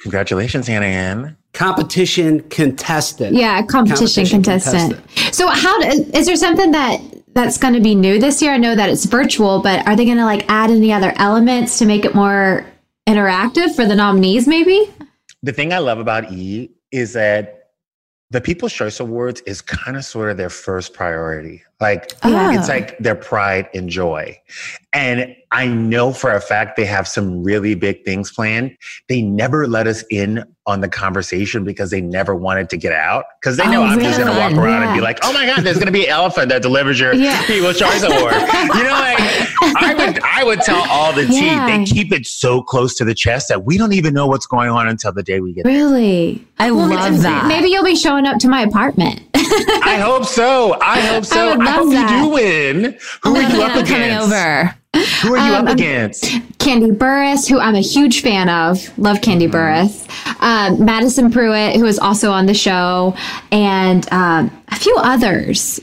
Congratulations, 0.01 0.67
Hannah 0.67 0.87
Ann. 0.87 1.37
competition 1.53 2.41
contestant. 2.49 3.37
Yeah, 3.37 3.61
competition, 3.67 4.25
Competition 4.41 4.43
contestant. 4.43 5.35
So, 5.35 5.47
how 5.49 5.79
do- 5.83 6.11
is 6.15 6.25
there 6.25 6.37
something 6.37 6.71
that 6.71 7.03
that's 7.35 7.59
going 7.59 7.75
to 7.75 7.81
be 7.81 7.95
new 7.95 8.19
this 8.19 8.41
year? 8.41 8.53
I 8.53 8.57
know 8.57 8.75
that 8.75 8.89
it's 8.89 9.05
virtual, 9.05 9.61
but 9.61 9.87
are 9.87 9.95
they 9.95 10.07
going 10.07 10.17
to 10.17 10.25
like 10.25 10.47
add 10.49 10.71
any 10.71 10.91
other 10.91 11.13
elements 11.17 11.79
to 11.81 11.85
make 11.85 12.07
it 12.07 12.15
more 12.15 12.65
interactive 13.07 13.77
for 13.77 13.85
the 13.85 13.95
nominees? 13.95 14.49
Maybe. 14.49 14.89
The 15.43 15.53
thing 15.53 15.73
I 15.73 15.79
love 15.79 15.99
about 15.99 16.33
E 16.33 16.71
is 16.93 17.15
that 17.15 17.71
the 18.31 18.41
People's 18.41 18.73
Choice 18.73 19.01
Awards 19.01 19.41
is 19.43 19.61
kind 19.63 19.97
of 19.97 20.05
sort 20.05 20.31
of 20.31 20.37
their 20.37 20.51
first 20.51 20.93
priority. 20.93 21.63
Like 21.81 22.13
Yeah. 22.25 22.59
it's 22.59 22.69
like 22.69 22.99
their 22.99 23.15
pride 23.15 23.69
and 23.75 23.89
joy. 23.89 24.37
And 24.93 25.35
I 25.53 25.67
know 25.69 26.13
for 26.13 26.33
a 26.33 26.41
fact 26.41 26.77
they 26.77 26.85
have 26.85 27.07
some 27.09 27.43
really 27.45 27.75
big 27.75 28.05
things 28.05 28.31
planned. 28.33 28.77
They 29.09 29.23
never 29.23 29.67
let 29.67 29.87
us 29.87 30.05
in 30.11 30.45
on 30.67 30.81
the 30.81 30.89
conversation 30.89 31.65
because 31.65 31.91
they 31.91 32.01
never 32.01 32.35
wanted 32.35 32.69
to 32.71 32.77
get 32.77 32.93
out. 32.93 33.25
Because 33.41 33.57
they 33.57 33.67
know 33.69 33.83
Oh, 33.83 33.87
I'm 33.87 34.01
just 34.01 34.19
gonna 34.19 34.39
walk 34.39 34.53
around 34.53 34.83
and 34.83 34.95
be 34.95 35.01
like, 35.01 35.19
oh 35.23 35.33
my 35.33 35.47
God, 35.47 35.63
there's 35.63 35.79
gonna 35.79 35.91
be 35.93 36.05
an 36.07 36.11
elephant 36.11 36.49
that 36.51 36.61
delivers 36.63 36.99
your 37.01 37.15
Yeah. 37.15 37.41
People's 37.47 37.79
Choice 37.79 38.03
Award. 38.03 38.35
you 38.35 38.83
know, 38.85 38.91
like 38.91 39.19
I 39.77 39.95
would 39.97 40.23
I 40.23 40.45
would 40.45 40.61
tell 40.61 40.85
all 40.91 41.13
the 41.13 41.27
tea. 41.27 41.47
Yeah. 41.47 41.67
They 41.79 41.85
keep 41.85 42.13
it 42.13 42.27
so 42.27 42.63
close 42.63 42.95
to 42.97 43.05
the 43.05 43.15
chest 43.15 43.49
that 43.49 43.65
we 43.65 43.79
don't 43.79 43.93
even 43.93 44.13
know 44.13 44.27
what's 44.27 44.47
going 44.47 44.69
on 44.71 44.87
until 44.89 45.13
the 45.13 45.23
day 45.23 45.41
we 45.41 45.53
get 45.55 45.65
there. 45.65 45.73
Really? 45.73 46.45
I 46.59 46.71
Well, 46.73 46.89
love 46.91 47.23
that. 47.23 47.47
Maybe 47.47 47.69
you'll 47.69 47.85
be 47.85 47.97
showing 47.97 48.27
up 48.27 48.39
to 48.41 48.49
my 48.49 48.61
apartment. 48.63 49.23
I 49.35 49.99
hope 50.01 50.25
so. 50.27 50.77
I 50.81 51.01
hope 51.01 51.25
so. 51.25 51.53
I, 51.61 51.70
would 51.79 51.89
love 51.95 52.01
hope 52.01 52.09
that. 52.09 52.17
you 52.17 52.25
do 52.25 52.29
win. 52.31 52.99
Who 53.23 53.37
are 53.37 53.41
you 53.43 53.49
Hannah 53.49 53.63
up 53.65 53.77
Ann 53.77 53.87
coming 53.87 54.03
against? 54.11 54.27
over. 54.27 54.75
Who 55.23 55.35
are 55.35 55.49
you 55.49 55.55
Um, 55.55 55.67
up 55.69 55.75
against? 55.75 56.25
Kandi 56.59 56.97
Burruss, 56.97 57.49
who 57.49 57.59
I'm 57.61 57.75
a 57.77 57.81
huge 57.81 58.23
fan 58.23 58.49
of, 58.49 58.97
love 58.99 59.19
Kandi 59.19 59.49
Mm-hmm. 59.49 59.55
Burruss. 59.57 60.43
Um, 60.43 60.85
Madison 60.85 61.31
Prewett, 61.31 61.77
who 61.77 61.87
is 61.87 61.99
also 61.99 62.31
on 62.33 62.47
the 62.47 62.55
show, 62.55 63.15
and 63.53 64.11
um, 64.13 64.51
a 64.69 64.77
few 64.77 64.95
others. 64.99 65.81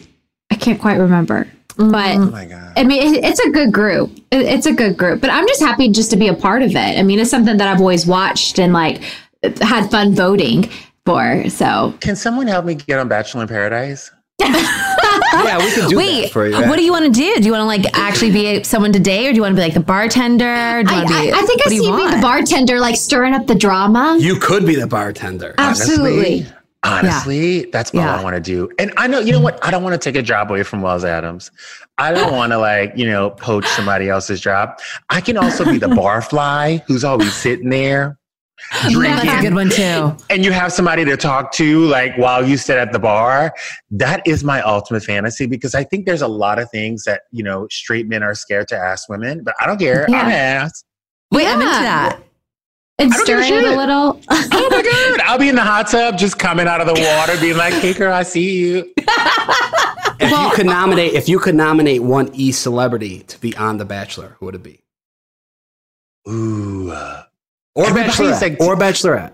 I 0.51 0.55
can't 0.55 0.79
quite 0.79 0.97
remember, 0.99 1.47
but 1.77 2.15
Oh 2.17 2.25
my 2.31 2.45
God. 2.45 2.73
I 2.75 2.83
mean, 2.83 3.15
it, 3.15 3.23
it's 3.23 3.39
a 3.39 3.49
good 3.51 3.71
group. 3.71 4.11
It- 4.31 4.45
it's 4.45 4.65
a 4.65 4.73
good 4.73 4.97
group, 4.97 5.21
but 5.21 5.29
I'm 5.29 5.47
just 5.47 5.61
happy 5.61 5.89
just 5.89 6.09
to 6.11 6.17
be 6.17 6.27
a 6.27 6.33
part 6.33 6.61
of 6.61 6.71
it. 6.71 6.99
I 6.99 7.03
mean, 7.03 7.19
it's 7.19 7.29
something 7.31 7.57
that 7.57 7.67
I've 7.67 7.79
always 7.79 8.05
watched 8.05 8.59
and 8.59 8.73
like 8.73 9.01
had 9.61 9.89
fun 9.89 10.13
voting. 10.15 10.69
for. 11.05 11.49
So 11.49 11.93
Can 12.01 12.17
someone 12.17 12.47
help 12.47 12.65
me 12.65 12.75
get 12.75 12.99
on 12.99 13.07
Bachelor 13.07 13.43
in 13.43 13.47
Paradise? 13.47 14.11
yeah, 15.33 15.57
we 15.57 15.71
could 15.71 15.89
do 15.89 15.97
Wait, 15.97 16.21
that 16.23 16.31
for 16.31 16.47
you. 16.47 16.55
what 16.67 16.77
do 16.77 16.83
you 16.83 16.91
want 16.91 17.05
to 17.05 17.11
do? 17.11 17.35
Do 17.39 17.45
you 17.45 17.51
want 17.51 17.61
to 17.61 17.65
like 17.65 17.85
actually 17.97 18.31
be 18.31 18.63
someone 18.63 18.91
today, 18.93 19.27
or 19.27 19.31
do 19.31 19.35
you 19.35 19.41
want 19.41 19.53
to 19.53 19.55
be 19.55 19.61
like 19.61 19.73
the 19.73 19.79
bartender? 19.79 20.83
Do 20.83 20.93
you 20.95 21.01
I, 21.01 21.05
be? 21.07 21.31
I, 21.31 21.37
I 21.37 21.41
think 21.41 21.61
I 21.61 21.65
what 21.65 21.73
you 21.73 21.81
see 21.81 21.85
you 21.87 21.95
being 21.97 22.11
the 22.11 22.21
bartender, 22.21 22.79
like 22.79 22.95
stirring 22.95 23.33
up 23.33 23.47
the 23.47 23.55
drama. 23.55 24.17
You 24.19 24.39
could 24.39 24.65
be 24.65 24.75
the 24.75 24.87
bartender. 24.87 25.55
Absolutely. 25.57 26.45
Honestly, 26.83 27.65
that's 27.65 27.93
all 27.93 27.99
Yeah. 28.01 28.15
I 28.15 28.23
want 28.23 28.35
to 28.35 28.41
do. 28.41 28.69
And 28.79 28.93
I 28.97 29.07
know, 29.07 29.19
you 29.19 29.31
know 29.31 29.41
what? 29.41 29.63
I 29.65 29.71
don't 29.71 29.83
want 29.83 29.99
to 29.99 30.09
take 30.11 30.17
a 30.17 30.23
job 30.23 30.49
away 30.51 30.63
from 30.63 30.81
Wells 30.81 31.03
Adams. 31.03 31.51
I 31.97 32.13
don't 32.13 32.31
want 32.35 32.51
to 32.53 32.57
like, 32.59 32.93
you 32.95 33.05
know, 33.07 33.31
poach 33.31 33.65
somebody 33.65 34.09
else's 34.09 34.39
job. 34.39 34.79
I 35.09 35.19
can 35.19 35.37
also 35.37 35.65
be 35.65 35.77
the 35.79 35.87
barfly 35.87 36.81
who's 36.87 37.03
always 37.03 37.33
sitting 37.33 37.69
there 37.69 38.16
drinking. 38.89 39.25
That's 39.27 39.39
a 39.39 39.41
good 39.41 39.53
one 39.53 39.69
too. 39.69 40.15
and 40.29 40.43
you 40.43 40.51
have 40.51 40.73
somebody 40.73 41.05
to 41.05 41.15
talk 41.17 41.51
to 41.53 41.85
like 41.85 42.15
while 42.17 42.45
you 42.47 42.57
sit 42.57 42.77
at 42.77 42.91
the 42.91 42.99
bar 42.99 43.53
that 43.91 44.21
is 44.25 44.43
my 44.43 44.61
ultimate 44.61 45.03
fantasy 45.03 45.45
because 45.45 45.75
i 45.75 45.83
think 45.83 46.05
there's 46.05 46.21
a 46.23 46.27
lot 46.27 46.57
of 46.59 46.69
things 46.71 47.03
that 47.03 47.21
you 47.31 47.43
know 47.43 47.67
straight 47.69 48.07
men 48.07 48.23
are 48.23 48.33
scared 48.35 48.67
to 48.69 48.75
ask 48.77 49.07
women 49.09 49.43
but 49.43 49.53
i 49.61 49.65
don't 49.67 49.77
care 49.79 50.05
i'm 50.05 50.13
Yeah. 50.13 50.21
gonna 50.23 50.33
ask 50.33 50.85
Wait, 51.31 51.45
I'm 51.47 51.59
into 51.61 51.65
that. 51.71 52.19
And 52.99 53.13
I 53.13 53.15
a 53.15 53.19
stirring 53.19 53.53
it 53.53 53.63
a 53.65 53.75
little. 53.75 54.19
oh 54.29 54.67
my 54.71 54.81
god 55.17 55.21
i'll 55.27 55.37
be 55.37 55.49
in 55.49 55.55
the 55.55 55.61
hot 55.61 55.87
tub 55.87 56.17
just 56.17 56.39
coming 56.39 56.67
out 56.67 56.81
of 56.81 56.87
the 56.87 56.93
water 56.99 57.39
being 57.39 57.57
like 57.57 57.73
hey 57.75 57.93
girl 57.93 58.11
i 58.13 58.23
see 58.23 58.57
you 58.57 58.93
If 60.19 60.31
you 60.31 60.49
could 60.55 60.65
nominate, 60.65 61.13
if 61.13 61.29
you 61.29 61.37
could 61.37 61.53
nominate 61.53 62.01
one 62.01 62.31
e 62.33 62.51
celebrity 62.51 63.19
to 63.19 63.39
be 63.39 63.55
on 63.55 63.77
The 63.77 63.85
Bachelor, 63.85 64.35
who 64.39 64.47
would 64.47 64.55
it 64.55 64.63
be? 64.63 64.79
ooh 66.27 66.91
Or 67.77 67.85
Bachelorette? 67.85 68.41
like- 68.41 68.61
or 68.61 68.75
Bachelorette? 68.75 69.31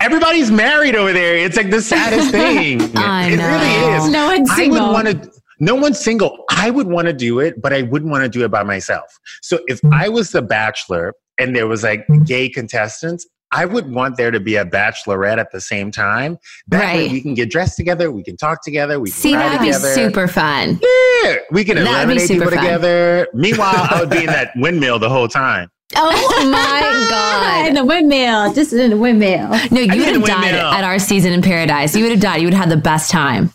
everybody's 0.00 0.50
married 0.50 0.96
over 0.96 1.12
there 1.12 1.36
it's 1.36 1.56
like 1.56 1.70
the 1.70 1.80
saddest 1.80 2.30
thing 2.40 2.80
I 2.96 3.28
it 3.30 3.36
know. 3.36 3.46
really 3.46 3.96
is 3.96 4.08
No 4.10 4.26
one's 4.26 4.50
I 4.50 4.56
single. 4.56 4.86
would 4.88 4.92
want 4.92 5.06
to. 5.22 5.30
No 5.60 5.74
one's 5.76 6.00
single. 6.00 6.44
I 6.50 6.70
would 6.70 6.88
want 6.88 7.06
to 7.06 7.12
do 7.12 7.38
it, 7.38 7.62
but 7.62 7.72
I 7.72 7.82
wouldn't 7.82 8.10
want 8.10 8.24
to 8.24 8.28
do 8.28 8.44
it 8.44 8.50
by 8.50 8.64
myself. 8.64 9.16
So 9.42 9.60
if 9.68 9.80
I 9.92 10.08
was 10.08 10.30
the 10.32 10.42
bachelor 10.42 11.14
and 11.38 11.54
there 11.54 11.68
was 11.68 11.84
like 11.84 12.04
gay 12.24 12.48
contestants, 12.48 13.28
I 13.52 13.66
would 13.66 13.88
want 13.92 14.16
there 14.16 14.32
to 14.32 14.40
be 14.40 14.56
a 14.56 14.64
bachelorette 14.64 15.38
at 15.38 15.52
the 15.52 15.60
same 15.60 15.92
time. 15.92 16.38
That 16.68 16.94
way 16.94 17.02
Right. 17.02 17.12
we 17.12 17.20
can 17.20 17.34
get 17.34 17.48
dressed 17.50 17.76
together, 17.76 18.10
we 18.10 18.24
can 18.24 18.36
talk 18.36 18.64
together, 18.64 18.98
we 18.98 19.10
can 19.10 19.18
See, 19.20 19.32
cry 19.34 19.50
that'd 19.50 19.60
be 19.60 19.72
super 19.72 20.26
fun. 20.26 20.80
Yeah, 21.22 21.34
we 21.52 21.62
can 21.62 21.76
That'd 21.76 21.86
be 21.90 21.94
eliminate 21.94 22.26
super 22.26 22.44
people 22.46 22.56
fun. 22.56 22.64
together. 22.64 23.28
Meanwhile, 23.34 23.86
I 23.90 24.00
would 24.00 24.10
be 24.10 24.20
in 24.20 24.26
that 24.26 24.50
windmill 24.56 24.98
the 24.98 25.10
whole 25.10 25.28
time. 25.28 25.68
Oh 25.94 26.50
my 26.50 26.80
god! 27.10 27.66
in 27.68 27.74
the 27.74 27.84
windmill, 27.84 28.52
just 28.54 28.72
in 28.72 28.90
the 28.90 28.96
windmill. 28.96 29.48
No, 29.70 29.80
you 29.80 30.04
would 30.04 30.14
have 30.14 30.24
died 30.24 30.54
at 30.54 30.84
our 30.84 30.98
season 30.98 31.32
in 31.32 31.42
paradise. 31.42 31.94
You 31.94 32.02
would 32.04 32.12
have 32.12 32.20
died. 32.20 32.40
You 32.40 32.46
would 32.46 32.54
have 32.54 32.64
had 32.64 32.70
the 32.78 32.80
best 32.82 33.10
time. 33.10 33.52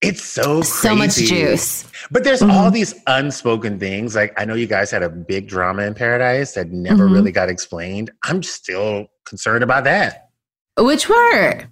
It's 0.00 0.22
so 0.24 0.62
crazy. 0.62 0.70
So 0.70 0.94
much 0.96 1.16
juice. 1.16 1.84
But 2.10 2.24
there's 2.24 2.40
Mm-hmm. 2.40 2.50
all 2.50 2.70
these 2.70 2.94
unspoken 3.06 3.78
things. 3.78 4.14
Like 4.14 4.32
I 4.38 4.44
know 4.46 4.54
you 4.54 4.66
guys 4.66 4.90
had 4.90 5.02
a 5.02 5.08
big 5.10 5.46
drama 5.48 5.82
in 5.82 5.94
Paradise 5.94 6.52
that 6.54 6.70
never 6.70 7.06
Mhm. 7.08 7.12
really 7.12 7.32
got 7.32 7.48
explained. 7.50 8.10
I'm 8.24 8.42
still 8.42 9.06
concerned 9.26 9.62
about 9.62 9.84
that. 9.84 10.30
Which 10.78 11.08
were? 11.08 11.64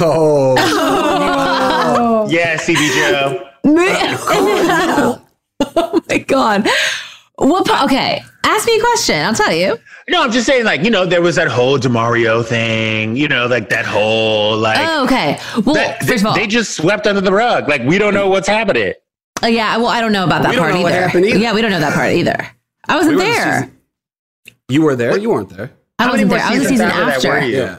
Oh. 0.00 0.54
Oh. 0.58 2.28
Yeah, 2.30 2.56
CB 2.56 2.94
Joe. 2.94 3.48
oh 5.76 6.00
my 6.08 6.18
god! 6.18 6.66
What? 7.42 7.66
pa- 7.66 7.84
Okay, 7.84 8.22
ask 8.44 8.66
me 8.66 8.76
a 8.76 8.80
question. 8.80 9.24
I'll 9.24 9.34
tell 9.34 9.52
you. 9.52 9.78
No, 10.08 10.22
I'm 10.22 10.30
just 10.32 10.46
saying, 10.46 10.64
like, 10.64 10.82
you 10.82 10.90
know, 10.90 11.04
there 11.06 11.22
was 11.22 11.36
that 11.36 11.48
whole 11.48 11.78
Demario 11.78 12.44
thing, 12.44 13.16
you 13.16 13.28
know, 13.28 13.46
like 13.46 13.68
that 13.70 13.84
whole 13.86 14.56
like 14.56 14.78
Oh, 14.80 15.04
okay. 15.04 15.38
Well, 15.64 15.74
that- 15.74 15.98
first 15.98 16.08
they, 16.08 16.14
of 16.16 16.26
all, 16.26 16.34
they 16.34 16.46
just 16.46 16.76
swept 16.76 17.06
under 17.06 17.20
the 17.20 17.32
rug. 17.32 17.68
Like 17.68 17.82
we 17.82 17.98
don't 17.98 18.14
know 18.14 18.28
what's 18.28 18.48
happening. 18.48 18.94
uh, 19.42 19.46
yeah. 19.46 19.76
Well, 19.76 19.88
I 19.88 20.00
don't 20.00 20.12
know 20.12 20.24
about 20.24 20.42
that 20.42 20.50
We 20.50 20.56
don't 20.56 20.64
part 20.64 20.74
know 20.74 20.82
what 20.82 20.92
either. 20.92 21.02
happened 21.06 21.24
either. 21.26 21.38
Yeah, 21.38 21.54
we 21.54 21.62
don't 21.62 21.70
know 21.70 21.80
that 21.80 21.94
part 21.94 22.12
either. 22.12 22.36
I 22.88 22.96
wasn't 22.96 23.16
We 23.16 23.22
were 23.22 23.28
the 23.28 23.34
there. 23.34 23.54
season- 23.54 23.78
You 24.68 24.82
were 24.82 24.96
there? 24.96 25.16
You 25.18 25.30
weren't 25.30 25.48
there. 25.50 25.70
I 25.98 26.10
wasn't 26.10 26.30
there. 26.30 26.40
I 26.40 26.50
was 26.50 26.62
the 26.62 26.68
season 26.68 26.86
after 26.88 27.04
that 27.04 27.24
were 27.28 27.36
after. 27.38 27.46
you? 27.48 27.56
Yeah. 27.58 27.78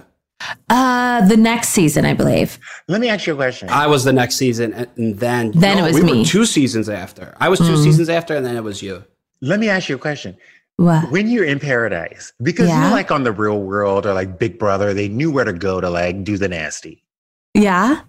Uh, 0.70 1.26
the 1.28 1.38
next 1.38 1.70
season, 1.70 2.06
I 2.06 2.14
believe. 2.14 2.60
Let 2.90 3.00
me 3.02 3.08
ask 3.10 3.26
you 3.28 3.34
a 3.34 3.36
question. 3.36 3.70
I 3.70 3.88
was 3.88 4.04
the 4.04 4.12
next 4.14 4.36
season, 4.36 4.74
and- 4.74 4.88
and 4.98 5.20
then 5.20 5.52
Then 5.56 5.78
it 5.78 5.84
was 5.84 5.96
we 5.96 6.02
me. 6.04 6.20
were 6.20 6.26
two 6.26 6.46
seasons 6.46 6.90
after. 6.90 7.34
I 7.40 7.48
was 7.50 7.60
2 7.60 7.78
seasons 7.78 8.10
after, 8.10 8.36
and 8.36 8.46
then 8.46 8.56
it 8.58 8.64
was 8.64 8.82
you. 8.82 9.04
Let 9.44 9.60
me 9.60 9.68
ask 9.70 9.90
you 9.90 9.96
a 9.96 10.00
question. 10.00 10.38
What? 10.78 11.12
When 11.12 11.28
you're 11.30 11.44
in 11.44 11.60
paradise, 11.60 12.32
because 12.42 12.70
you 12.70 12.74
Yeah. 12.74 12.90
know, 12.90 12.96
like 12.96 13.12
on 13.12 13.24
the 13.24 13.32
real 13.32 13.60
world 13.62 14.06
or 14.06 14.14
like 14.14 14.40
Big 14.40 14.58
Brother, 14.58 14.94
they 14.94 15.08
knew 15.10 15.30
where 15.32 15.44
to 15.46 15.54
go 15.54 15.80
to 15.82 15.90
like 15.90 16.24
do 16.24 16.38
the 16.38 16.48
nasty. 16.48 17.04
Yeah. 17.54 18.00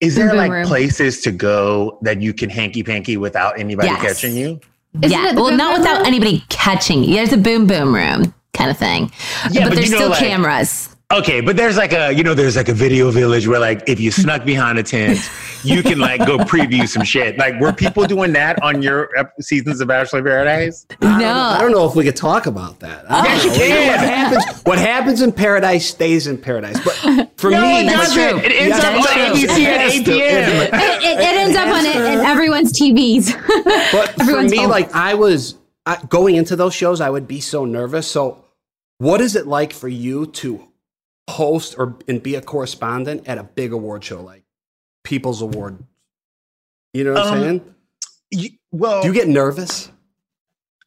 Is 0.00 0.16
there 0.16 0.28
Boom 0.28 0.36
like 0.36 0.50
room. 0.50 0.66
places 0.66 1.20
to 1.22 1.30
go 1.30 1.98
that 2.02 2.20
you 2.20 2.34
can 2.34 2.50
hanky 2.50 2.82
panky 2.82 3.16
without 3.16 3.58
anybody 3.58 3.88
Yes. 3.88 4.02
catching 4.02 4.36
you? 4.36 4.60
Isn't 5.02 5.10
yeah. 5.18 5.32
Well, 5.32 5.56
not 5.56 5.78
without 5.78 5.98
room? 5.98 6.06
anybody 6.06 6.44
catching 6.50 7.04
you. 7.04 7.14
There's 7.14 7.32
a 7.32 7.38
boom 7.38 7.66
boom 7.66 7.94
room 7.94 8.34
kind 8.52 8.70
of 8.70 8.76
thing. 8.76 9.10
Yeah, 9.50 9.62
but, 9.62 9.68
but 9.70 9.74
there's 9.76 9.86
you 9.86 9.92
know, 9.92 9.98
still 9.98 10.10
like- 10.10 10.18
cameras. 10.18 10.91
Okay, 11.12 11.42
but 11.42 11.56
there's 11.58 11.76
like 11.76 11.92
a 11.92 12.10
you 12.12 12.22
know 12.24 12.32
there's 12.32 12.56
like 12.56 12.70
a 12.70 12.74
video 12.74 13.10
village 13.10 13.46
where 13.46 13.58
like 13.60 13.82
if 13.86 14.00
you 14.00 14.10
snuck 14.10 14.44
behind 14.46 14.78
a 14.78 14.82
tent, 14.82 15.18
you 15.62 15.82
can 15.82 15.98
like 15.98 16.24
go 16.26 16.38
preview 16.38 16.88
some 16.88 17.04
shit. 17.04 17.36
Like 17.36 17.60
were 17.60 17.72
people 17.72 18.04
doing 18.06 18.32
that 18.32 18.62
on 18.62 18.82
your 18.82 19.10
seasons 19.38 19.82
of 19.82 19.88
Bachelor 19.88 20.20
in 20.20 20.24
Paradise? 20.24 20.86
I 20.90 20.94
don't, 21.04 21.12
No. 21.18 21.18
know, 21.34 21.40
I 21.40 21.58
don't 21.60 21.72
know 21.72 21.86
if 21.86 21.94
we 21.94 22.04
could 22.04 22.16
talk 22.16 22.46
about 22.46 22.80
that. 22.80 23.04
I 23.10 23.16
don't 23.16 23.24
Yes, 23.26 23.44
you 23.44 23.50
know. 23.50 23.56
can. 23.56 23.88
What 23.90 24.00
happens, 24.08 24.62
what 24.62 24.78
happens 24.78 25.20
in 25.20 25.32
paradise 25.32 25.86
stays 25.86 26.26
in 26.28 26.38
paradise. 26.38 26.80
But 26.82 26.94
for 27.38 27.50
No, 27.50 27.60
me, 27.60 27.80
it 27.80 27.86
That's 27.86 28.14
doesn't. 28.14 28.38
true. 28.40 28.48
It 28.48 28.52
ends 28.52 28.78
Yes, 28.78 28.84
up 28.84 28.94
on. 28.94 29.36
ABC 29.36 29.42
It 29.42 29.68
at 29.68 29.80
has 29.82 29.94
8 29.94 30.04
p.m. 30.06 30.18
It- 30.18 30.72
It, 30.72 31.02
it, 31.02 31.18
it 31.20 31.34
ends 31.36 31.56
up 31.56 31.68
on 31.68 31.84
it, 31.84 31.96
in 31.96 32.20
everyone's 32.24 32.72
TVs. 32.72 33.32
But 33.92 34.14
for 34.24 34.42
me, 34.42 34.56
home. 34.56 34.70
like 34.70 34.94
I 34.94 35.12
was 35.14 35.56
I, 35.84 35.98
going 36.08 36.36
into 36.36 36.56
those 36.56 36.74
shows, 36.74 37.00
I 37.02 37.10
would 37.10 37.28
be 37.28 37.40
so 37.40 37.64
nervous. 37.66 38.06
So, 38.06 38.44
what 38.98 39.20
is 39.20 39.36
it 39.36 39.46
like 39.46 39.72
for 39.74 39.88
you 39.88 40.26
to 40.26 40.68
host 41.30 41.74
or 41.78 41.96
and 42.08 42.22
be 42.22 42.34
a 42.34 42.40
correspondent 42.42 43.26
at 43.28 43.38
a 43.38 43.44
big 43.44 43.72
award 43.72 44.04
show 44.04 44.20
like 44.22 44.44
People's 45.04 45.42
Award? 45.42 45.78
You 46.92 47.04
know 47.04 47.14
what 47.14 47.26
I'm 47.26 47.32
Um, 47.34 47.40
saying? 47.40 47.74
You- 48.30 48.50
well, 48.70 49.02
Do 49.02 49.08
you 49.08 49.14
get 49.14 49.28
nervous? 49.28 49.90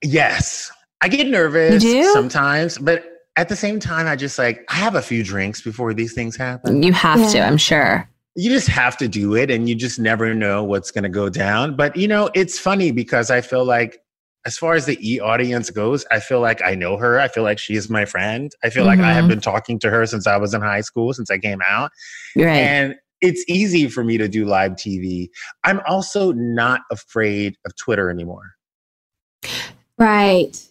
yes, 0.04 0.71
I 1.02 1.08
get 1.08 1.28
nervous 1.28 1.84
sometimes, 2.13 2.78
but 2.78 3.04
at 3.38 3.50
the 3.50 3.56
same 3.56 3.80
time, 3.80 4.08
I 4.08 4.15
just 4.15 4.38
like 4.39 4.65
I 4.69 4.76
have 4.76 4.95
a 4.95 5.02
few 5.02 5.24
drinks 5.24 5.62
before 5.62 5.93
these 5.93 6.13
things 6.13 6.36
happen. 6.36 6.82
You 6.84 6.93
have 6.93 7.32
to, 7.32 7.39
I'm 7.41 7.58
sure. 7.58 8.08
you 8.36 8.50
just 8.50 8.67
have 8.67 8.98
to 8.98 9.08
do 9.08 9.36
it 9.36 9.50
and 9.52 9.67
you 9.69 9.76
just 9.76 10.00
never 10.00 10.34
know 10.34 10.63
what's 10.63 10.91
going 10.91 11.04
to 11.04 11.10
go 11.10 11.30
down 11.30 11.74
but 11.76 11.95
you 11.95 12.06
know 12.06 12.30
it's 12.34 12.60
funny 12.60 12.91
because 12.91 13.32
i 13.32 13.39
feel 13.39 13.63
like 13.63 14.02
as 14.45 14.58
far 14.58 14.73
as 14.75 14.86
the 14.86 14.97
e 15.01 15.19
audience 15.19 15.69
goes 15.69 16.05
i 16.12 16.19
feel 16.19 16.39
like 16.39 16.62
i 16.63 16.75
know 16.75 16.97
her 16.97 17.19
i 17.19 17.27
feel 17.27 17.43
like 17.43 17.58
she 17.60 17.75
is 17.75 17.89
my 17.89 18.05
friend 18.05 18.51
i 18.63 18.69
feel 18.69 18.86
like 18.86 18.99
i 18.99 19.12
have 19.13 19.25
Mhm. 19.25 19.29
been 19.29 19.41
talking 19.41 19.79
to 19.79 19.89
her 19.89 20.05
since 20.05 20.27
i 20.27 20.38
was 20.38 20.53
in 20.53 20.62
high 20.62 20.81
school 20.81 21.13
since 21.13 21.29
i 21.31 21.38
came 21.38 21.62
out 21.63 21.91
right. 22.36 22.45
and 22.47 22.95
it's 23.21 23.43
easy 23.47 23.88
for 23.88 24.03
me 24.03 24.17
to 24.17 24.27
do 24.27 24.45
live 24.45 24.73
tv 24.73 25.29
i'm 25.63 25.79
also 25.88 26.31
not 26.34 26.81
afraid 26.91 27.55
of 27.65 27.75
twitter 27.75 28.10
anymore 28.10 28.51
right. 29.97 30.62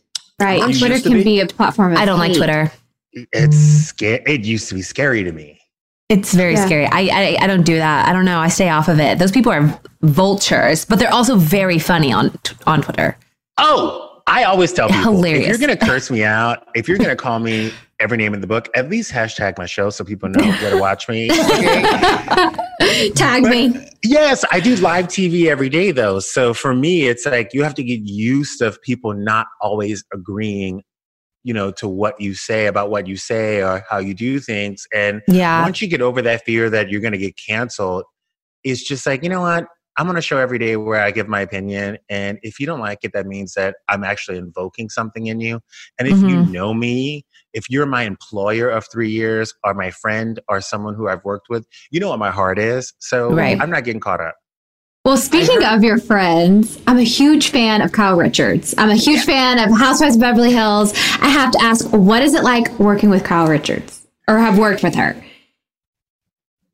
Right. 0.40 0.68
You 0.68 0.78
Twitter 0.78 0.98
can 1.00 1.12
be? 1.12 1.24
be 1.24 1.40
a 1.40 1.46
platform 1.46 1.92
of 1.92 1.98
I 1.98 2.04
don't 2.04 2.18
like. 2.18 2.34
Twitter. 2.37 2.70
it's 3.12 3.56
scary 3.56 4.22
it 4.26 4.44
used 4.44 4.68
to 4.68 4.74
be 4.74 4.82
scary 4.82 5.22
to 5.22 5.30
me 5.32 5.60
It's 6.08 6.34
very 6.34 6.54
Yeah. 6.54 6.66
scary. 6.66 6.87
I, 6.87 7.00
I 7.02 7.37
I 7.44 7.46
don't 7.46 7.62
do 7.62 7.76
that. 7.76 8.08
I 8.08 8.12
don't 8.12 8.24
know. 8.26 8.38
I 8.40 8.48
stay 8.48 8.68
off 8.68 8.88
of 8.88 8.98
it. 9.00 9.18
Those 9.18 9.30
people 9.32 9.52
are 9.52 9.80
vultures, 10.02 10.84
but 10.84 10.98
they're 10.98 11.12
also 11.14 11.37
very 11.37 11.78
funny 11.78 12.12
on 12.12 12.37
on 12.66 12.82
Twitter. 12.82 13.16
Oh, 13.59 14.23
I 14.27 14.45
always 14.45 14.73
tell 14.73 14.88
people 14.88 15.12
Hilarious. 15.12 15.43
if 15.43 15.49
you're 15.49 15.67
going 15.69 15.79
to 15.79 15.87
curse 15.87 16.11
me 16.11 16.25
out, 16.25 16.67
if 16.75 16.88
you're 16.88 16.97
going 16.99 17.11
to 17.11 17.17
call 17.17 17.38
me 17.38 17.73
every 18.01 18.17
name 18.17 18.35
in 18.35 18.40
the 18.40 18.47
book, 18.47 18.69
at 18.75 18.88
least 18.90 19.12
hashtag 19.12 19.57
my 19.59 19.67
show 19.67 19.90
so 19.90 20.03
people 20.05 20.29
know 20.29 20.43
where 20.45 20.71
to 20.71 20.79
watch 20.79 21.09
me. 21.09 21.31
Okay? 21.31 21.83
Tag 23.14 23.45
me. 23.45 23.88
yes, 24.03 24.45
I 24.51 24.61
do 24.61 24.75
live 24.77 25.07
TV 25.07 25.47
every 25.47 25.69
day 25.69 25.93
though. 25.93 26.19
So 26.21 26.53
for 26.55 26.75
me, 26.75 27.07
it's 27.07 27.25
like 27.27 27.51
you 27.55 27.62
have 27.62 27.75
to 27.75 27.85
get 27.85 28.01
used 28.05 28.61
of 28.62 28.81
people 28.83 29.12
not 29.14 29.47
always 29.61 30.03
agreeing, 30.12 30.83
you 31.45 31.55
know, 31.55 31.71
to 31.73 31.87
what 31.87 32.21
you 32.21 32.35
say 32.35 32.67
about 32.67 32.90
what 32.90 33.07
you 33.07 33.17
say 33.17 33.62
or 33.62 33.85
how 33.88 33.99
you 33.99 34.14
do 34.14 34.40
things. 34.40 34.85
And 34.93 35.23
Yeah. 35.29 35.62
once 35.62 35.81
you 35.81 35.87
get 35.88 36.01
over 36.03 36.21
that 36.23 36.45
fear 36.45 36.69
that 36.71 36.88
you're 36.90 37.01
going 37.03 37.12
to 37.12 37.19
get 37.19 37.35
canceled, 37.37 38.05
it's 38.64 38.83
just 38.83 39.07
like, 39.07 39.23
you 39.23 39.29
know 39.29 39.43
what? 39.43 39.67
I'm 39.96 40.09
on 40.09 40.16
a 40.16 40.20
show 40.20 40.38
every 40.38 40.59
day 40.59 40.77
where 40.77 41.00
I 41.00 41.10
give 41.10 41.29
my 41.29 41.40
opinion. 41.40 41.98
And 42.08 42.38
if 42.42 42.58
you 42.58 42.66
don't 42.66 42.81
like 42.81 42.98
it, 43.02 43.12
that 43.12 43.27
means 43.27 43.54
that 43.54 43.77
I'm 43.88 44.02
actually 44.02 44.38
invoking 44.38 44.88
something 44.88 45.27
in 45.27 45.40
you. 45.40 45.60
And 45.98 46.08
if 46.08 46.21
you 46.21 46.38
Mhm. 46.38 46.50
know 46.50 46.75
me, 46.75 47.25
if 47.52 47.71
you're 47.71 47.87
my 47.87 48.02
employer 48.02 48.69
of 48.69 48.87
three 48.90 49.10
years 49.10 49.54
or 49.62 49.73
my 49.75 49.90
friend 49.90 50.40
or 50.48 50.60
someone 50.60 50.94
who 50.94 51.08
I've 51.08 51.25
worked 51.25 51.48
with, 51.48 51.66
you 51.90 52.00
know 52.00 52.08
what 52.08 52.19
my 52.19 52.33
heart 52.33 52.58
is. 52.58 52.92
So 52.98 53.31
Right. 53.31 53.56
I'm 53.60 53.71
not 53.71 53.85
getting 53.85 54.00
caught 54.00 54.21
up. 54.21 54.35
Well, 55.04 55.19
speaking 55.19 55.62
of 55.64 55.85
your 55.85 55.98
friends, 55.98 56.79
I'm 56.87 56.96
a 56.96 57.02
huge 57.02 57.50
fan 57.50 57.83
of 57.83 57.92
Kyle 57.92 58.16
Richards. 58.16 58.75
I'm 58.79 58.88
a 58.88 58.96
huge 58.96 59.23
fan 59.25 59.58
of 59.58 59.79
Housewives 59.79 60.16
of 60.16 60.21
Beverly 60.23 60.50
Hills. 60.50 60.92
I 61.21 61.29
have 61.29 61.52
to 61.52 61.62
ask, 61.62 61.87
what 61.90 62.23
is 62.23 62.35
it 62.35 62.42
like 62.42 62.71
working 62.79 63.10
with 63.10 63.23
Kyle 63.23 63.46
Richards 63.46 64.06
or 64.27 64.38
have 64.38 64.58
worked 64.58 64.83
with 64.83 64.94
her? 64.94 65.14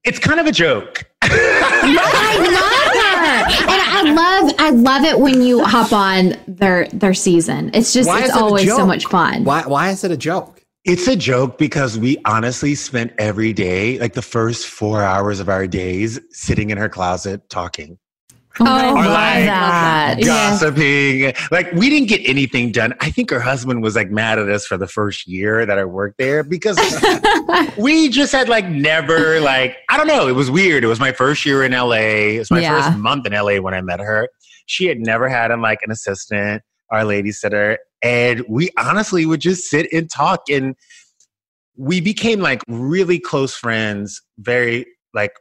It's 0.05 0.21
kind 0.21 0.39
of 0.39 0.47
a 0.47 0.53
joke. 0.53 1.05
I 1.23 1.29
love 1.87 2.13
her, 2.15 2.45
and 2.47 2.80
I 3.53 4.13
love 4.13 4.55
I 4.59 4.71
love 4.71 5.05
it 5.05 5.19
when 5.19 5.43
you 5.43 5.65
hop 5.65 5.93
on 5.93 6.37
their 6.47 6.87
their 6.89 7.15
season. 7.15 7.71
It's 7.75 7.93
just 7.93 8.09
Why 8.09 8.21
it's 8.21 8.31
it 8.31 8.37
always 8.37 8.69
so 8.69 8.87
much 8.87 9.07
fun. 9.07 9.45
Why? 9.45 9.63
Why 9.67 9.91
is 9.91 10.05
it 10.05 10.11
a 10.11 10.17
joke? 10.17 10.65
It's 10.85 11.07
a 11.09 11.17
joke 11.17 11.59
because 11.59 11.99
we 11.99 12.17
honestly 12.25 12.75
spent 12.75 13.13
every 13.19 13.53
day, 13.53 13.99
like 13.99 14.15
the 14.15 14.23
first 14.23 14.67
four 14.67 15.03
hours 15.03 15.39
of 15.39 15.49
our 15.51 15.67
days, 15.67 16.19
sitting 16.31 16.71
in 16.71 16.79
her 16.79 16.89
closet 16.89 17.49
talking. 17.51 17.99
Oh, 18.59 18.65
love 18.65 18.95
like 18.97 19.45
that. 19.47 20.17
gossiping. 20.23 21.33
Like 21.51 21.71
we 21.73 21.89
didn't 21.89 22.09
get 22.09 22.21
anything 22.29 22.73
done. 22.73 22.95
I 23.01 23.11
think 23.11 23.31
her 23.31 23.39
husband 23.41 23.83
was 23.83 23.95
like 23.95 24.11
mad 24.11 24.39
at 24.39 24.49
us 24.49 24.67
for 24.67 24.77
the 24.77 24.89
first 24.89 25.27
year 25.29 25.65
that 25.65 25.79
I 25.79 25.85
worked 25.85 26.19
there 26.19 26.43
because 26.43 26.77
we 27.79 28.09
just 28.09 28.33
had 28.33 28.49
like 28.49 28.67
never 28.69 29.41
like 29.41 29.77
I 29.89 29.97
don't 29.97 30.09
know. 30.09 30.27
It 30.27 30.35
was 30.35 30.51
weird. 30.51 30.83
It 30.83 30.89
was 30.89 30.99
my 31.01 31.13
first 31.13 31.47
year 31.47 31.63
in 31.63 31.73
LA. 31.73 31.95
It 31.95 32.39
was 32.41 32.51
my 32.51 32.61
Yeah. 32.61 32.83
first 32.83 32.99
month 32.99 33.27
in 33.27 33.33
LA 33.33 33.61
when 33.61 33.73
I 33.75 33.81
met 33.83 34.01
her. 34.01 34.29
She 34.67 34.87
had 34.87 34.99
never 34.99 35.29
had 35.29 35.51
him 35.51 35.61
like 35.63 35.79
an 35.83 35.91
assistant, 35.91 36.63
our 36.91 37.05
lady 37.05 37.33
sitter, 37.33 37.79
and 38.03 38.45
we 38.49 38.71
honestly 38.79 39.27
would 39.27 39.41
just 39.41 39.65
sit 39.71 39.87
and 39.93 40.11
talk 40.11 40.43
and 40.51 40.75
we 41.77 42.01
became 42.01 42.41
like 42.41 42.63
really 42.69 43.19
close 43.19 43.55
friends 43.55 44.21
very 44.39 44.87
like 45.15 45.33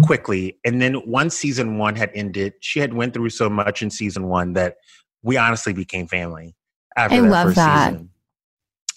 quickly 0.00 0.58
and 0.64 0.80
then 0.80 1.00
once 1.06 1.36
season 1.36 1.78
one 1.78 1.96
had 1.96 2.10
ended 2.14 2.52
she 2.60 2.80
had 2.80 2.92
went 2.94 3.12
through 3.14 3.30
so 3.30 3.48
much 3.50 3.82
in 3.82 3.90
season 3.90 4.28
one 4.28 4.52
that 4.54 4.76
we 5.22 5.36
honestly 5.36 5.72
became 5.72 6.06
family 6.06 6.54
after 6.96 7.16
I 7.16 7.20
that 7.20 7.28
love 7.30 7.44
first 7.46 7.56
that. 7.56 7.90
season. 7.92 8.10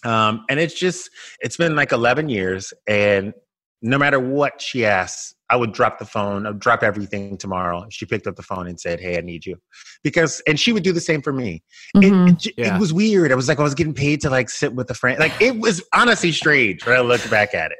Um, 0.05 0.45
and 0.49 0.59
it's 0.59 0.73
just 0.77 1.09
it's 1.39 1.57
been 1.57 1.75
like 1.75 1.91
11 1.91 2.27
years 2.29 2.73
and 2.87 3.33
no 3.81 3.97
matter 3.97 4.19
what 4.19 4.61
she 4.61 4.85
asks 4.85 5.33
i 5.49 5.55
would 5.55 5.71
drop 5.73 5.99
the 5.99 6.05
phone 6.05 6.45
i'd 6.47 6.59
drop 6.59 6.83
everything 6.83 7.37
tomorrow 7.37 7.85
she 7.89 8.05
picked 8.05 8.27
up 8.27 8.35
the 8.35 8.41
phone 8.43 8.67
and 8.67 8.79
said 8.79 8.99
hey 8.99 9.17
i 9.17 9.21
need 9.21 9.45
you. 9.45 9.57
Because 10.03 10.41
and 10.47 10.59
she 10.59 10.71
would 10.73 10.83
do 10.83 10.91
the 10.93 11.01
same 11.01 11.21
for 11.21 11.31
me. 11.33 11.63
It- 11.95 11.99
Mhm. 12.11 12.29
it, 12.31 12.37
j- 12.39 12.53
Yeah. 12.57 12.75
it 12.75 12.79
was 12.79 12.91
weird. 12.93 13.31
I 13.31 13.35
was 13.35 13.47
like 13.47 13.59
i 13.59 13.63
was 13.63 13.75
getting 13.75 13.93
paid 13.93 14.21
to 14.21 14.29
like 14.29 14.49
sit 14.49 14.73
with 14.73 14.89
a 14.89 14.93
friend. 14.93 15.19
Like 15.19 15.33
it 15.41 15.57
was 15.59 15.81
honestly 15.93 16.31
strange 16.31 16.85
when 16.85 16.95
i 16.95 17.01
look 17.01 17.27
back 17.29 17.53
at 17.53 17.71
it 17.71 17.77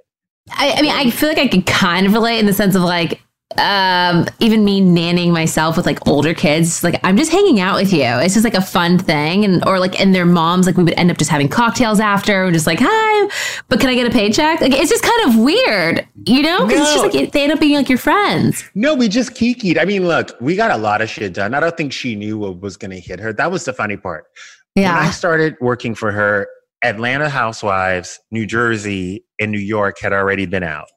I, 0.51 0.73
I 0.77 0.81
mean, 0.81 0.91
I 0.91 1.09
feel 1.09 1.29
like 1.29 1.37
I 1.37 1.47
could 1.47 1.65
kind 1.65 2.05
of 2.05 2.13
relate 2.13 2.39
in 2.39 2.45
the 2.45 2.53
sense 2.53 2.75
of 2.75 2.81
like, 2.81 3.21
um, 3.57 4.25
even 4.39 4.65
me 4.65 4.81
nannying 4.81 5.31
myself 5.31 5.77
with 5.77 5.85
like 5.85 6.07
older 6.07 6.33
kids, 6.33 6.83
like 6.83 6.99
I'm 7.03 7.15
just 7.15 7.31
hanging 7.31 7.59
out 7.59 7.75
with 7.75 7.93
you. 7.93 8.01
It's 8.03 8.33
just 8.33 8.43
like 8.43 8.55
a 8.55 8.61
fun 8.61 8.97
thing, 8.97 9.45
and 9.45 9.63
or 9.67 9.77
like 9.79 9.99
and 10.01 10.13
their 10.15 10.25
moms, 10.25 10.65
like 10.65 10.75
we 10.75 10.83
would 10.83 10.95
end 10.97 11.11
up 11.11 11.17
just 11.17 11.29
having 11.29 11.47
cocktails 11.47 11.99
after, 11.99 12.45
and 12.45 12.53
just 12.53 12.65
like 12.65 12.79
hi, 12.81 13.29
but 13.69 13.79
can 13.79 13.89
I 13.89 13.93
get 13.95 14.07
a 14.07 14.09
paycheck? 14.09 14.59
Like 14.59 14.73
it's 14.73 14.89
just 14.89 15.03
kind 15.03 15.29
of 15.29 15.39
weird, 15.39 16.07
you 16.25 16.41
know? 16.41 16.65
Because 16.65 16.81
it's 16.81 16.93
just 16.93 17.13
No. 17.13 17.19
like 17.19 17.31
they 17.31 17.43
end 17.43 17.51
up 17.53 17.59
being 17.59 17.75
like 17.75 17.89
your 17.89 17.99
friends. 17.99 18.67
No, 18.73 18.95
we 18.95 19.07
just 19.07 19.35
kikied. 19.35 19.77
I 19.79 19.85
mean, 19.85 20.07
look, 20.07 20.31
we 20.41 20.55
got 20.55 20.71
a 20.71 20.77
lot 20.77 21.01
of 21.01 21.09
shit 21.09 21.33
done. 21.33 21.53
I 21.53 21.59
don't 21.59 21.77
think 21.77 21.93
she 21.93 22.15
knew 22.15 22.39
what 22.39 22.59
was 22.59 22.75
going 22.75 22.89
to 22.91 22.99
hit 22.99 23.19
her. 23.19 23.31
That 23.33 23.51
was 23.51 23.65
the 23.65 23.73
funny 23.73 23.97
part. 23.97 24.25
When 24.73 24.85
I 24.87 25.11
started 25.11 25.55
working 25.61 25.93
for 25.93 26.11
her, 26.11 26.47
Atlanta 26.83 27.29
Housewives, 27.29 28.19
New 28.31 28.47
Jersey, 28.47 29.23
and 29.43 29.51
New 29.51 29.59
York 29.59 29.99
had 29.99 30.13
already 30.13 30.45
been 30.45 30.63
out. 30.63 30.87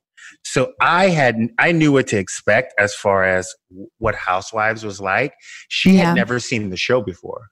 So 0.45 0.73
I 0.81 1.09
had 1.09 1.37
I 1.59 1.73
knew 1.73 1.93
what 1.93 2.07
to 2.09 2.19
expect 2.19 2.73
as 2.79 2.95
far 2.95 3.25
as 3.25 3.49
what 3.99 4.15
Housewives 4.15 4.85
was 4.85 5.01
like. 5.01 5.35
She 5.69 5.93
Yeah. 5.97 6.07
had 6.07 6.15
never 6.15 6.39
seen 6.41 6.71
the 6.71 6.77
show 6.77 7.03
before. 7.03 7.49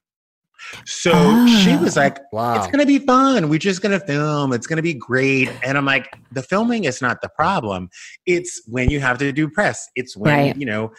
So 0.87 1.11
she 1.47 1.73
ah. 1.73 1.81
was 1.83 1.97
Oh. 1.97 2.01
like, 2.01 2.19
Wow. 2.33 2.57
it's 2.57 2.69
gonna 2.69 2.87
be 2.87 2.99
fun. 2.99 3.49
We're 3.49 3.59
just 3.59 3.83
gonna 3.83 4.01
film. 4.01 4.53
It's 4.53 4.67
gonna 4.67 4.83
be 4.83 4.95
great. 4.95 5.51
And 5.63 5.77
I'm 5.77 5.85
like, 5.85 6.09
the 6.33 6.43
filming 6.43 6.85
is 6.85 7.03
not 7.03 7.21
the 7.21 7.29
problem. 7.29 7.91
It's 8.27 8.63
when 8.67 8.91
you 8.91 9.01
have 9.01 9.19
to 9.19 9.33
do 9.33 9.49
press. 9.51 9.89
It's 9.95 10.17
when 10.17 10.33
Right. 10.35 10.57
you 10.57 10.65
know 10.67 10.93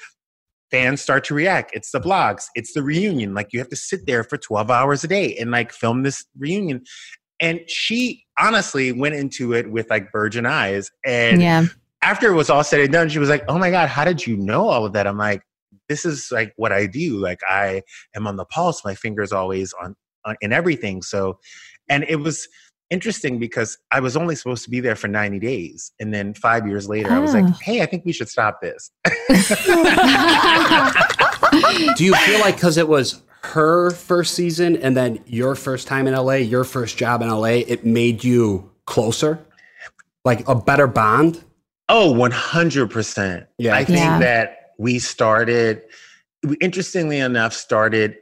fans 0.72 1.02
start 1.02 1.24
to 1.26 1.34
react. 1.34 1.72
It's 1.74 1.92
the 1.92 2.00
blogs. 2.02 2.44
It's 2.56 2.74
the 2.74 2.84
reunion. 2.84 3.34
Like 3.34 3.54
you 3.54 3.60
have 3.60 3.70
to 3.70 3.76
sit 3.76 4.06
there 4.06 4.24
for 4.24 4.38
12 4.38 4.70
hours 4.70 5.04
a 5.04 5.08
day 5.08 5.36
and 5.38 5.50
like 5.52 5.72
film 5.72 6.04
this 6.04 6.26
reunion. 6.38 6.84
And 7.40 7.62
she 7.68 8.26
honestly 8.40 8.92
went 8.92 9.16
into 9.16 9.54
it 9.54 9.72
with 9.72 9.90
like 9.90 10.12
virgin 10.12 10.46
eyes. 10.46 10.92
And 11.06 11.42
yeah. 11.42 11.66
after 12.02 12.32
it 12.32 12.36
was 12.36 12.50
all 12.50 12.64
said 12.64 12.82
and 12.82 12.92
done, 12.92 13.10
she 13.10 13.20
was 13.20 13.30
like, 13.30 13.44
"Oh 13.48 13.58
my 13.58 13.72
god, 13.72 13.90
how 13.90 14.06
did 14.06 14.26
you 14.26 14.38
know 14.38 14.68
all 14.68 14.86
of 14.86 14.94
that?" 14.94 15.08
I'm 15.08 15.18
like, 15.18 15.42
"This 15.90 16.06
is 16.06 16.30
like 16.32 16.54
what 16.56 16.72
I 16.72 16.86
do. 16.86 17.18
Like 17.18 17.40
I 17.48 17.82
am 18.16 18.28
on 18.28 18.36
the 18.36 18.46
pulse. 18.46 18.84
My 18.86 18.96
fingers 18.96 19.32
always 19.32 19.74
on, 19.74 19.96
on 20.26 20.36
in 20.42 20.54
everything." 20.54 21.02
So, 21.02 21.40
and 21.90 22.06
it 22.08 22.18
was 22.18 22.48
interesting 22.92 23.40
because 23.40 23.78
I 23.92 24.00
was 24.00 24.16
only 24.16 24.36
supposed 24.36 24.64
to 24.66 24.70
be 24.70 24.80
there 24.80 24.96
for 24.96 25.08
90 25.08 25.40
days, 25.40 25.92
and 26.00 26.14
then 26.14 26.36
five 26.36 26.68
years 26.68 26.88
later, 26.88 27.12
I 27.12 27.20
was 27.20 27.34
like, 27.34 27.46
Oh. 27.46 27.58
"Hey, 27.62 27.82
I 27.82 27.86
think 27.86 28.06
we 28.06 28.14
should 28.14 28.30
stop 28.30 28.62
this." 28.62 28.92
Do 31.96 32.04
you 32.04 32.16
feel 32.16 32.40
like 32.40 32.56
because 32.56 32.78
it 32.78 32.88
was 32.88 33.22
her 33.54 33.92
first 33.92 34.34
season 34.34 34.76
and 34.78 34.96
then 34.98 35.20
your 35.26 35.56
first 35.56 35.88
time 35.88 36.08
in 36.08 36.14
LA, 36.14 36.34
your 36.36 36.64
first 36.64 36.98
job 36.98 37.22
in 37.22 37.30
LA, 37.30 37.62
it 37.68 37.86
made 37.86 38.24
you 38.24 38.70
closer, 38.86 39.40
like 40.24 40.48
a 40.48 40.56
better 40.56 40.88
bond? 40.88 41.44
Oh, 41.90 42.14
100%. 42.14 43.46
Yeah. 43.58 43.76
I 43.76 43.84
think 43.84 44.00
Yeah. 44.00 44.20
that 44.20 44.72
we 44.80 45.00
started, 45.00 45.82
interestingly 46.62 47.20
enough, 47.20 47.54
started 47.54 48.18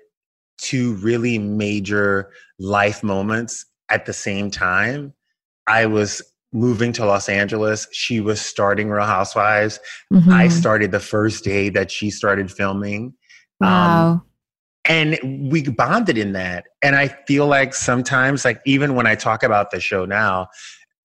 two 0.58 0.96
really 0.96 1.40
major 1.40 2.30
life 2.60 3.04
moments 3.04 3.66
at 3.90 4.06
the 4.06 4.14
same 4.14 4.52
time. 4.52 5.14
I 5.68 5.86
was 5.86 6.22
moving 6.52 6.92
to 6.94 7.06
Los 7.06 7.28
Angeles. 7.30 7.88
She 7.92 8.20
was 8.20 8.40
starting 8.40 8.90
Real 8.90 9.06
Housewives. 9.06 9.80
I 10.12 10.48
Mhm. 10.48 10.52
started 10.52 10.92
the 10.92 11.00
first 11.00 11.44
day 11.44 11.70
that 11.70 11.90
she 11.90 12.12
started 12.12 12.52
filming. 12.52 13.14
Um, 13.62 13.70
Wow. 13.70 14.22
And 14.86 15.18
we 15.52 15.64
bonded 15.64 16.18
in 16.18 16.34
that. 16.34 16.66
And 16.82 16.96
i 16.96 17.08
feel 17.08 17.48
like 17.48 17.74
sometimes 17.74 18.46
like 18.46 18.62
even 18.66 18.96
when 18.96 19.08
i 19.08 19.16
talk 19.16 19.44
about 19.44 19.72
the 19.72 19.80
show 19.80 20.06
now 20.06 20.48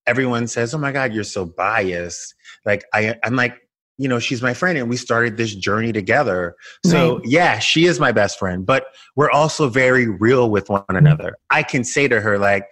everyone 0.07 0.47
says 0.47 0.73
oh 0.73 0.77
my 0.77 0.91
god 0.91 1.13
you're 1.13 1.23
so 1.23 1.45
biased. 1.45 2.33
Like 2.65 2.83
i 2.93 3.15
i'm 3.23 3.35
like 3.35 3.57
you 3.97 4.07
know 4.07 4.19
she's 4.19 4.41
my 4.41 4.53
friend 4.53 4.77
and 4.77 4.89
we 4.89 4.95
started 4.97 5.37
this 5.37 5.53
journey 5.55 5.91
together. 5.91 6.55
So 6.85 7.17
Right. 7.17 7.25
yeah 7.25 7.59
she 7.59 7.85
is 7.85 7.99
my 7.99 8.11
best 8.11 8.39
friend 8.39 8.65
but 8.65 8.85
we're 9.15 9.31
also 9.31 9.69
very 9.69 10.07
real 10.07 10.49
with 10.49 10.69
one 10.69 10.81
mm-hmm. 10.83 10.97
another. 10.97 11.35
I 11.49 11.63
can 11.63 11.83
say 11.83 12.07
to 12.07 12.21
her 12.21 12.37
like 12.37 12.65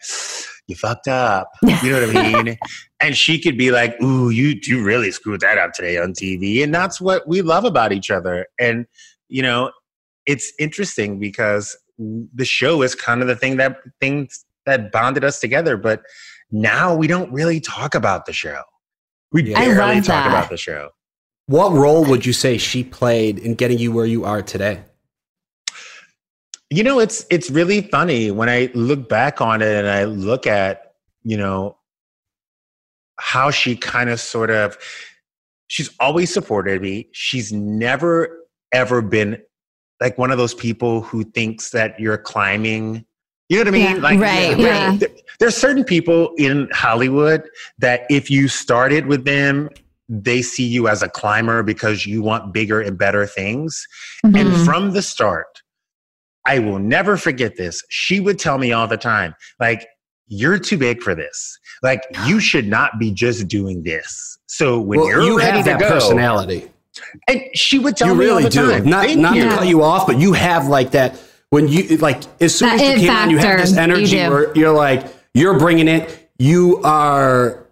you 0.68 0.76
fucked 0.76 1.08
up. 1.08 1.50
You 1.84 1.92
know 1.92 2.08
what 2.08 2.16
i 2.18 2.44
mean? 2.44 2.58
And 3.00 3.16
she 3.16 3.40
could 3.40 3.58
be 3.58 3.72
like 3.72 3.96
ooh 4.02 4.30
you 4.30 4.60
you 4.64 4.84
really 4.84 5.12
screwed 5.12 5.42
that 5.42 5.58
up 5.58 5.72
today 5.74 5.98
on 5.98 6.12
tv 6.14 6.64
and 6.64 6.74
that's 6.74 7.00
what 7.00 7.28
we 7.28 7.42
love 7.42 7.64
about 7.64 7.94
each 7.94 8.10
other. 8.12 8.48
And 8.60 8.86
you 9.30 9.42
know 9.42 9.72
it's 10.28 10.54
interesting 10.60 11.20
because 11.20 11.76
the 11.98 12.46
show 12.46 12.84
is 12.84 12.94
kind 12.94 13.22
of 13.24 13.28
the 13.28 13.36
thing 13.36 13.58
that 13.58 13.78
things 14.00 14.46
that 14.68 14.92
bonded 14.92 15.24
us 15.24 15.40
together 15.40 15.78
but 15.78 16.04
now 16.52 16.94
we 16.96 17.08
don't 17.08 17.32
really 17.34 17.60
talk 17.60 17.96
about 17.96 18.26
the 18.28 18.34
show 18.34 18.62
we 19.32 19.44
Yeah. 19.44 19.60
Barely 19.60 19.96
talk 20.02 20.06
that. 20.26 20.28
about 20.28 20.50
the 20.50 20.58
show 20.58 20.90
What 21.48 21.72
role 21.72 22.06
would 22.06 22.26
you 22.26 22.34
say 22.34 22.58
she 22.58 22.84
played 22.84 23.40
in 23.40 23.56
getting 23.56 23.78
you 23.80 23.92
where 23.92 24.06
you 24.06 24.26
are 24.26 24.42
today? 24.42 24.84
you 26.70 26.84
know 26.84 27.00
it's 27.00 27.26
it's 27.30 27.50
really 27.50 27.82
funny 27.82 28.30
when 28.30 28.50
i 28.50 28.70
look 28.74 29.08
back 29.08 29.40
on 29.40 29.62
it 29.62 29.74
and 29.74 29.88
i 29.88 30.04
look 30.04 30.46
at 30.46 30.96
you 31.24 31.38
know 31.38 31.78
how 33.20 33.50
she 33.52 33.76
kind 33.76 34.10
of 34.10 34.20
sort 34.20 34.52
of 34.52 34.78
she's 35.68 35.90
always 36.02 36.32
supported 36.34 36.82
me 36.82 37.08
she's 37.14 37.54
never 37.54 38.38
ever 38.74 39.02
been 39.02 39.42
like 40.02 40.18
one 40.18 40.32
of 40.32 40.38
those 40.38 40.54
people 40.54 41.02
who 41.02 41.24
thinks 41.24 41.72
that 41.72 42.00
you're 42.00 42.18
climbing 42.18 43.06
you 43.50 43.58
know 43.58 43.62
what 43.62 43.68
i 43.68 43.72
mean 43.72 43.96
Yeah. 43.96 44.02
like 44.02 44.20
Right, 44.20 44.58
yeah. 44.58 44.96
there- 44.98 45.10
there's 45.40 45.56
certain 45.56 45.84
people 45.84 46.34
in 46.38 46.68
hollywood 46.74 47.44
that 47.80 48.02
if 48.10 48.30
you 48.32 48.48
started 48.48 49.06
with 49.08 49.26
them 49.26 49.70
they 50.10 50.42
see 50.42 50.64
you 50.66 50.88
as 50.88 51.04
a 51.04 51.10
climber 51.10 51.64
because 51.64 52.06
you 52.06 52.22
want 52.22 52.54
bigger 52.54 52.80
and 52.82 52.98
better 52.98 53.26
things 53.26 53.86
and 54.24 54.36
Mhm. 54.36 54.64
from 54.66 54.92
the 54.94 55.02
start, 55.02 55.62
I 56.46 56.60
will 56.60 56.80
never 56.80 57.18
forget 57.18 57.58
this. 57.58 57.84
She 57.90 58.22
would 58.22 58.40
tell 58.40 58.58
me 58.58 58.72
all 58.72 58.88
the 58.88 58.96
time, 58.96 59.36
like, 59.60 59.86
you're 60.30 60.60
too 60.60 60.78
big 60.78 61.02
for 61.04 61.14
this. 61.14 61.60
Like, 61.84 62.04
you 62.26 62.40
should 62.50 62.68
not 62.70 63.00
be 63.00 63.12
just 63.12 63.50
doing 63.50 63.84
this. 63.84 64.38
So 64.46 64.80
when 64.80 65.00
well, 65.02 65.10
you're 65.10 65.22
you 65.24 65.38
ready 65.38 65.58
have 65.58 65.66
to 65.66 65.72
that 65.72 65.80
go, 65.82 65.90
personality. 65.90 66.72
And 67.28 67.42
she 67.54 67.80
would 67.80 67.98
tell 67.98 68.10
You 68.10 68.16
me 68.16 68.26
all 68.26 68.32
really 68.32 68.44
the 68.44 68.50
do. 68.50 68.72
time. 68.72 68.86
Not 68.90 69.06
Thank 69.06 69.20
not 69.20 69.36
you. 69.36 69.44
to 69.44 69.50
cut 69.50 69.68
you 69.68 69.84
off, 69.84 70.08
but 70.08 70.20
you 70.20 70.34
have 70.34 70.68
like 70.68 70.92
that 70.92 71.20
when 71.50 71.68
you 71.68 71.98
like 71.98 72.24
as 72.42 72.56
soon 72.56 72.70
That 72.70 72.82
as 72.82 72.82
you 72.82 72.96
it 72.96 73.00
came 73.00 73.16
on, 73.16 73.30
you 73.30 73.38
have 73.38 73.60
this 73.60 73.76
energy 73.78 74.06
do. 74.18 74.30
where 74.30 74.54
you're 74.58 74.74
like 74.74 75.06
you're 75.34 75.58
bringing 75.60 75.88
it. 75.88 76.30
You 76.40 76.82
are 76.84 77.66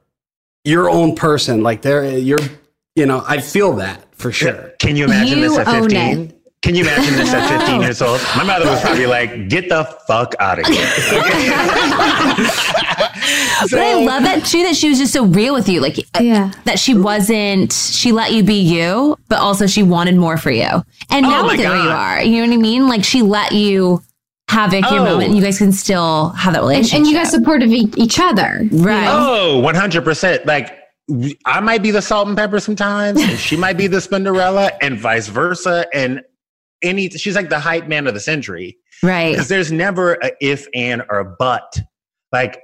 your 0.64 0.90
own 0.90 1.16
person. 1.16 1.62
Like 1.64 1.82
there, 1.82 2.18
you're. 2.18 2.40
You 2.96 3.06
know, 3.06 3.22
I 3.28 3.42
feel 3.42 3.74
that 3.74 4.06
for 4.16 4.32
sure. 4.32 4.72
Can 4.80 4.96
you 4.96 5.04
imagine 5.06 5.40
You 5.40 5.50
this 5.50 5.58
at 5.58 5.68
own 5.68 5.90
15? 5.90 6.35
It. 6.66 6.68
Can 6.68 6.76
Can 6.76 6.76
you 6.76 6.82
imagine 6.84 7.16
this 7.16 7.34
at 7.34 7.48
15 7.60 7.82
years 7.82 8.02
old? 8.02 8.20
My 8.36 8.44
mother 8.44 8.66
was 8.66 8.82
probably 8.82 9.06
like, 9.06 9.48
get 9.50 9.70
the 9.70 9.84
fuck 10.08 10.34
out 10.40 10.60
of 10.60 10.66
here. 10.66 10.76
but 13.70 13.80
I 13.80 13.94
love 14.04 14.24
that 14.24 14.44
too 14.46 14.64
that 14.64 14.76
she 14.76 14.90
was 14.90 14.98
just 14.98 15.14
so 15.14 15.26
real 15.26 15.54
with 15.54 15.70
you. 15.70 15.80
Like 15.82 15.98
uh, 16.00 16.22
Yeah. 16.22 16.52
that 16.66 16.80
she 16.80 16.94
wasn't 16.96 17.72
she 17.72 18.12
let 18.12 18.34
you 18.34 18.44
be 18.44 18.56
you, 18.60 19.18
but 19.30 19.40
also 19.40 19.68
she 19.68 19.84
wanted 19.84 20.16
more 20.16 20.38
for 20.38 20.52
you. 20.52 20.68
And 21.12 21.26
Oh 21.26 21.30
now 21.30 21.42
my 21.44 21.48
look 21.54 21.60
at 21.60 21.70
where 21.72 21.84
you 21.84 21.90
are. 21.90 22.22
You 22.24 22.42
know 22.42 22.48
what 22.50 22.54
I 22.54 22.62
mean? 22.62 22.88
Like 22.88 23.04
she 23.04 23.22
let 23.22 23.52
you 23.52 24.02
have 24.50 24.74
like 24.74 24.90
your 24.92 25.00
Oh. 25.02 25.06
moment 25.06 25.34
you 25.34 25.42
guys 25.42 25.58
can 25.58 25.72
still 25.72 26.30
have 26.30 26.54
that 26.54 26.62
relationship. 26.62 26.98
and 27.00 27.08
you 27.08 27.14
guys 27.16 27.32
supportive 27.32 27.70
e- 27.72 27.92
each 27.96 28.20
other. 28.20 28.68
right. 28.72 29.08
Oh, 29.10 29.62
100%. 29.66 30.46
Like, 30.46 30.78
I 31.46 31.60
might 31.60 31.82
be 31.84 31.92
the 31.92 32.02
Salt-N-Pepa 32.02 32.62
sometimes, 32.62 33.22
and 33.22 33.38
she 33.40 33.56
might 33.58 33.78
be 33.78 33.86
the 33.88 33.98
Spinderella, 33.98 34.72
and 34.82 34.98
vice 35.00 35.28
versa. 35.28 35.86
And 35.94 36.22
any, 36.86 37.10
she's 37.10 37.36
like 37.36 37.50
the 37.50 37.60
hype 37.60 37.88
man 37.88 38.08
of 38.08 38.14
the 38.14 38.20
century. 38.20 38.78
Right. 39.04 39.32
Because 39.32 39.48
there's 39.50 39.72
never 39.72 40.14
a 40.16 40.32
if, 40.42 40.68
and, 40.74 41.02
or 41.10 41.20
a 41.20 41.26
but. 41.38 41.80
Like, 42.32 42.62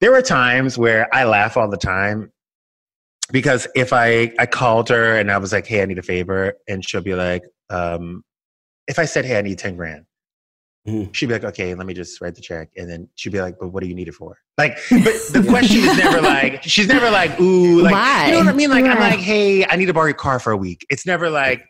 there 0.00 0.10
were 0.10 0.22
times 0.22 0.76
where 0.78 1.08
I 1.14 1.24
laugh 1.24 1.56
all 1.56 1.68
the 1.70 1.76
time 1.76 2.32
because 3.32 3.66
if 3.74 3.92
I, 3.92 4.32
I 4.38 4.46
called 4.46 4.88
her 4.88 5.16
and 5.16 5.30
I 5.30 5.38
was 5.38 5.52
like, 5.52 5.66
hey, 5.66 5.82
I 5.82 5.84
need 5.86 5.98
a 5.98 6.02
favor, 6.02 6.54
and 6.68 6.84
she'll 6.86 7.00
be 7.02 7.14
like, 7.14 7.42
um, 7.68 8.24
if 8.88 8.98
I 8.98 9.04
said, 9.04 9.24
hey, 9.24 9.38
I 9.38 9.42
need 9.42 9.58
10 9.58 9.76
grand, 9.76 10.04
Mhm. 10.88 11.14
she'd 11.14 11.26
be 11.26 11.34
like, 11.34 11.44
okay, 11.44 11.74
let 11.74 11.86
me 11.86 11.92
just 11.94 12.20
write 12.20 12.34
the 12.34 12.40
check. 12.40 12.70
And 12.76 12.90
then 12.90 13.08
she'd 13.14 13.32
be 13.32 13.40
like, 13.40 13.56
but 13.60 13.68
what 13.68 13.82
do 13.82 13.88
you 13.88 13.94
need 13.94 14.08
it 14.08 14.14
for? 14.14 14.38
Like, 14.58 14.78
but 14.88 15.04
the 15.32 15.44
question 15.48 15.76
is 15.80 15.96
never 15.98 16.20
like, 16.22 16.62
she's 16.64 16.88
never 16.88 17.10
like, 17.10 17.38
ooh, 17.38 17.82
like, 17.82 17.92
Why? 17.92 18.26
you 18.26 18.32
know 18.32 18.38
what 18.38 18.48
I 18.48 18.52
mean? 18.52 18.70
Like, 18.70 18.84
I'm 18.86 18.98
like, 18.98 19.18
hey, 19.20 19.64
I 19.66 19.76
need 19.76 19.86
to 19.86 19.92
borrow 19.94 20.06
your 20.06 20.14
car 20.14 20.40
for 20.40 20.50
a 20.52 20.56
week. 20.56 20.86
It's 20.88 21.04
never 21.06 21.28
like, 21.30 21.64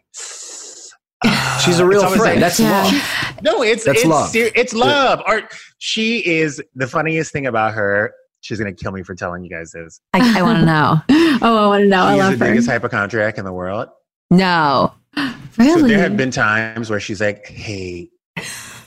She's 1.65 1.79
a 1.79 1.87
real 1.87 2.01
friend. 2.07 2.21
like- 2.21 2.41
That's 2.41 2.59
Yeah. 2.61 2.83
love. 2.83 3.43
no, 3.43 3.63
it's 3.63 3.85
That's 3.85 4.01
it's 4.01 4.07
love. 4.09 4.29
ser- 4.31 4.51
it's 4.55 4.73
love. 4.75 5.23
Or 5.27 5.43
she 5.79 6.19
is 6.27 6.63
the 6.75 6.87
funniest 6.87 7.33
thing 7.33 7.47
about 7.47 7.75
her. 7.75 8.13
She's 8.43 8.59
gonna 8.59 8.73
kill 8.73 8.93
me 8.93 9.03
for 9.03 9.15
telling 9.15 9.45
you 9.45 9.51
guys 9.51 9.71
this. 9.73 10.01
I, 10.15 10.39
I 10.41 10.43
want 10.43 10.59
to 10.61 10.65
know. 10.67 11.01
Oh, 11.43 11.65
I 11.65 11.67
want 11.69 11.83
to 11.85 11.89
know. 11.89 12.03
I 12.05 12.13
She's 12.15 12.19
love 12.23 12.39
the 12.39 12.45
her. 12.45 12.51
biggest 12.51 12.69
hypochondriac 12.69 13.39
in 13.39 13.45
the 13.47 13.53
world. 13.53 13.89
No. 14.31 14.93
really. 15.57 15.81
So 15.81 15.89
there 15.89 15.99
have 15.99 16.17
been 16.17 16.31
times 16.31 16.91
where 16.91 17.01
she's 17.01 17.21
like, 17.21 17.47
"Hey, 17.47 18.11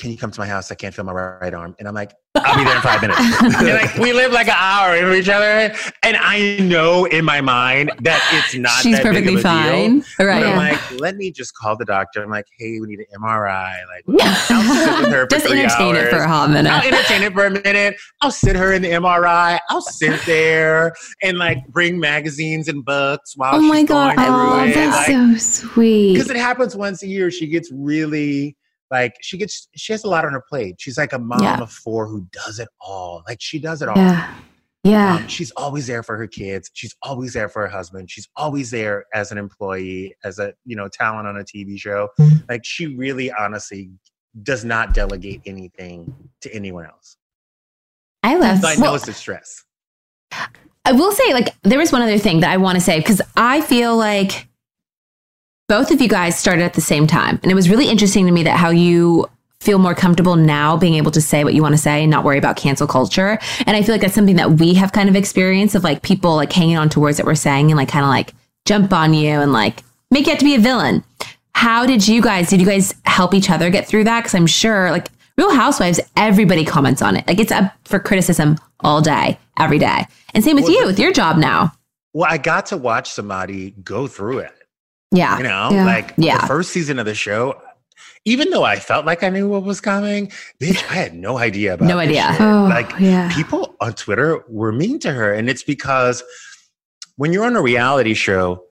can 0.04 0.12
you 0.12 0.18
come 0.18 0.30
to 0.32 0.39
my 0.39 0.45
house? 0.45 0.70
I 0.72 0.76
can't 0.76 0.93
feel 0.93 1.06
my 1.06 1.14
right 1.14 1.54
arm." 1.54 1.76
And 1.80 1.88
I'm 1.88 1.95
like, 1.95 2.12
"I'll 2.36 2.58
be 2.58 2.64
there 2.66 2.76
in 2.76 2.82
five 2.82 3.01
minutes." 3.01 3.20
and 3.41 3.68
like 3.70 3.95
we 3.95 4.12
live 4.12 4.34
like 4.34 4.47
an 4.49 4.56
hour 4.58 4.97
from 4.99 5.14
each 5.14 5.30
other, 5.30 5.74
and 6.04 6.18
I 6.20 6.58
know 6.60 7.06
in 7.06 7.24
my 7.26 7.39
mind 7.41 7.91
that 8.01 8.22
it's 8.34 8.54
not. 8.56 8.72
She's 8.82 8.97
that 8.97 9.04
big 9.04 9.14
perfectly 9.14 9.34
of 9.36 9.39
a 9.39 9.43
fine. 9.43 9.99
Deal. 9.99 10.06
But 10.18 10.26
Right. 10.26 10.45
I'm 10.45 10.58
like, 10.58 10.99
let 10.99 11.16
me 11.16 11.32
just 11.32 11.56
call 11.56 11.78
the 11.78 11.86
doctor. 11.86 12.22
I'm 12.22 12.30
like, 12.30 12.45
hey, 12.60 12.80
we 12.82 12.88
need 12.88 12.99
an 12.99 13.06
MRI. 13.22 13.78
Like, 13.88 14.22
I'll 14.51 14.64
sit 14.76 14.99
with 14.99 15.12
her 15.14 15.22
for 15.26 15.30
Just 15.30 15.47
three 15.47 15.62
entertain 15.62 15.95
it 15.95 16.10
for 16.10 16.18
a 16.18 16.28
hot 16.28 16.49
minute. 16.49 16.70
I'll 16.72 16.86
entertain 16.86 17.22
it 17.24 17.34
for 17.34 17.45
a 17.45 17.49
minute. 17.49 17.95
I'll 18.22 18.32
sit 18.32 18.56
her 18.58 18.74
in 18.74 18.82
the 18.82 18.89
MRI. 18.91 19.58
I'll 19.70 19.82
sit 19.82 20.20
there 20.26 20.93
and 21.22 21.38
like 21.38 21.66
bring 21.70 21.97
magazines 21.99 22.68
and 22.68 22.84
books 22.84 23.38
while 23.38 23.56
Oh 23.56 23.62
she's 23.62 23.70
my 23.70 23.84
God, 23.84 24.18
going 24.18 24.20
I 24.20 24.26
through 24.26 24.36
oh, 24.36 24.58
love 24.58 24.68
it. 24.68 24.74
that's 24.76 25.08
Like, 25.10 25.39
so 25.39 25.68
sweet. 25.70 26.14
because 26.14 26.30
it 26.30 26.36
happens 26.36 26.76
once 26.76 27.04
a 27.04 27.08
year. 27.08 27.32
She 27.32 27.47
gets 27.47 27.72
really 27.72 28.58
like 28.93 29.15
she 29.21 29.37
gets 29.37 29.67
she 29.75 29.91
has 29.91 30.03
a 30.03 30.07
lot 30.07 30.23
on 30.23 30.31
her 30.33 30.43
plate. 30.47 30.75
She's 30.77 30.97
like 30.97 31.11
a 31.13 31.19
mom 31.19 31.41
Yeah. 31.41 31.59
of 31.59 31.71
four 31.71 32.07
who 32.07 32.25
does 32.31 32.59
it 32.59 32.69
all. 32.79 33.23
Like 33.27 33.39
she 33.41 33.59
does 33.59 33.81
it 33.81 33.89
all. 33.89 33.97
Yeah. 33.97 34.33
Yeah. 34.83 35.15
Um, 35.15 35.27
she's 35.27 35.49
always 35.51 35.87
there 35.87 36.03
for 36.03 36.15
her 36.17 36.27
kids. 36.27 36.69
She's 36.73 36.93
always 37.01 37.33
there 37.33 37.49
for 37.49 37.63
her 37.63 37.67
husband. 37.69 38.11
She's 38.11 38.27
always 38.35 38.69
there 38.69 39.05
as 39.13 39.31
an 39.31 39.37
employee, 39.37 40.13
as 40.23 40.39
a 40.39 40.53
you 40.65 40.75
know 40.75 40.87
talent 40.87 41.27
on 41.27 41.37
a 41.37 41.43
TV 41.43 41.79
show. 41.79 42.09
Like 42.49 42.63
she 42.63 42.95
really, 42.95 43.31
honestly, 43.31 43.89
does 44.43 44.63
not 44.63 44.93
delegate 44.93 45.41
anything 45.45 46.13
to 46.41 46.53
anyone 46.53 46.85
else. 46.85 47.17
I 48.23 48.35
love 48.35 48.59
So 48.59 48.67
I 48.67 48.75
know 48.75 48.93
it's 48.93 49.07
a 49.07 49.13
stress. 49.13 49.63
I 50.85 50.91
will 50.91 51.11
say, 51.13 51.33
like, 51.33 51.55
there 51.63 51.79
was 51.79 51.91
one 51.93 52.01
other 52.01 52.17
thing 52.17 52.41
that 52.41 52.51
I 52.51 52.57
want 52.57 52.75
to 52.75 52.81
say 52.81 52.99
because 52.99 53.21
I 53.37 53.61
feel 53.61 53.95
like 53.95 54.47
both 55.74 55.89
of 55.89 55.99
you 55.99 56.07
guys 56.07 56.38
started 56.38 56.63
at 56.63 56.76
the 56.76 56.82
same 56.82 57.07
time. 57.07 57.39
And 57.41 57.51
it 57.51 57.55
was 57.55 57.67
really 57.67 57.89
interesting 57.89 58.28
to 58.28 58.32
me 58.32 58.43
that 58.43 58.57
how 58.57 58.69
you 58.69 59.28
feel 59.59 59.80
more 59.80 59.95
comfortable 59.95 60.36
now 60.36 60.78
being 60.78 60.93
able 60.93 61.09
to 61.09 61.19
say 61.19 61.43
what 61.43 61.55
you 61.55 61.63
want 61.63 61.74
to 61.74 61.80
say 61.80 62.03
and 62.03 62.11
not 62.11 62.24
worry 62.24 62.38
about 62.38 62.57
cancel 62.57 62.86
culture. 62.86 63.39
And 63.65 63.76
I 63.76 63.82
feel 63.82 63.95
like 63.95 64.01
that's 64.01 64.13
something 64.13 64.36
that 64.36 64.51
we 64.59 64.76
have 64.76 64.91
kind 64.91 65.09
of 65.09 65.15
experienced 65.15 65.74
of 65.74 65.84
like 65.84 66.03
people 66.03 66.36
like 66.36 66.53
hanging 66.53 66.78
on 66.78 66.89
to 66.89 66.99
words 66.99 67.17
that 67.17 67.26
we're 67.26 67.34
saying 67.34 67.71
and 67.71 67.78
like 67.78 67.89
kind 67.89 68.05
of 68.05 68.09
like 68.09 68.36
jump 68.65 68.93
on 68.93 69.15
you 69.15 69.32
and 69.32 69.51
like 69.51 69.82
make 70.11 70.28
you 70.28 70.34
out 70.34 70.38
to 70.38 70.45
be 70.45 70.53
a 70.53 70.59
villain. 70.59 71.03
How 71.55 71.88
did 71.88 72.07
you 72.07 72.21
guys, 72.21 72.51
did 72.51 72.59
you 72.59 72.67
guys 72.67 72.93
help 73.05 73.34
each 73.34 73.49
other 73.49 73.71
get 73.71 73.88
through 73.88 74.03
that? 74.03 74.19
Because 74.19 74.36
I'm 74.36 74.45
sure 74.45 74.91
like 74.91 75.07
Real 75.39 75.55
Housewives, 75.55 75.99
everybody 76.15 76.65
comments 76.65 77.01
on 77.01 77.17
it. 77.17 77.26
Like 77.26 77.39
it's 77.39 77.51
up 77.51 77.74
for 77.86 77.97
criticism 77.97 78.59
all 78.82 79.01
day, 79.01 79.39
every 79.57 79.80
day. 79.80 80.05
And 80.36 80.43
same 80.43 80.55
with 80.55 80.65
Well, 80.65 80.74
you, 80.74 80.86
with 80.86 80.99
your 80.99 81.11
job 81.11 81.38
now. 81.38 81.71
Well, 82.13 82.28
I 82.30 82.38
got 82.38 82.67
to 82.67 82.78
watch 82.78 83.09
somebody 83.09 83.71
go 83.84 84.05
through 84.05 84.38
it. 84.38 84.51
Yeah. 85.14 85.38
You 85.38 85.43
know, 85.43 85.70
Yeah. 85.72 85.86
like 85.86 86.14
Yeah. 86.18 86.41
the 86.41 86.47
first 86.47 86.72
season 86.72 86.99
of 86.99 87.05
the 87.05 87.16
show, 87.16 87.61
even 88.26 88.49
though 88.49 88.64
I 88.64 88.78
felt 88.80 89.05
like 89.05 89.24
I 89.24 89.30
knew 89.30 89.47
what 89.47 89.64
was 89.64 89.80
coming, 89.82 90.32
bitch, 90.61 90.84
I 90.89 90.95
had 90.95 91.14
no 91.14 91.38
idea 91.38 91.74
about 91.76 91.88
No 91.88 91.99
idea. 91.99 92.36
Oh, 92.39 92.68
like 92.70 92.91
yeah. 92.99 93.32
people 93.34 93.76
on 93.80 93.93
Twitter 93.93 94.43
were 94.49 94.72
mean 94.72 94.99
to 94.99 95.11
her. 95.14 95.34
And 95.34 95.49
it's 95.49 95.64
because 95.64 96.24
when 97.18 97.32
you're 97.32 97.45
on 97.45 97.55
a 97.55 97.61
reality 97.61 98.14
show, 98.14 98.64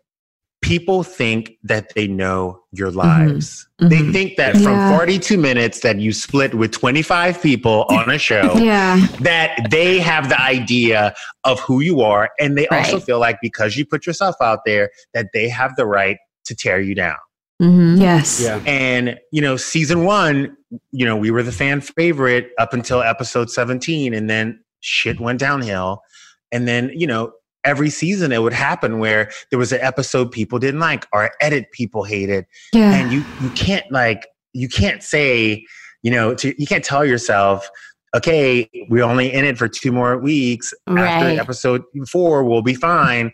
people 0.63 1.03
think 1.03 1.53
that 1.65 1.93
they 1.97 2.07
know 2.07 2.61
your 2.71 2.91
lives. 2.93 3.67
They 3.81 3.97
Mhm. 3.99 4.13
think 4.13 4.37
that 4.37 4.53
from 4.55 4.63
Yeah. 4.77 4.97
42 4.97 5.37
minutes 5.37 5.81
that 5.81 5.99
you 5.99 6.13
split 6.13 6.55
with 6.55 6.71
25 6.71 7.43
people 7.43 7.85
on 7.91 8.09
a 8.09 8.17
show, 8.19 8.55
Yeah. 8.57 9.05
that 9.21 9.67
they 9.71 9.99
have 9.99 10.29
the 10.29 10.41
idea 10.41 11.15
of 11.43 11.59
who 11.61 11.81
you 11.81 12.01
are. 12.01 12.31
And 12.39 12.57
they 12.57 12.69
also 12.69 13.01
feel 13.01 13.19
like 13.19 13.39
because 13.43 13.77
you 13.77 13.85
put 13.85 14.07
yourself 14.07 14.37
out 14.41 14.61
there, 14.65 14.91
that 15.15 15.27
they 15.35 15.49
have 15.49 15.75
the 15.77 15.85
right 15.85 16.17
to 16.45 16.55
tear 16.55 16.81
you 16.81 16.95
down. 16.95 17.17
Mhm. 17.61 18.01
Yes. 18.01 18.41
Yeah. 18.43 18.61
And, 18.67 19.19
you 19.31 19.41
know, 19.41 19.57
season 19.57 20.05
one, 20.05 20.57
you 20.91 21.07
know, 21.07 21.17
we 21.17 21.31
were 21.31 21.43
the 21.43 21.53
fan 21.53 21.81
favorite 21.81 22.51
up 22.59 22.73
until 22.73 23.03
episode 23.03 23.51
17, 23.51 24.15
and 24.15 24.29
then 24.29 24.61
shit 24.81 25.21
went 25.21 25.39
downhill. 25.39 26.03
And 26.51 26.67
then, 26.67 26.91
you 26.95 27.07
know, 27.07 27.33
every 27.65 27.91
season 27.91 28.33
it 28.33 28.43
would 28.43 28.53
happen 28.53 28.99
where 28.99 29.31
there 29.51 29.59
was 29.59 29.73
an 29.73 29.81
episode 29.81 30.33
people 30.33 30.59
didn't 30.59 30.81
like 30.81 31.07
or 31.13 31.31
edit 31.41 31.71
people 31.73 32.03
hated. 32.05 32.47
Yeah. 32.73 32.95
And 32.95 33.13
you 33.13 33.25
you 33.41 33.51
can't 33.51 33.91
like 33.93 34.27
you 34.53 34.69
can't 34.69 35.03
say, 35.03 35.65
you 36.03 36.11
know, 36.11 36.35
to, 36.35 36.61
you 36.61 36.67
can't 36.67 36.85
tell 36.85 37.05
yourself, 37.05 37.69
okay, 38.15 38.69
we're 38.89 39.05
only 39.05 39.33
in 39.33 39.45
it 39.45 39.57
for 39.57 39.69
two 39.69 39.93
more 39.93 40.19
weeks. 40.19 40.75
Right. 40.89 41.09
After 41.09 41.41
episode 41.41 41.83
four, 42.11 42.45
we'll 42.45 42.63
be 42.63 42.75
fine. 42.75 43.33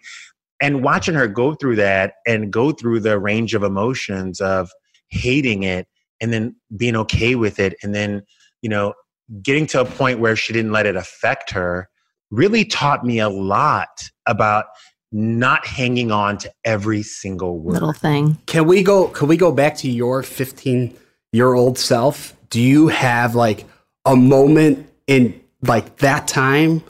And 0.60 0.82
watching 0.82 1.14
her 1.14 1.28
go 1.28 1.54
through 1.54 1.76
that 1.76 2.14
and 2.26 2.52
go 2.52 2.72
through 2.72 3.00
the 3.00 3.18
range 3.18 3.54
of 3.54 3.62
emotions 3.62 4.40
of 4.40 4.70
hating 5.08 5.62
it 5.62 5.86
and 6.20 6.32
then 6.32 6.56
being 6.76 6.96
okay 6.96 7.34
with 7.34 7.60
it 7.60 7.74
and 7.82 7.94
then, 7.94 8.22
you 8.60 8.68
know, 8.68 8.94
getting 9.42 9.66
to 9.68 9.80
a 9.80 9.84
point 9.84 10.20
where 10.20 10.34
she 10.34 10.52
didn't 10.52 10.72
let 10.72 10.86
it 10.86 10.96
affect 10.96 11.50
her 11.50 11.88
really 12.30 12.64
taught 12.64 13.04
me 13.04 13.18
a 13.18 13.28
lot 13.28 14.10
about 14.26 14.66
not 15.10 15.66
hanging 15.66 16.10
on 16.10 16.36
to 16.38 16.52
every 16.64 17.02
single 17.02 17.58
word. 17.58 17.74
Little 17.74 17.92
thing. 17.92 18.38
Can 18.46 18.66
we 18.66 18.82
go? 18.82 19.08
Can 19.08 19.28
we 19.28 19.36
go 19.36 19.52
back 19.52 19.76
to 19.78 19.90
your 19.90 20.22
15 20.22 20.94
year 21.32 21.54
old 21.54 21.78
self? 21.78 22.34
Do 22.50 22.60
you 22.60 22.88
have 22.88 23.34
like 23.34 23.64
a 24.04 24.16
moment 24.16 24.88
in 25.06 25.40
like 25.62 25.96
that 25.98 26.28
time, 26.28 26.82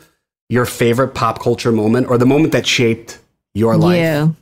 your 0.48 0.66
favorite 0.66 1.14
pop 1.14 1.40
culture 1.40 1.72
moment, 1.72 2.08
or 2.08 2.18
the 2.18 2.26
moment 2.26 2.52
that 2.52 2.66
shaped 2.66 3.18
your 3.58 3.76
life? 3.76 3.98
You. 3.98 4.36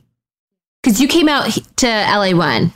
Because 0.81 1.01
you 1.01 1.07
came 1.07 1.27
out 1.27 1.49
to 1.77 1.87
LA 1.87 2.31
one. 2.35 2.71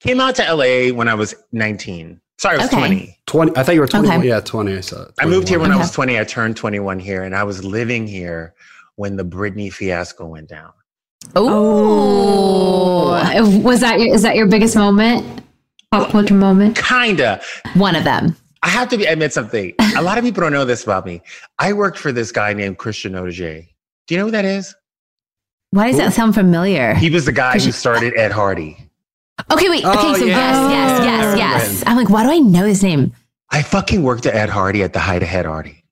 Came 0.00 0.20
out 0.20 0.34
to 0.36 0.42
LA 0.54 0.94
when 0.94 1.08
I 1.08 1.14
was 1.14 1.34
19. 1.52 2.20
Sorry, 2.38 2.56
I 2.56 2.62
was 2.62 2.66
Okay. 2.68 2.78
20. 2.78 3.18
20. 3.26 3.56
I 3.56 3.62
thought 3.62 3.74
you 3.74 3.80
were 3.80 3.86
21. 3.86 4.18
Okay. 4.18 4.28
Yeah, 4.28 4.40
20. 4.40 4.76
I 4.76 4.80
saw. 4.80 5.06
I 5.20 5.26
moved 5.26 5.48
here 5.48 5.58
when 5.60 5.70
I 5.70 5.76
was 5.76 5.92
20. 5.92 6.18
I 6.18 6.24
turned 6.24 6.56
21 6.56 6.98
here 6.98 7.22
and 7.22 7.34
I 7.34 7.44
was 7.44 7.64
living 7.64 8.06
here 8.06 8.54
when 8.96 9.16
the 9.16 9.24
Britney 9.24 9.72
fiasco 9.72 10.26
went 10.26 10.48
down. 10.48 10.72
Oh. 11.36 13.14
Oh, 13.36 13.58
was 13.60 13.80
that 13.80 14.00
your, 14.00 14.14
is 14.14 14.22
that 14.22 14.36
your 14.36 14.46
biggest 14.46 14.76
moment? 14.76 15.42
Pop 15.90 16.10
culture 16.10 16.34
moment? 16.34 16.76
Kinda. 16.76 17.40
One 17.74 17.94
of 17.96 18.04
them. 18.04 18.36
I 18.62 18.68
have 18.68 18.88
to 18.90 18.96
be, 18.96 19.04
admit 19.04 19.32
something. 19.32 19.74
A 19.96 20.02
lot 20.02 20.18
of 20.18 20.24
people 20.24 20.40
don't 20.40 20.52
know 20.52 20.64
this 20.64 20.84
about 20.84 21.04
me. 21.06 21.22
I 21.58 21.72
worked 21.72 21.98
for 21.98 22.12
this 22.12 22.32
guy 22.32 22.52
named 22.52 22.78
Christian 22.78 23.12
Audigier. 23.12 23.66
Do 24.06 24.14
you 24.14 24.18
know 24.18 24.26
who 24.26 24.30
that 24.32 24.44
is? 24.44 24.74
Why 25.74 25.88
does 25.88 25.96
that 25.98 26.12
sound 26.12 26.34
familiar? 26.34 26.94
He 26.94 27.10
was 27.10 27.24
the 27.24 27.32
guy 27.32 27.54
who 27.58 27.72
started 27.72 28.14
Ed 28.16 28.30
Hardy. 28.30 28.76
Okay, 29.50 29.68
wait. 29.68 29.82
Oh, 29.84 29.90
Okay, 29.90 30.20
so 30.20 30.24
yeah. 30.24 30.36
yes, 30.70 30.70
yes, 30.70 31.04
yes, 31.04 31.38
yes. 31.38 31.84
I'm 31.86 31.96
like, 31.96 32.08
why 32.08 32.22
do 32.22 32.30
I 32.30 32.38
know 32.38 32.64
his 32.64 32.82
name? 32.82 33.12
I 33.50 33.62
fucking 33.62 34.02
worked 34.04 34.24
at 34.26 34.34
Ed 34.34 34.50
Hardy 34.50 34.82
at 34.84 34.92
the 34.92 35.00
height 35.00 35.22
of 35.24 35.28
Ed 35.28 35.46
Hardy. 35.46 35.82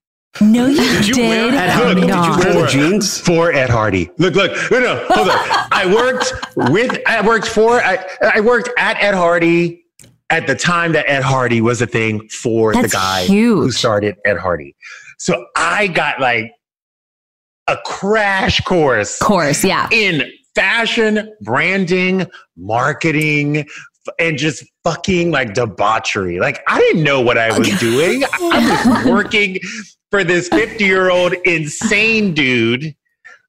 No, 0.40 0.66
you 0.66 0.76
Did 0.76 1.08
you 1.08 1.16
wear 1.22 1.50
did. 1.50 1.54
Ed 1.54 1.68
Oh 1.70 1.72
Hardy? 1.84 2.00
my 2.02 2.06
Did 2.06 2.46
you 2.46 2.54
wear 2.54 2.62
the 2.62 2.68
jeans? 2.70 3.18
for 3.18 3.52
Ed 3.52 3.68
Hardy. 3.70 4.08
Look, 4.18 4.34
look, 4.36 4.52
no, 4.70 4.78
no, 4.80 5.04
hold 5.10 5.28
on. 5.28 5.36
I 5.72 5.92
worked 5.92 6.32
with, 6.70 7.00
I 7.06 7.26
worked 7.26 7.48
for, 7.48 7.82
I, 7.82 7.98
I 8.34 8.40
worked 8.40 8.70
at 8.78 9.02
Ed 9.02 9.14
Hardy 9.14 9.84
at 10.30 10.46
the 10.46 10.54
time 10.54 10.92
that 10.92 11.06
Ed 11.10 11.22
Hardy 11.22 11.60
was 11.60 11.82
a 11.82 11.86
thing 11.86 12.28
for 12.28 12.72
That's 12.72 12.92
the 12.92 12.96
guy 12.96 13.24
huge. 13.24 13.58
who 13.64 13.70
started 13.72 14.16
Ed 14.24 14.38
Hardy. 14.38 14.74
So 15.18 15.44
I 15.56 15.88
got 15.88 16.20
like 16.20 16.52
a 17.72 17.78
crash 17.84 18.60
course 18.62 19.18
course, 19.18 19.64
yeah. 19.64 19.88
in 19.92 20.30
fashion, 20.54 21.32
branding, 21.42 22.26
marketing, 22.56 23.66
and 24.18 24.36
just 24.36 24.64
fucking 24.84 25.30
like 25.30 25.54
debauchery. 25.54 26.38
Like 26.40 26.62
I 26.68 26.78
didn't 26.80 27.04
know 27.04 27.20
what 27.20 27.38
I 27.38 27.56
was 27.58 27.68
doing. 27.80 28.24
I 28.24 28.86
was 29.04 29.06
working 29.06 29.58
for 30.10 30.24
this 30.24 30.48
50 30.48 30.84
year 30.84 31.10
old 31.10 31.32
insane 31.44 32.34
dude 32.34 32.94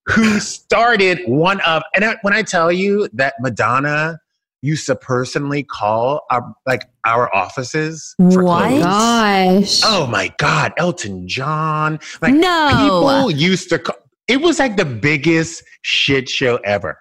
who 0.05 0.39
started 0.39 1.19
one 1.27 1.59
of, 1.61 1.81
and 1.95 2.03
I, 2.05 2.15
when 2.23 2.33
I 2.33 2.41
tell 2.43 2.71
you 2.71 3.07
that 3.13 3.35
Madonna 3.39 4.19
used 4.61 4.85
to 4.85 4.95
personally 4.95 5.63
call 5.63 6.21
our 6.31 6.53
like 6.65 6.83
our 7.05 7.33
offices 7.35 8.15
for 8.31 8.43
What? 8.45 8.69
clothes. 8.69 8.83
Gosh. 8.83 9.81
Oh 9.83 10.07
my 10.07 10.33
God, 10.37 10.71
Elton 10.77 11.27
John. 11.27 11.99
Like 12.21 12.33
No. 12.33 12.69
people 12.71 13.31
used 13.31 13.67
to 13.69 13.79
call, 13.79 13.95
it 14.27 14.41
was 14.41 14.59
like 14.59 14.77
the 14.77 14.85
biggest 14.85 15.63
shit 15.81 16.29
show 16.29 16.57
ever. 16.57 16.97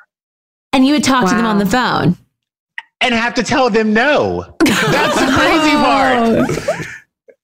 And 0.72 0.86
you 0.86 0.94
would 0.94 1.04
talk 1.04 1.28
to 1.28 1.34
them 1.34 1.44
on 1.46 1.58
the 1.58 1.66
phone. 1.66 2.16
And 3.00 3.14
have 3.14 3.34
to 3.34 3.42
tell 3.42 3.68
them 3.68 3.92
no. 3.92 4.56
That's 4.64 5.20
the 5.20 5.32
crazy 5.32 5.76
part. 5.76 6.86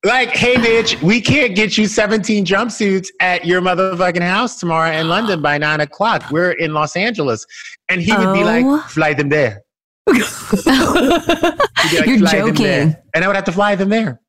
Like, 0.04 0.28
hey, 0.30 0.54
bitch, 0.54 1.02
we 1.02 1.20
can't 1.20 1.56
get 1.56 1.76
you 1.76 1.88
17 1.88 2.44
jumpsuits 2.46 3.08
at 3.20 3.44
your 3.44 3.60
motherfucking 3.60 4.22
house 4.22 4.60
tomorrow 4.60 4.92
in 4.92 5.08
London 5.08 5.42
by 5.42 5.58
nine 5.58 5.80
o'clock. 5.80 6.30
We're 6.30 6.52
in 6.52 6.72
Los 6.72 6.94
Angeles. 6.94 7.44
And 7.88 8.00
he 8.00 8.12
would 8.12 8.32
be 8.32 8.42
Oh. 8.42 8.44
like, 8.44 8.84
fly 8.88 9.12
them 9.12 9.28
there. 9.28 9.60
Like, 10.06 10.18
You're 12.06 12.18
"Fly 12.18 12.40
them 12.40 12.44
there." 12.44 12.52
joking. 12.52 12.96
And 13.12 13.24
I 13.24 13.26
would 13.26 13.34
have 13.36 13.44
to 13.46 13.52
fly 13.52 13.74
them 13.74 13.88
there. 13.88 14.20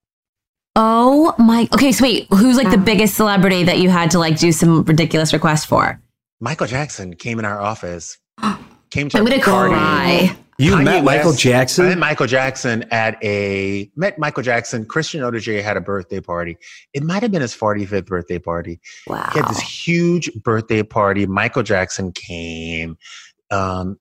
Oh 0.76 1.34
my. 1.38 1.68
Okay, 1.74 1.92
so 1.92 2.04
wait, 2.04 2.28
who's 2.32 2.58
like 2.58 2.70
the 2.72 2.78
biggest 2.78 3.16
celebrity 3.16 3.64
that 3.64 3.80
you 3.80 3.90
had 3.90 4.12
to 4.12 4.20
like 4.20 4.38
do 4.38 4.52
some 4.52 4.84
ridiculous 4.84 5.34
request 5.34 5.68
for? 5.68 6.02
Michael 6.40 6.68
Jackson 6.68 7.16
came 7.16 7.40
in 7.40 7.46
our 7.46 7.60
office. 7.60 8.18
Came 8.92 9.08
to 9.10 9.20
I'm 9.20 9.28
a 9.28 9.30
gonna 9.30 9.44
party. 9.44 9.74
cry. 9.76 10.38
You 10.58 10.74
Kanye 10.74 10.84
met 10.84 11.04
Michael 11.04 11.30
West- 11.30 11.42
Jackson? 11.42 11.86
I 11.86 11.90
met 11.90 11.98
Michael 12.00 12.26
Jackson 12.26 12.84
at 12.90 13.24
a 13.24 13.92
met 13.96 14.18
Michael 14.18 14.42
Jackson. 14.42 14.84
Christian 14.84 15.22
Audigier 15.22 15.62
had 15.62 15.78
a 15.78 15.82
birthday 15.82 16.20
party. 16.20 16.58
It 16.96 17.04
might 17.04 17.22
have 17.22 17.32
been 17.32 17.42
his 17.44 17.54
45th 17.56 18.08
birthday 18.08 18.40
party. 18.40 18.80
Wow. 19.06 19.30
He 19.32 19.40
had 19.40 19.48
this 19.50 19.60
huge 19.60 20.32
birthday 20.44 20.82
party. 20.82 21.28
Michael 21.28 21.62
Jackson 21.62 22.12
came. 22.14 22.98
Um, 23.52 24.00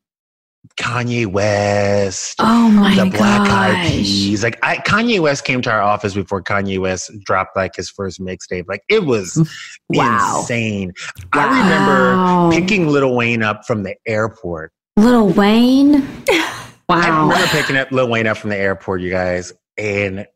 Kanye 0.77 1.27
West. 1.27 2.37
Oh 2.39 2.71
my 2.71 2.95
the 2.95 3.05
gosh. 3.05 3.19
Black 3.19 3.51
Eyed 3.51 3.89
Peas. 3.89 4.43
Like 4.43 4.59
I, 4.63 4.77
Kanye 4.79 5.21
West 5.21 5.45
came 5.45 5.61
to 5.63 5.71
our 5.71 5.81
office 5.81 6.15
before 6.15 6.43
Kanye 6.43 6.79
West 6.81 7.11
dropped 7.25 7.57
like 7.57 7.77
his 7.77 7.91
first 7.91 8.21
mixtape. 8.21 8.65
Like 8.69 8.83
it 8.89 9.05
was 9.05 9.35
mm, 9.35 9.49
Wow. 9.91 10.41
insane. 10.41 10.93
Wow. 11.35 11.49
I 11.49 11.61
remember 11.61 12.61
picking 12.61 12.89
Little 12.89 13.17
Wayne 13.17 13.43
up 13.43 13.65
from 13.67 13.83
the 13.83 13.95
airport. 14.07 14.73
Little 14.97 15.29
Wayne. 15.29 16.07
Wow. 16.91 16.97
I 17.03 17.09
remember 17.09 17.47
picking 17.49 17.77
up 17.77 17.93
Lil 17.93 18.09
Wayne 18.09 18.27
up 18.27 18.39
from 18.39 18.49
the 18.49 18.57
airport, 18.57 19.03
you 19.03 19.11
guys, 19.11 19.53
and 19.77 20.27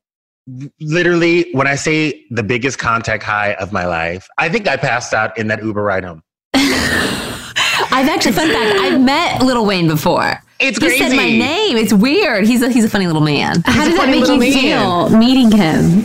literally 0.83 1.51
when 1.53 1.67
I 1.67 1.77
say 1.77 2.27
the 2.31 2.43
biggest 2.43 2.79
contact 2.79 3.23
high 3.23 3.55
of 3.55 3.73
my 3.73 3.87
life, 3.87 4.29
I 4.37 4.51
think 4.51 4.69
I 4.69 4.77
passed 4.77 5.15
out 5.15 5.39
in 5.39 5.47
that 5.47 5.63
Uber 5.65 5.83
ride 5.83 6.05
home. 6.05 6.23
I've 7.91 8.09
actually, 8.09 8.33
fun 8.33 8.49
fact, 8.51 8.79
I've 8.79 9.01
met 9.01 9.43
Little 9.43 9.65
Wayne 9.67 9.89
before. 9.89 10.43
It's 10.61 10.79
He 10.79 10.87
crazy. 10.87 10.99
said 10.99 11.17
my 11.17 11.25
name. 11.29 11.77
It's 11.77 11.93
weird. 11.93 12.45
He's 12.47 12.63
a 12.63 12.71
he's 12.71 12.85
a 12.85 12.89
funny 12.89 13.07
little 13.07 13.23
man. 13.23 13.63
How 13.65 13.73
He's 13.73 13.87
a 13.87 13.91
did 13.91 13.99
that 14.01 14.09
make 14.09 14.27
you 14.29 14.39
man. 14.39 15.09
feel 15.11 15.19
meeting 15.19 15.51
him? 15.51 16.05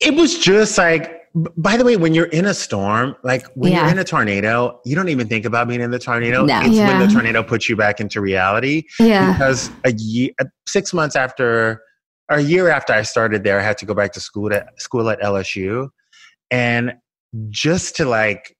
It 0.00 0.14
was 0.14 0.38
just 0.38 0.78
like, 0.78 1.20
by 1.56 1.76
the 1.76 1.84
way, 1.84 1.96
when 1.96 2.14
you're 2.14 2.26
in 2.26 2.46
a 2.46 2.54
storm, 2.54 3.14
like 3.22 3.46
when 3.54 3.72
Yeah. 3.72 3.82
you're 3.82 3.90
in 3.92 3.98
a 3.98 4.04
tornado, 4.04 4.80
you 4.86 4.96
don't 4.96 5.10
even 5.10 5.28
think 5.28 5.44
about 5.44 5.68
being 5.68 5.80
in 5.82 5.90
the 5.90 5.98
tornado. 5.98 6.44
No. 6.46 6.60
It's 6.60 6.70
Yeah. 6.70 6.88
when 6.98 7.06
the 7.06 7.12
tornado 7.12 7.42
puts 7.42 7.68
you 7.68 7.76
back 7.76 8.00
into 8.00 8.20
reality. 8.20 8.84
Yeah. 8.98 9.32
Because 9.32 9.70
a 9.84 9.92
year, 9.92 10.30
uh, 10.40 10.44
six 10.66 10.94
months 10.94 11.14
after, 11.14 11.82
or 12.30 12.38
a 12.38 12.42
year 12.42 12.70
after 12.70 12.92
I 12.94 13.02
started 13.02 13.44
there, 13.44 13.60
I 13.60 13.62
had 13.62 13.76
to 13.78 13.84
go 13.86 13.92
back 13.94 14.12
to 14.12 14.20
school 14.20 14.52
at 14.54 14.68
school 14.80 15.10
at 15.10 15.20
LSU, 15.20 15.88
and 16.50 16.94
just 17.50 17.94
to 17.96 18.06
like 18.06 18.56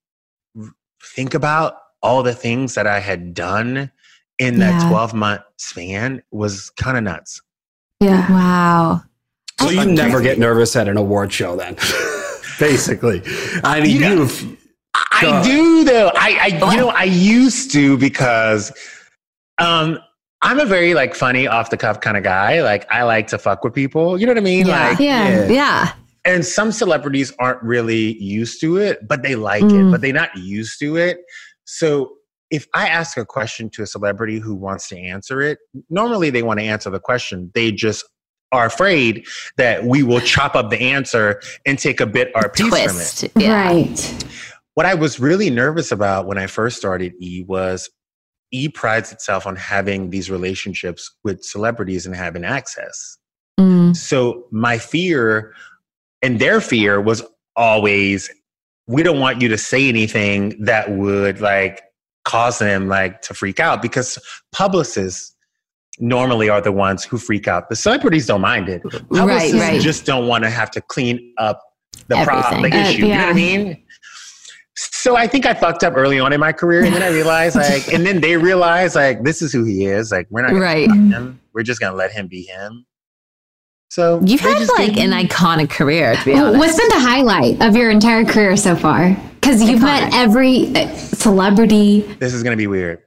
think 1.16 1.32
about 1.34 1.74
all 2.03 2.22
the 2.22 2.34
things 2.34 2.74
that 2.74 2.86
I 2.86 3.01
had 3.01 3.34
done 3.34 3.90
in 4.38 4.59
that 4.61 4.82
Yeah. 4.82 4.88
12 4.88 5.14
month 5.14 5.42
span 5.57 6.22
was 6.30 6.70
kind 6.70 6.96
of 6.96 7.05
nuts. 7.05 7.42
Yeah. 8.01 8.30
Wow. 8.32 9.03
So 9.61 9.68
you 9.68 9.76
Fucking 9.76 9.94
never 9.94 10.11
crazy. 10.18 10.24
get 10.30 10.38
nervous 10.38 10.74
at 10.76 10.88
an 10.88 10.96
award 10.96 11.32
show 11.32 11.57
then. 11.57 11.76
Basically. 12.59 13.22
I 13.64 13.80
mean, 13.80 13.90
You 13.96 14.01
know- 14.01 14.14
you've 14.22 14.57
I 14.94 15.20
God. 15.22 15.44
do 15.44 15.84
though. 15.84 16.11
I, 16.14 16.38
I 16.61 16.72
you 16.72 16.76
know 16.78 16.88
I 16.88 17.05
used 17.05 17.70
to 17.72 17.96
because 17.98 18.72
um 19.59 19.98
I'm 20.42 20.59
a 20.59 20.64
very 20.64 20.94
like 20.94 21.14
funny 21.14 21.46
off 21.46 21.68
the 21.70 21.76
cuff 21.76 22.01
kind 22.01 22.16
of 22.16 22.22
guy. 22.22 22.62
Like 22.62 22.90
I 22.90 23.03
like 23.03 23.26
to 23.28 23.38
fuck 23.38 23.62
with 23.62 23.74
people. 23.74 24.18
You 24.18 24.26
know 24.26 24.32
what 24.32 24.38
I 24.38 24.42
mean? 24.42 24.66
Yeah. 24.66 24.88
Like 24.88 24.98
Yeah. 24.98 25.46
Yeah. 25.48 25.92
and 26.24 26.44
some 26.44 26.72
celebrities 26.72 27.32
aren't 27.38 27.62
really 27.62 28.14
used 28.22 28.61
to 28.62 28.78
it, 28.78 29.07
but 29.07 29.22
they 29.22 29.34
like 29.36 29.62
Mm. 29.62 29.88
it, 29.88 29.90
but 29.92 30.01
they're 30.01 30.12
not 30.12 30.34
used 30.36 30.78
to 30.80 30.96
it. 30.96 31.18
So 31.71 32.16
if 32.51 32.66
I 32.75 32.89
ask 32.89 33.16
a 33.16 33.25
question 33.25 33.71
to 33.71 33.83
a 33.83 33.87
celebrity 33.87 34.41
who 34.41 34.55
wants 34.57 34.89
to 34.89 34.99
answer 34.99 35.41
it, 35.41 35.59
normally 35.89 36.31
they 36.31 36.43
want 36.43 36.59
to 36.59 36.66
answer 36.66 36.91
the 36.91 36.99
question. 36.99 37.51
They 37.55 37.71
just 37.71 38.05
are 38.51 38.66
afraid 38.66 39.25
that 39.57 39.85
we 39.85 40.03
will 40.03 40.21
chop 40.21 40.57
up 40.57 40.71
the 40.71 40.81
answer 40.81 41.41
and 41.64 41.79
take 41.79 42.01
a 42.01 42.07
bit 42.07 42.33
or 42.35 42.43
a 42.43 42.51
piece 42.51 42.66
from 42.66 42.75
it. 42.75 42.83
Twist. 42.83 43.25
Yeah. 43.37 43.68
Right. 43.68 44.27
What 44.75 44.85
I 44.87 44.95
was 44.95 45.21
really 45.21 45.49
nervous 45.49 45.93
about 45.93 46.27
when 46.27 46.39
I 46.39 46.49
first 46.49 46.77
started 46.77 47.12
E 47.21 47.45
was 47.47 47.89
E 48.51 48.68
prides 48.68 49.12
itself 49.12 49.47
on 49.47 49.55
having 49.55 50.11
these 50.11 50.29
relationships 50.29 51.14
with 51.23 51.45
celebrities 51.45 52.05
and 52.05 52.16
having 52.16 52.45
access. 52.45 53.16
Mm. 53.61 53.95
So 53.95 54.47
my 54.51 54.79
fear 54.79 55.55
and 56.21 56.41
their 56.41 56.61
fear 56.61 57.01
was 57.01 57.23
always 57.55 58.29
we 58.91 59.03
don't 59.05 59.20
want 59.20 59.41
you 59.41 59.49
to 59.49 59.57
say 59.57 59.88
anything 59.88 60.57
that 60.64 60.91
would 60.91 61.41
like 61.41 61.82
cause 62.24 62.59
them 62.59 62.88
like 62.88 63.22
to 63.22 63.32
freak 63.34 63.61
out 63.61 63.80
because 63.80 64.18
publicists 64.53 65.34
normally 66.01 66.49
are 66.49 66.61
the 66.61 66.72
ones 66.72 67.05
who 67.05 67.16
freak 67.16 67.47
out. 67.47 67.68
The 67.68 67.76
celebrities 67.76 68.26
don't 68.26 68.41
mind 68.41 68.68
it. 68.68 68.82
Publicists 68.82 69.55
right. 69.55 69.80
just 69.80 70.07
don't 70.07 70.26
want 70.26 70.45
to 70.45 70.51
have 70.51 70.70
to 70.72 70.80
clean 70.80 71.32
up 71.38 71.62
the 72.09 72.16
problem, 72.24 72.62
the 72.62 72.68
Everything. 72.68 72.80
Uh, 72.80 72.88
issue. 72.91 73.07
You 73.07 73.14
know 73.14 73.20
what 73.20 73.28
I 73.28 73.32
mean? 73.32 73.82
So 74.74 75.16
I 75.16 75.26
think 75.26 75.47
I 75.47 75.55
fucked 75.55 75.84
up 75.84 75.95
early 75.97 76.18
on 76.18 76.32
in 76.32 76.41
my 76.41 76.53
career, 76.53 76.82
and 76.84 76.95
then 76.95 77.03
I 77.03 77.09
realized 77.09 77.55
like, 77.55 77.93
and 77.93 78.05
then 78.07 78.20
they 78.20 78.36
realized 78.38 78.97
like, 78.97 79.22
this 79.24 79.43
is 79.43 79.53
who 79.53 79.64
he 79.64 79.84
is. 79.84 80.11
Like, 80.11 80.26
we're 80.30 80.43
not 80.43 80.51
gonna 80.51 80.62
Right. 80.62 80.91
him. 80.91 81.38
We're 81.53 81.62
just 81.62 81.80
gonna 81.80 81.97
let 81.97 82.11
him 82.12 82.26
be 82.28 82.43
him. 82.43 82.86
So 83.91 84.20
You've 84.24 84.41
had 84.41 84.57
just 84.57 84.72
like 84.78 84.97
an 84.99 85.11
iconic 85.11 85.68
career, 85.68 86.14
to 86.14 86.24
be 86.24 86.32
honest. 86.32 86.59
What's 86.59 86.78
been 86.78 86.88
the 86.91 87.01
highlight 87.01 87.61
of 87.61 87.74
your 87.74 87.91
entire 87.91 88.24
career 88.24 88.57
so 88.57 88.76
far? 88.76 89.16
Because 89.34 89.61
you've 89.62 89.82
met 89.82 90.14
every 90.14 90.68
uh, 90.76 90.95
celebrity. 90.95 92.03
This 92.20 92.32
is 92.32 92.45
gonna 92.45 92.57
be 92.57 92.68
weird. 92.68 93.03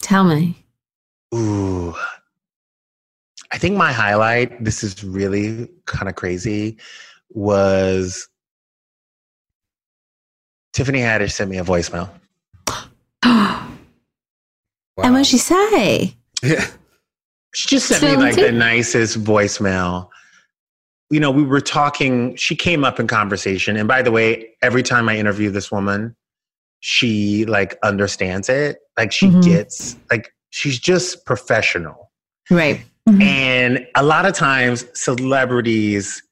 Tell 0.00 0.22
me. 0.22 0.56
Ooh. 1.34 1.92
I 3.52 3.58
think 3.58 3.76
my 3.76 3.90
highlight, 3.90 4.62
this 4.62 4.84
is 4.84 5.02
really 5.02 5.68
kind 5.86 6.08
of 6.08 6.14
crazy, 6.14 6.78
was 7.30 8.28
Tiffany 10.72 11.00
Haddish 11.00 11.32
sent 11.32 11.50
me 11.50 11.58
a 11.58 11.64
voicemail. 11.64 12.10
wow. 13.24 13.66
And 15.02 15.14
what'd 15.14 15.26
she 15.26 15.38
say? 15.38 16.14
Yeah. 16.42 16.64
She 17.54 17.68
just 17.68 17.88
sent 17.88 18.02
me 18.02 18.16
like 18.16 18.36
the 18.36 18.52
nicest 18.52 19.22
voicemail. 19.22 20.08
You 21.10 21.18
know, 21.18 21.30
we 21.30 21.42
were 21.42 21.60
talking, 21.60 22.36
she 22.36 22.54
came 22.54 22.84
up 22.84 23.00
in 23.00 23.06
conversation. 23.08 23.76
And 23.76 23.88
by 23.88 24.02
the 24.02 24.12
way, 24.12 24.50
every 24.62 24.82
time 24.82 25.08
I 25.08 25.16
interview 25.16 25.50
this 25.50 25.72
woman, 25.72 26.14
she 26.78 27.44
like 27.46 27.76
understands 27.82 28.48
it. 28.48 28.78
Like 28.96 29.10
she 29.12 29.26
Mhm. 29.28 29.42
gets, 29.44 29.96
like, 30.10 30.32
she's 30.50 30.78
just 30.78 31.26
professional. 31.26 32.10
Right. 32.50 32.82
And 33.20 33.84
a 33.96 34.04
lot 34.04 34.24
of 34.24 34.34
times, 34.34 34.84
celebrities 34.94 36.22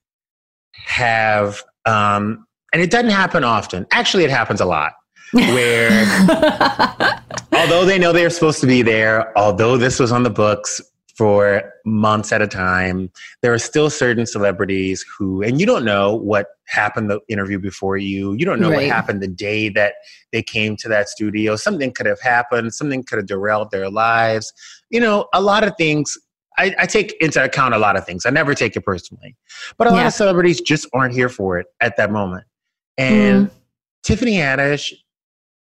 have, 0.74 1.60
um, 1.86 2.46
and 2.72 2.80
it 2.80 2.90
doesn't 2.92 3.10
happen 3.10 3.42
often. 3.42 3.84
Actually, 3.90 4.22
it 4.24 4.30
happens 4.30 4.60
a 4.60 4.64
lot. 4.64 4.92
Where, 5.32 5.90
although 7.52 7.84
they 7.84 7.98
know 7.98 8.12
they're 8.12 8.30
supposed 8.30 8.60
to 8.60 8.66
be 8.68 8.82
there, 8.82 9.36
although 9.36 9.76
this 9.76 9.98
was 9.98 10.12
on 10.12 10.22
the 10.22 10.30
books 10.30 10.80
for 11.18 11.72
months 11.84 12.30
at 12.30 12.40
a 12.40 12.46
time, 12.46 13.10
there 13.42 13.52
are 13.52 13.58
still 13.58 13.90
certain 13.90 14.24
celebrities 14.24 15.04
who, 15.18 15.42
and 15.42 15.58
you 15.60 15.66
don't 15.66 15.84
know 15.84 16.14
what 16.14 16.46
happened 16.68 17.10
the 17.10 17.18
interview 17.28 17.58
before 17.58 17.96
you. 17.96 18.34
You 18.34 18.44
don't 18.44 18.60
know 18.60 18.70
what 18.70 18.84
happened 18.84 19.20
the 19.20 19.26
day 19.26 19.68
that 19.70 19.94
they 20.30 20.44
came 20.44 20.76
to 20.76 20.88
that 20.88 21.08
studio. 21.08 21.56
Something 21.56 21.92
could 21.92 22.06
have 22.06 22.20
happened. 22.20 22.72
Something 22.72 23.02
could 23.02 23.18
have 23.18 23.26
derailed 23.26 23.72
their 23.72 23.90
lives. 23.90 24.52
You 24.90 25.00
know, 25.00 25.26
a 25.34 25.42
lot 25.42 25.64
of 25.64 25.76
things 25.76 26.16
I, 26.56 26.74
I 26.78 26.86
take 26.86 27.14
into 27.20 27.42
account 27.42 27.74
a 27.74 27.78
lot 27.78 27.96
of 27.96 28.06
things. 28.06 28.24
I 28.24 28.30
never 28.30 28.54
take 28.54 28.76
it 28.76 28.84
personally, 28.84 29.36
but 29.76 29.88
a 29.88 29.90
lot 29.90 30.06
of 30.06 30.12
celebrities 30.12 30.60
just 30.60 30.88
aren't 30.92 31.14
here 31.14 31.28
for 31.28 31.58
it 31.58 31.66
at 31.80 31.96
that 31.96 32.12
moment. 32.12 32.44
And 32.96 33.48
Mm. 33.48 33.50
Tiffany 34.04 34.36
Haddish, 34.36 34.92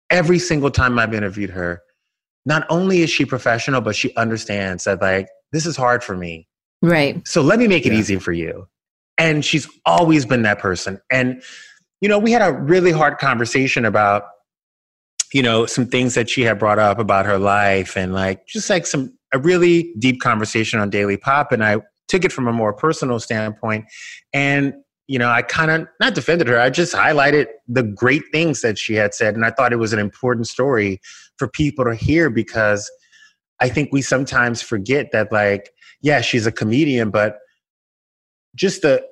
every 0.09 0.39
single 0.39 0.69
time 0.69 0.99
I've 0.99 1.13
interviewed 1.13 1.49
her, 1.49 1.81
not 2.45 2.65
only 2.69 3.01
is 3.01 3.09
she 3.09 3.25
professional, 3.25 3.81
but 3.81 3.95
she 3.95 4.15
understands 4.15 4.83
that 4.83 5.01
like 5.01 5.27
this 5.51 5.65
is 5.65 5.75
hard 5.75 6.03
for 6.03 6.15
me. 6.15 6.47
Right. 6.81 7.25
So 7.27 7.41
let 7.41 7.59
me 7.59 7.67
make 7.67 7.85
it 7.85 7.93
Yeah. 7.93 7.99
easy 7.99 8.17
for 8.17 8.31
you. 8.33 8.67
And 9.17 9.43
she's 9.43 9.67
always 9.85 10.25
been 10.25 10.41
that 10.43 10.59
person. 10.59 10.99
And, 11.11 11.41
you 12.01 12.09
know, 12.09 12.19
we 12.19 12.31
had 12.31 12.41
a 12.41 12.51
really 12.51 12.91
hard 12.91 13.17
conversation 13.17 13.85
about, 13.85 14.25
you 15.33 15.41
know, 15.41 15.65
some 15.65 15.87
things 15.87 16.13
that 16.15 16.29
she 16.29 16.41
had 16.41 16.59
brought 16.59 16.79
up 16.79 16.99
about 16.99 17.25
her 17.25 17.39
life 17.39 17.95
and 17.97 18.13
like 18.13 18.45
just 18.45 18.69
like 18.69 18.85
some, 18.85 19.17
a 19.33 19.39
really 19.39 19.93
deep 19.97 20.21
conversation 20.21 20.79
on 20.79 20.89
Daily 20.89 21.17
Pop. 21.17 21.51
And 21.51 21.63
I 21.63 21.77
took 22.07 22.23
it 22.25 22.31
from 22.31 22.47
a 22.47 22.53
more 22.53 22.73
personal 22.73 23.19
standpoint. 23.19 23.85
And, 24.33 24.73
you 25.07 25.19
know, 25.19 25.29
I 25.29 25.41
kind 25.41 25.71
of 25.71 25.87
not 25.99 26.15
defended 26.15 26.47
her, 26.47 26.59
I 26.59 26.69
just 26.69 26.93
highlighted 26.93 27.47
the 27.67 27.83
great 27.83 28.23
things 28.31 28.61
that 28.61 28.77
she 28.77 28.95
had 28.95 29.13
said. 29.13 29.35
And 29.35 29.45
I 29.45 29.51
thought 29.51 29.73
it 29.73 29.77
was 29.77 29.93
an 29.93 29.99
important 29.99 30.47
story 30.47 30.99
for 31.37 31.47
people 31.47 31.85
to 31.85 31.95
hear 31.95 32.29
because 32.29 32.89
I 33.59 33.69
think 33.69 33.89
we 33.91 34.01
sometimes 34.01 34.61
forget 34.61 35.11
that, 35.11 35.31
like, 35.31 35.71
yeah, 36.01 36.21
she's 36.21 36.45
a 36.47 36.51
comedian, 36.51 37.09
but 37.11 37.37
just 38.55 38.81
the 38.81 39.05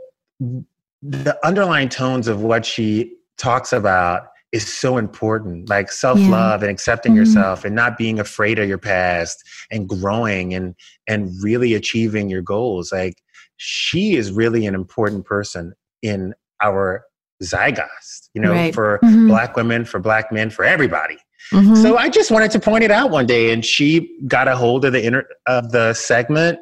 the 1.01 1.37
underlying 1.45 1.89
tones 1.89 2.27
of 2.27 2.41
what 2.41 2.65
she 2.65 3.13
talks 3.37 3.73
about 3.73 4.27
is 4.53 4.71
so 4.71 4.97
important 4.97 5.67
like 5.67 5.91
self-love 5.91 6.61
and 6.61 6.71
accepting 6.71 7.13
Mhm. 7.13 7.17
yourself 7.17 7.65
and 7.65 7.75
not 7.75 7.97
being 7.97 8.19
afraid 8.19 8.57
of 8.59 8.69
your 8.69 8.77
past 8.77 9.43
and 9.71 9.89
growing 9.89 10.53
and 10.53 10.75
and 11.07 11.31
really 11.41 11.73
achieving 11.73 12.29
your 12.29 12.41
goals 12.41 12.91
like 12.91 13.15
she 13.57 14.15
is 14.15 14.31
really 14.31 14.65
an 14.65 14.75
important 14.75 15.25
person 15.25 15.73
in 16.03 16.33
our 16.61 17.03
zeitgeist 17.41 18.29
you 18.33 18.41
know 18.41 18.51
Right. 18.51 18.73
for 18.73 18.99
Mhm. 19.03 19.27
black 19.27 19.55
women 19.57 19.83
for 19.85 19.99
black 19.99 20.31
men 20.31 20.49
for 20.49 20.63
everybody 20.63 21.17
Mhm. 21.51 21.81
so 21.81 21.97
I 21.97 22.09
just 22.09 22.29
wanted 22.31 22.51
to 22.51 22.59
point 22.59 22.83
it 22.85 22.91
out 22.91 23.09
one 23.11 23.25
day, 23.25 23.51
and 23.51 23.65
she 23.65 24.09
got 24.27 24.47
a 24.47 24.55
hold 24.55 24.85
of 24.85 24.93
the 24.93 25.05
inter- 25.05 25.27
of 25.45 25.71
the 25.73 25.93
segment, 25.93 26.57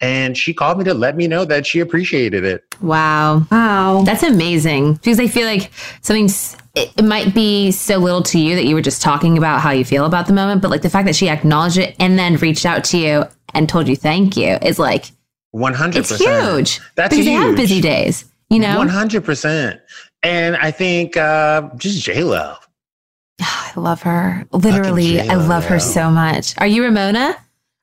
and 0.00 0.36
she 0.36 0.52
called 0.52 0.78
me 0.78 0.84
to 0.84 0.94
let 0.94 1.16
me 1.16 1.28
know 1.28 1.44
that 1.44 1.64
she 1.64 1.78
appreciated 1.78 2.42
it. 2.44 2.62
wow. 2.80 3.46
Wow. 3.52 4.02
That's 4.04 4.24
amazing 4.24 4.94
because 4.94 5.20
I 5.20 5.28
feel 5.28 5.46
like 5.46 5.70
something's 6.02 6.56
it, 6.74 6.90
it 6.98 7.04
might 7.04 7.32
be 7.34 7.70
so 7.70 7.96
little 7.98 8.22
to 8.24 8.38
you 8.38 8.54
that 8.56 8.66
you 8.66 8.74
were 8.74 8.82
just 8.82 9.00
talking 9.00 9.38
about 9.38 9.60
how 9.60 9.70
you 9.70 9.84
feel 9.84 10.04
about 10.04 10.26
the 10.26 10.32
moment, 10.34 10.60
but 10.60 10.70
like 10.72 10.82
the 10.82 10.90
fact 10.90 11.06
that 11.06 11.14
she 11.16 11.28
acknowledged 11.30 11.78
it 11.78 11.94
and 12.00 12.18
then 12.18 12.36
reached 12.36 12.66
out 12.66 12.82
to 12.84 12.98
you 12.98 13.24
and 13.54 13.66
told 13.68 13.88
you 13.88 13.94
thank 13.96 14.36
you 14.36 14.58
is 14.60 14.78
like 14.78 15.12
One 15.52 15.72
hundred 15.72 16.00
it's 16.00 16.10
percent. 16.12 16.44
huge. 16.52 16.80
That's 16.96 17.10
because 17.14 17.24
they 17.26 17.32
have 17.32 17.50
huge. 17.50 17.56
busy 17.56 17.80
days, 17.80 18.24
you 18.50 18.58
know. 18.58 18.78
One 18.78 18.88
hundred 18.88 19.24
percent. 19.24 19.80
And 20.22 20.56
I 20.56 20.70
think 20.70 21.16
uh, 21.16 21.70
just 21.76 22.02
J 22.02 22.24
Lo. 22.24 22.56
I 23.40 23.72
love 23.76 24.02
her. 24.02 24.46
Literally, 24.52 25.20
I 25.20 25.26
J-Lo, 25.26 25.46
love 25.46 25.64
her 25.66 25.78
so 25.78 26.10
much. 26.10 26.54
Are 26.58 26.66
you 26.66 26.84
Ramona 26.84 27.36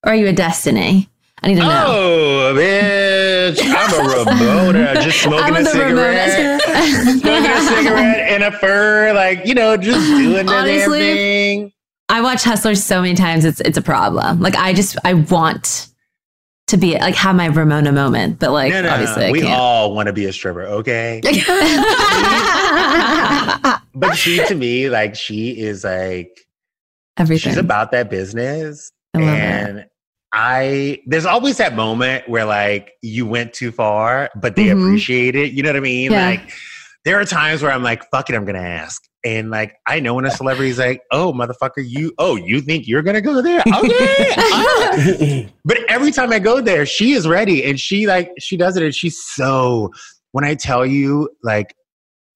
or 0.03 0.11
are 0.11 0.15
you 0.15 0.27
a 0.27 0.33
Destiny? 0.33 1.09
I 1.41 1.47
need 1.47 1.55
to 1.55 1.61
know. 1.61 1.85
Oh, 1.87 2.53
bitch! 2.55 3.59
I'm 3.63 3.93
a 3.93 4.31
Ramona, 4.31 4.93
just 5.01 5.21
smoking 5.21 5.43
I'm 5.43 5.55
a 5.57 5.65
cigarette, 5.65 6.61
smoking 6.61 7.51
a 7.51 7.61
cigarette 7.61 8.31
in 8.31 8.43
a 8.43 8.51
fur, 8.51 9.11
like 9.13 9.45
you 9.45 9.53
know, 9.53 9.75
just 9.75 10.07
doing 10.07 10.33
the 10.33 10.43
damn 10.43 10.89
thing. 10.89 11.73
I 12.07 12.21
watch 12.21 12.43
Hustlers 12.43 12.81
so 12.83 13.01
many 13.01 13.13
times. 13.15 13.43
It's 13.43 13.59
it's 13.61 13.77
a 13.77 13.81
problem. 13.81 14.39
Like 14.39 14.55
I 14.55 14.73
just 14.73 14.97
I 15.03 15.15
want 15.15 15.89
to 16.67 16.77
be 16.77 16.93
like 16.97 17.15
have 17.15 17.35
my 17.35 17.47
Ramona 17.47 17.91
moment, 17.91 18.39
but 18.39 18.51
like 18.51 18.71
No, 18.71 18.81
no, 18.83 18.89
obviously 18.89 19.31
we 19.31 19.43
all 19.43 19.93
want 19.93 20.07
to 20.07 20.13
be 20.13 20.25
a 20.25 20.33
stripper, 20.33 20.63
okay? 20.63 21.19
but 23.95 24.13
she 24.15 24.43
to 24.47 24.55
me 24.55 24.89
like 24.89 25.15
she 25.15 25.59
is 25.59 25.83
like 25.83 26.39
Everything. 27.17 27.51
she's 27.51 27.57
about 27.59 27.91
that 27.91 28.09
business 28.09 28.91
I 29.13 29.21
and 29.21 29.85
i 30.33 30.99
there's 31.05 31.27
always 31.27 31.57
that 31.57 31.75
moment 31.75 32.27
where 32.27 32.45
like 32.45 32.93
you 33.03 33.27
went 33.27 33.53
too 33.53 33.71
far 33.71 34.31
but 34.35 34.55
they 34.55 34.65
Mhm. 34.67 34.81
appreciate 34.87 35.35
it 35.35 35.51
you 35.53 35.61
know 35.61 35.69
what 35.69 35.75
i 35.75 35.79
mean 35.81 36.11
Yeah. 36.11 36.25
like 36.25 36.51
there 37.05 37.19
are 37.19 37.25
times 37.25 37.61
where 37.61 37.71
i'm 37.71 37.83
like 37.83 38.03
fuck 38.11 38.29
it 38.29 38.35
i'm 38.35 38.45
gonna 38.45 38.59
ask 38.59 39.01
and 39.25 39.49
like 39.49 39.75
i 39.87 39.99
know 39.99 40.13
when 40.13 40.25
a 40.25 40.31
celebrity's 40.31 40.77
like 40.79 41.01
oh 41.11 41.31
motherfucker 41.33 41.83
you 41.85 42.11
oh 42.17 42.35
you 42.35 42.61
think 42.61 42.87
you're 42.87 43.01
gonna 43.01 43.21
go 43.21 43.41
there 43.41 43.61
okay 43.83 44.29
Ah. 44.35 45.43
but 45.65 45.77
every 45.89 46.11
time 46.11 46.31
I 46.31 46.39
go 46.39 46.61
there, 46.61 46.85
she 46.85 47.13
is 47.13 47.27
ready 47.27 47.63
and 47.63 47.79
she 47.79 48.07
like 48.07 48.31
she 48.39 48.57
does 48.57 48.75
it 48.77 48.83
and 48.83 48.93
she's 48.93 49.17
so 49.23 49.91
when 50.31 50.43
I 50.43 50.55
tell 50.55 50.85
you 50.85 51.29
like 51.43 51.73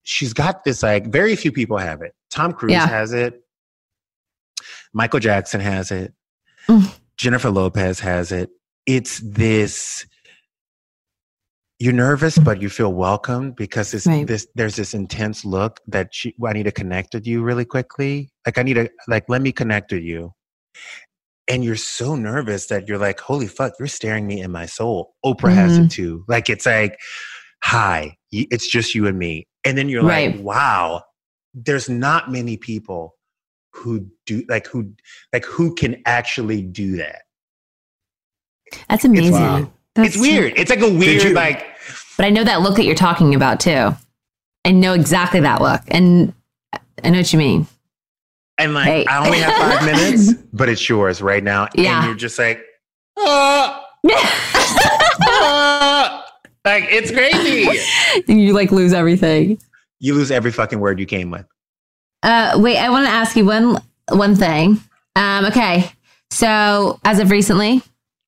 she's 0.03 0.34
got 0.34 0.63
this 0.63 0.82
like 0.84 1.07
very 1.07 1.36
few 1.36 1.51
people 1.51 1.78
have 1.78 2.01
it. 2.01 2.13
Tom 2.32 2.53
Cruise 2.53 2.72
Yeah. 2.74 2.88
has 2.88 3.13
it. 3.13 3.41
Michael 4.93 5.20
Jackson 5.20 5.59
has 5.61 5.91
it. 5.91 6.13
Mm. 6.68 6.93
Jennifer 7.18 7.49
Lopez 7.49 7.99
has 7.99 8.32
it. 8.32 8.49
It's 8.86 9.20
this 9.20 10.05
you're 11.80 11.94
nervous 11.94 12.38
but 12.40 12.62
you 12.62 12.70
feel 12.70 12.94
welcome 12.94 13.52
because 13.52 13.92
this, 13.92 14.08
Right. 14.08 14.26
this 14.26 14.48
there's 14.56 14.76
this 14.76 14.94
intense 14.94 15.46
look 15.46 15.80
that 15.88 16.10
she, 16.14 16.34
I 16.46 16.54
need 16.54 16.64
to 16.64 16.72
connect 16.72 17.14
with 17.14 17.28
you 17.28 17.44
really 17.44 17.66
quickly. 17.66 18.32
Like 18.46 18.58
I 18.58 18.64
need 18.64 18.76
to 18.76 18.90
like 19.08 19.26
let 19.30 19.42
me 19.42 19.52
connect 19.52 19.92
with 19.92 20.04
you 20.04 20.34
and 21.48 21.64
you're 21.64 21.76
so 21.78 22.16
nervous 22.16 22.68
that 22.68 22.88
you're 22.88 22.98
like, 22.98 23.20
holy 23.20 23.48
fuck, 23.48 23.74
you're 23.80 23.88
staring 23.88 24.28
me 24.28 24.42
in 24.42 24.52
my 24.52 24.66
soul. 24.66 25.16
Oprah 25.26 25.54
has 25.54 25.74
Mm-hmm. 25.74 25.86
it 25.86 25.92
too. 25.92 26.26
Like 26.28 26.50
it's 26.50 26.66
like, 26.66 27.00
hi, 27.64 28.18
it's 28.32 28.68
just 28.68 28.94
you 28.94 29.08
and 29.08 29.18
me. 29.18 29.48
And 29.64 29.78
then 29.78 29.88
you're 29.90 30.04
like, 30.04 30.36
wow, 30.42 31.04
there's 31.54 31.90
not 31.90 32.32
many 32.32 32.58
people 32.58 33.16
who 33.74 34.08
do 34.26 34.44
like 34.50 34.68
who 34.68 34.94
like 35.32 35.46
who 35.46 35.74
can 35.76 36.02
actually 36.06 36.62
do 36.64 36.98
that. 36.98 37.22
That's 38.90 39.06
amazing. 39.06 39.72
Wow. 39.98 40.04
That's 40.04 40.16
it's 40.16 40.22
weird. 40.22 40.54
It's 40.56 40.70
like 40.70 40.82
a 40.82 40.91
weird 40.91 41.24
you- 41.24 41.34
like 41.34 41.66
But 42.18 42.26
I 42.26 42.30
know 42.30 42.43
that 42.43 42.62
look 42.62 42.76
that 42.78 42.86
you're 42.86 42.95
talking 42.95 43.36
about 43.36 43.60
too. 43.60 43.95
I 44.66 44.72
know 44.72 44.93
exactly 44.93 45.39
that 45.41 45.62
look, 45.62 45.82
and 45.88 46.34
I 47.04 47.10
know 47.10 47.18
what 47.20 47.32
you 47.32 47.39
mean. 47.39 47.68
and 48.58 48.74
like 48.74 48.86
Hey. 48.88 49.06
I 49.06 49.26
only 49.26 49.39
have 49.39 49.54
five 49.56 49.86
minutes, 49.95 50.34
but 50.54 50.68
it's 50.70 50.88
yours 50.89 51.22
right 51.22 51.43
now. 51.43 51.68
Yeah. 51.76 51.98
And 52.00 52.06
you're 52.08 52.16
just 52.16 52.38
like, 52.39 52.62
oh, 53.18 53.84
oh. 55.22 56.24
like 56.66 56.86
it's 56.89 57.12
crazy. 57.12 57.68
you 58.34 58.54
like 58.54 58.72
lose 58.72 58.93
everything. 58.93 59.60
You 60.00 60.14
lose 60.14 60.32
every 60.32 60.52
fucking 60.52 60.80
word 60.80 61.00
you 61.00 61.06
came 61.06 61.32
with. 61.32 61.45
Uh, 62.24 62.54
wait, 62.62 62.78
I 62.78 62.89
want 62.89 63.06
to 63.08 63.12
ask 63.12 63.36
you 63.36 63.45
one 63.45 63.78
one 64.12 64.36
thing. 64.36 64.80
Um, 65.16 65.45
okay, 65.45 65.89
so 66.30 67.00
as 67.06 67.20
of 67.20 67.32
recently, 67.32 67.82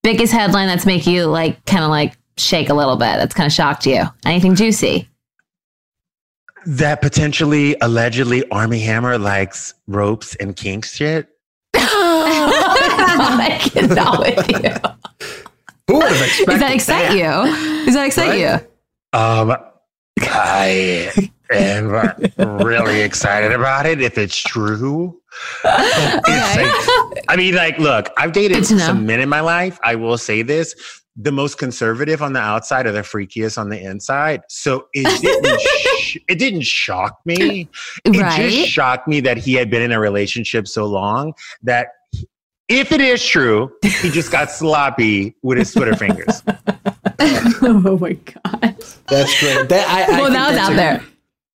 biggest 0.04 0.32
headline 0.34 0.68
that's 0.68 0.86
make 0.86 1.06
you 1.08 1.26
like 1.26 1.64
kind 1.66 1.84
of 1.84 1.90
like 1.90 2.14
shake 2.38 2.70
a 2.70 2.74
little 2.74 2.96
bit. 2.96 3.18
That's 3.18 3.34
kind 3.34 3.48
of 3.48 3.54
shocked 3.54 3.86
you. 3.86 4.04
Anything 4.26 4.56
juicy? 4.56 5.10
That 6.66 7.02
potentially, 7.02 7.76
allegedly, 7.82 8.48
Armie 8.50 8.80
Hammer 8.80 9.18
likes 9.18 9.74
ropes 9.88 10.36
and 10.36 10.56
kink 10.56 10.86
shit. 10.86 11.28
I 11.76 13.58
cannot 13.62 14.20
with 14.20 14.50
you. 14.52 14.72
Who 15.88 15.96
would 15.96 16.12
have 16.12 16.22
expected 16.22 16.46
Does 16.52 16.60
that 16.60 16.72
excite 16.74 17.12
you? 17.14 17.86
Does 17.86 17.94
that 17.96 18.06
excite 18.06 18.30
Right? 18.30 18.62
you? 18.62 19.20
Um, 19.20 19.56
I 20.22 21.32
am 21.52 22.58
really 22.64 23.02
excited 23.02 23.52
about 23.52 23.86
it 23.86 24.02
if 24.02 24.18
it's 24.18 24.38
true. 24.38 25.20
It's 25.64 26.28
Okay. 26.28 26.66
like- 26.66 27.24
I 27.30 27.36
mean, 27.38 27.56
like, 27.56 27.78
look, 27.78 28.10
I've 28.18 28.32
dated 28.34 28.64
Good 28.68 28.78
know. 28.78 28.86
some 28.86 29.06
men 29.06 29.20
in 29.20 29.30
my 29.30 29.40
life. 29.42 29.80
I 29.84 29.96
will 29.96 30.18
say 30.18 30.42
this. 30.42 30.76
The 31.16 31.32
most 31.32 31.58
conservative 31.58 32.22
on 32.22 32.34
the 32.34 32.40
outside 32.40 32.86
are 32.88 32.92
the 32.92 33.02
freakiest 33.02 33.58
on 33.58 33.70
the 33.70 33.80
inside. 33.80 34.42
So 34.50 34.88
it 34.94 35.22
didn't, 35.22 35.60
sh- 35.62 36.18
it 36.28 36.36
didn't 36.40 36.64
shock 36.66 37.20
me. 37.26 37.68
It 38.06 38.18
Right. 38.20 38.50
just 38.50 38.70
shocked 38.70 39.08
me 39.08 39.20
that 39.22 39.38
he 39.38 39.54
had 39.54 39.70
been 39.70 39.82
in 39.82 39.92
a 39.92 40.00
relationship 40.00 40.68
so 40.68 40.86
long 40.86 41.34
that 41.64 41.88
if 42.70 42.92
it 42.92 43.02
is 43.02 43.26
true, 43.26 43.72
he 43.84 44.10
just 44.10 44.32
got 44.32 44.50
sloppy 44.52 45.36
with 45.44 45.58
his 45.58 45.72
Twitter 45.74 45.96
fingers. 45.96 46.42
oh 47.62 47.98
my 48.00 48.14
god. 48.14 48.78
That's 49.08 49.40
great. 49.40 49.70
That, 49.70 49.88
I, 49.90 50.04
I 50.04 50.08
well, 50.10 50.26
think 50.26 50.34
now 50.34 50.50
it's 50.50 50.58
out 50.60 50.72
a- 50.72 50.76
there. 50.76 51.04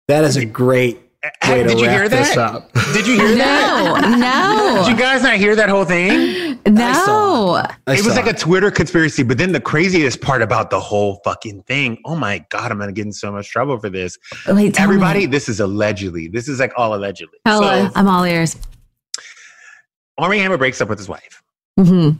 That 0.09 0.25
is 0.25 0.37
a 0.37 0.45
great 0.45 1.01
way 1.49 1.63
to 1.63 1.69
Did 1.69 1.79
you 1.81 1.87
wrap 1.87 1.95
hear 1.97 2.09
this 2.09 2.35
that? 2.35 2.55
up. 2.55 2.73
Did 2.93 3.07
you 3.07 3.15
hear 3.15 3.35
that? 3.37 4.17
No, 4.19 4.83
Did 4.85 4.91
you 4.91 4.97
guys 4.99 5.23
not 5.23 5.37
hear 5.37 5.55
that 5.55 5.69
whole 5.69 5.85
thing? 5.85 6.59
no, 6.67 6.85
I 6.85 6.93
saw 6.93 7.07
no. 7.07 7.55
I 7.87 7.95
it 7.95 8.05
was 8.05 8.15
saw 8.15 8.21
like 8.21 8.27
a 8.27 8.37
Twitter 8.37 8.71
conspiracy, 8.71 9.23
but 9.23 9.39
then 9.39 9.53
the 9.53 9.61
craziest 9.61 10.21
part 10.21 10.43
about 10.43 10.71
the 10.71 10.81
whole 10.81 11.21
fucking 11.25 11.63
thing, 11.63 11.99
oh 12.05 12.17
my 12.17 12.45
God, 12.51 12.73
I'm 12.73 12.79
gonna 12.79 12.93
get 12.93 13.07
in 13.07 13.13
so 13.13 13.31
much 13.31 13.49
trouble 13.49 13.79
for 13.79 13.89
this. 13.91 14.19
Wait, 14.49 14.75
tell 14.75 14.85
Everybody, 14.85 15.21
me. 15.21 15.27
this 15.27 15.49
is 15.49 15.61
allegedly. 15.61 16.29
This 16.29 16.49
is 16.49 16.59
like 16.59 16.73
all 16.77 16.95
allegedly. 16.95 17.39
Tell 17.47 17.63
so. 17.63 17.91
I'm 17.95 18.09
all 18.09 18.25
ears. 18.25 18.57
Armie 20.19 20.39
Hammer 20.39 20.59
breaks 20.59 20.81
up 20.81 20.89
with 20.89 20.99
his 20.99 21.09
wife. 21.09 21.43
hmm 21.79 22.11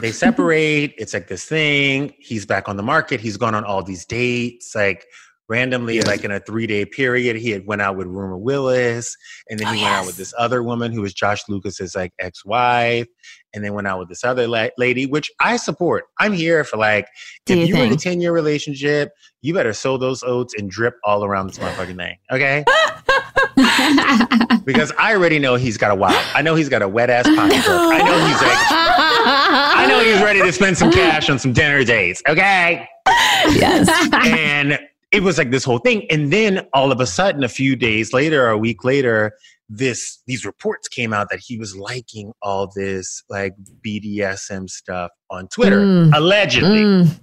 they 0.00 0.12
separate. 0.12 0.94
It's 0.96 1.12
like 1.12 1.26
this 1.26 1.44
thing. 1.44 2.14
He's 2.18 2.46
back 2.46 2.68
on 2.68 2.76
the 2.76 2.84
market. 2.84 3.20
He's 3.20 3.36
gone 3.36 3.54
on 3.54 3.64
all 3.64 3.82
these 3.82 4.04
dates. 4.04 4.72
Like 4.76 5.04
randomly, 5.48 5.96
Yes. 5.96 6.06
like 6.06 6.24
in 6.24 6.30
a 6.30 6.40
three 6.40 6.66
day 6.66 6.84
period, 6.84 7.36
he 7.36 7.50
had 7.50 7.66
went 7.66 7.80
out 7.82 7.96
with 7.96 8.06
Rumor 8.06 8.36
Willis, 8.38 9.16
and 9.48 9.58
then 9.58 9.68
Oh, 9.68 9.72
he 9.72 9.82
went 9.82 9.94
out 9.94 10.06
with 10.06 10.16
this 10.16 10.34
other 10.38 10.62
woman 10.62 10.92
who 10.92 11.00
was 11.02 11.14
Josh 11.14 11.40
Lucas's 11.48 11.94
like 11.94 12.12
ex 12.18 12.44
wife, 12.44 13.06
and 13.54 13.64
then 13.64 13.74
went 13.74 13.86
out 13.86 13.98
with 13.98 14.08
this 14.08 14.24
other 14.24 14.46
la- 14.46 14.68
lady, 14.76 15.06
which 15.06 15.30
I 15.40 15.56
support. 15.56 16.04
I'm 16.18 16.32
here 16.32 16.64
for 16.64 16.76
like 16.76 17.06
Do 17.46 17.54
if 17.54 17.68
you 17.68 17.76
you're 17.76 17.86
in 17.86 17.92
a 17.92 17.96
ten 17.96 18.20
year 18.20 18.32
relationship, 18.32 19.10
you 19.42 19.54
better 19.54 19.72
sow 19.72 19.96
those 19.96 20.22
oats 20.22 20.54
and 20.58 20.70
drip 20.70 20.94
all 21.04 21.24
around 21.24 21.46
this 21.48 21.58
motherfucking 21.58 21.96
thing, 21.96 22.16
okay? 22.30 22.64
because 24.64 24.92
I 24.98 25.14
already 25.14 25.38
know 25.38 25.54
he's 25.56 25.76
got 25.76 25.90
a 25.90 25.94
wow. 25.94 26.10
I 26.34 26.42
know 26.42 26.54
he's 26.54 26.68
got 26.68 26.82
a 26.82 26.88
wet 26.88 27.10
ass 27.10 27.26
pocketbook. 27.26 27.64
I 27.66 27.98
know 27.98 28.26
he's 28.26 28.42
like, 28.42 28.58
I 28.70 29.86
know 29.88 30.00
he's 30.00 30.20
ready 30.22 30.40
to 30.42 30.52
spend 30.52 30.76
some 30.76 30.90
cash 30.92 31.30
on 31.30 31.38
some 31.38 31.52
dinner 31.52 31.84
dates. 31.84 32.22
Okay. 32.28 32.86
yes. 33.06 33.88
And 34.26 34.78
it 35.12 35.22
was 35.22 35.38
like 35.38 35.50
this 35.50 35.64
whole 35.64 35.78
thing. 35.78 36.06
And 36.10 36.32
then 36.32 36.66
all 36.72 36.92
of 36.92 37.00
a 37.00 37.06
sudden, 37.06 37.42
a 37.44 37.48
few 37.48 37.76
days 37.76 38.12
later, 38.12 38.44
or 38.46 38.50
a 38.50 38.58
week 38.58 38.84
later, 38.84 39.32
this 39.68 40.22
these 40.26 40.44
reports 40.44 40.88
came 40.88 41.12
out 41.12 41.28
that 41.30 41.40
he 41.44 41.58
was 41.58 41.76
liking 41.76 42.32
all 42.42 42.70
this 42.74 43.22
like 43.28 43.54
BDSM 43.86 44.68
stuff 44.68 45.10
on 45.30 45.48
Twitter, 45.48 45.80
Mm. 45.80 46.14
allegedly. 46.14 46.80
Mm. 46.82 47.20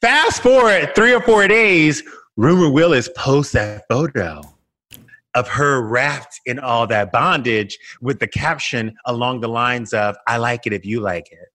Fast 0.00 0.42
forward 0.42 0.94
three 0.94 1.12
or 1.12 1.20
four 1.22 1.46
days, 1.48 2.02
Rumor 2.36 2.70
Willis 2.70 3.08
posts 3.16 3.52
that 3.52 3.84
photo 3.88 4.42
of 5.34 5.48
her 5.48 5.82
wrapped 5.82 6.40
in 6.46 6.58
all 6.58 6.86
that 6.86 7.12
bondage 7.12 7.78
with 8.00 8.18
the 8.20 8.26
caption 8.28 8.94
along 9.06 9.40
the 9.40 9.48
lines 9.48 9.92
of, 9.92 10.16
I 10.26 10.36
like 10.38 10.66
it 10.66 10.72
if 10.72 10.84
you 10.84 11.00
like 11.00 11.30
it. 11.30 11.48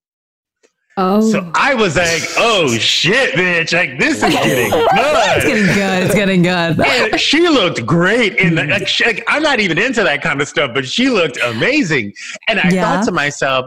Oh, 0.96 1.22
So 1.32 1.52
I 1.56 1.74
was 1.74 1.96
like, 1.96 2.22
oh 2.38 2.68
shit, 2.78 3.34
bitch. 3.34 3.74
Like, 3.74 3.98
this 4.00 4.18
is 4.18 4.22
getting 4.34 4.70
good. 4.72 4.84
It's 4.92 5.46
getting 5.46 5.66
good. 5.66 6.04
It's 6.04 6.14
getting 6.16 6.42
good. 6.44 6.80
And 7.12 7.20
she 7.20 7.50
looked 7.50 7.84
great 7.86 8.36
in 8.36 8.54
the, 8.56 8.66
like, 8.66 8.88
she- 8.88 9.06
like, 9.06 9.24
I'm 9.28 9.42
not 9.42 9.60
even 9.60 9.80
into 9.80 10.04
that 10.04 10.22
kind 10.22 10.40
of 10.40 10.48
stuff, 10.48 10.72
but 10.74 10.86
she 10.88 11.10
looked 11.10 11.38
amazing. 11.44 12.14
And 12.48 12.60
I 12.60 12.70
Yeah. 12.70 12.84
thought 12.98 13.06
to 13.06 13.12
myself, 13.12 13.66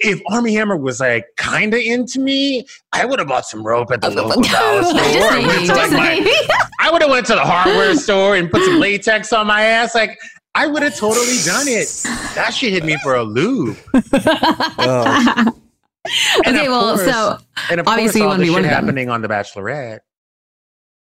if 0.00 0.20
Armie 0.30 0.54
Hammer 0.54 0.76
was 0.78 0.98
like 0.98 1.26
kind 1.36 1.74
of 1.74 1.80
into 1.80 2.18
me, 2.20 2.66
I 2.92 3.04
would 3.04 3.18
have 3.20 3.28
bought 3.28 3.44
some 3.46 3.62
rope 3.64 3.92
at 3.92 4.00
the 4.00 4.08
local 4.10 4.42
dollar 4.42 4.82
store. 4.84 4.94
just 4.98 5.46
went 5.46 5.66
to, 5.66 5.74
like, 5.74 5.90
my- 5.92 6.46
I 6.80 6.90
would 6.90 7.02
have 7.02 7.10
went 7.10 7.26
to 7.26 7.34
the 7.34 7.42
hardware 7.44 7.94
store 7.94 8.34
and 8.36 8.50
put 8.50 8.64
some 8.64 8.80
latex 8.80 9.32
on 9.32 9.46
my 9.46 9.62
ass. 9.62 9.94
Like 9.94 10.18
I 10.56 10.66
would 10.66 10.82
have 10.82 10.96
totally 10.96 11.36
done 11.44 11.68
it. 11.68 11.86
That 12.34 12.50
shit 12.52 12.72
hit 12.72 12.84
me 12.84 12.96
for 13.02 13.14
a 13.16 13.22
loop. 13.22 13.76
Oh, 13.94 15.34
And 15.36 15.54
Okay, 16.46 16.66
of 16.66 16.72
well, 16.72 16.96
course- 16.96 17.10
so 17.10 17.38
and 17.70 17.80
of 17.80 17.88
obviously 17.88 18.20
course, 18.20 18.24
you 18.24 18.26
wanna 18.26 18.42
be 18.44 18.50
one 18.50 18.62
shit 18.62 18.72
of 18.72 18.76
them. 18.76 18.84
happening 18.86 19.08
on 19.10 19.22
The 19.22 19.28
Bachelorette. 19.28 20.00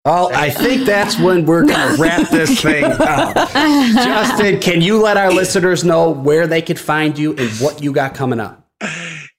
well, 0.05 0.31
I 0.33 0.49
think 0.49 0.85
that's 0.85 1.19
when 1.19 1.45
we're 1.45 1.65
going 1.65 1.95
to 1.95 2.01
wrap 2.01 2.29
this 2.29 2.61
thing 2.61 2.83
up. 2.85 3.35
Justin, 3.53 4.59
can 4.59 4.81
you 4.81 5.01
let 5.01 5.17
our 5.17 5.31
listeners 5.31 5.83
know 5.83 6.09
where 6.11 6.47
they 6.47 6.61
could 6.61 6.79
find 6.79 7.17
you 7.17 7.35
and 7.35 7.49
what 7.59 7.83
you 7.83 7.91
got 7.91 8.13
coming 8.13 8.39
up? 8.39 8.63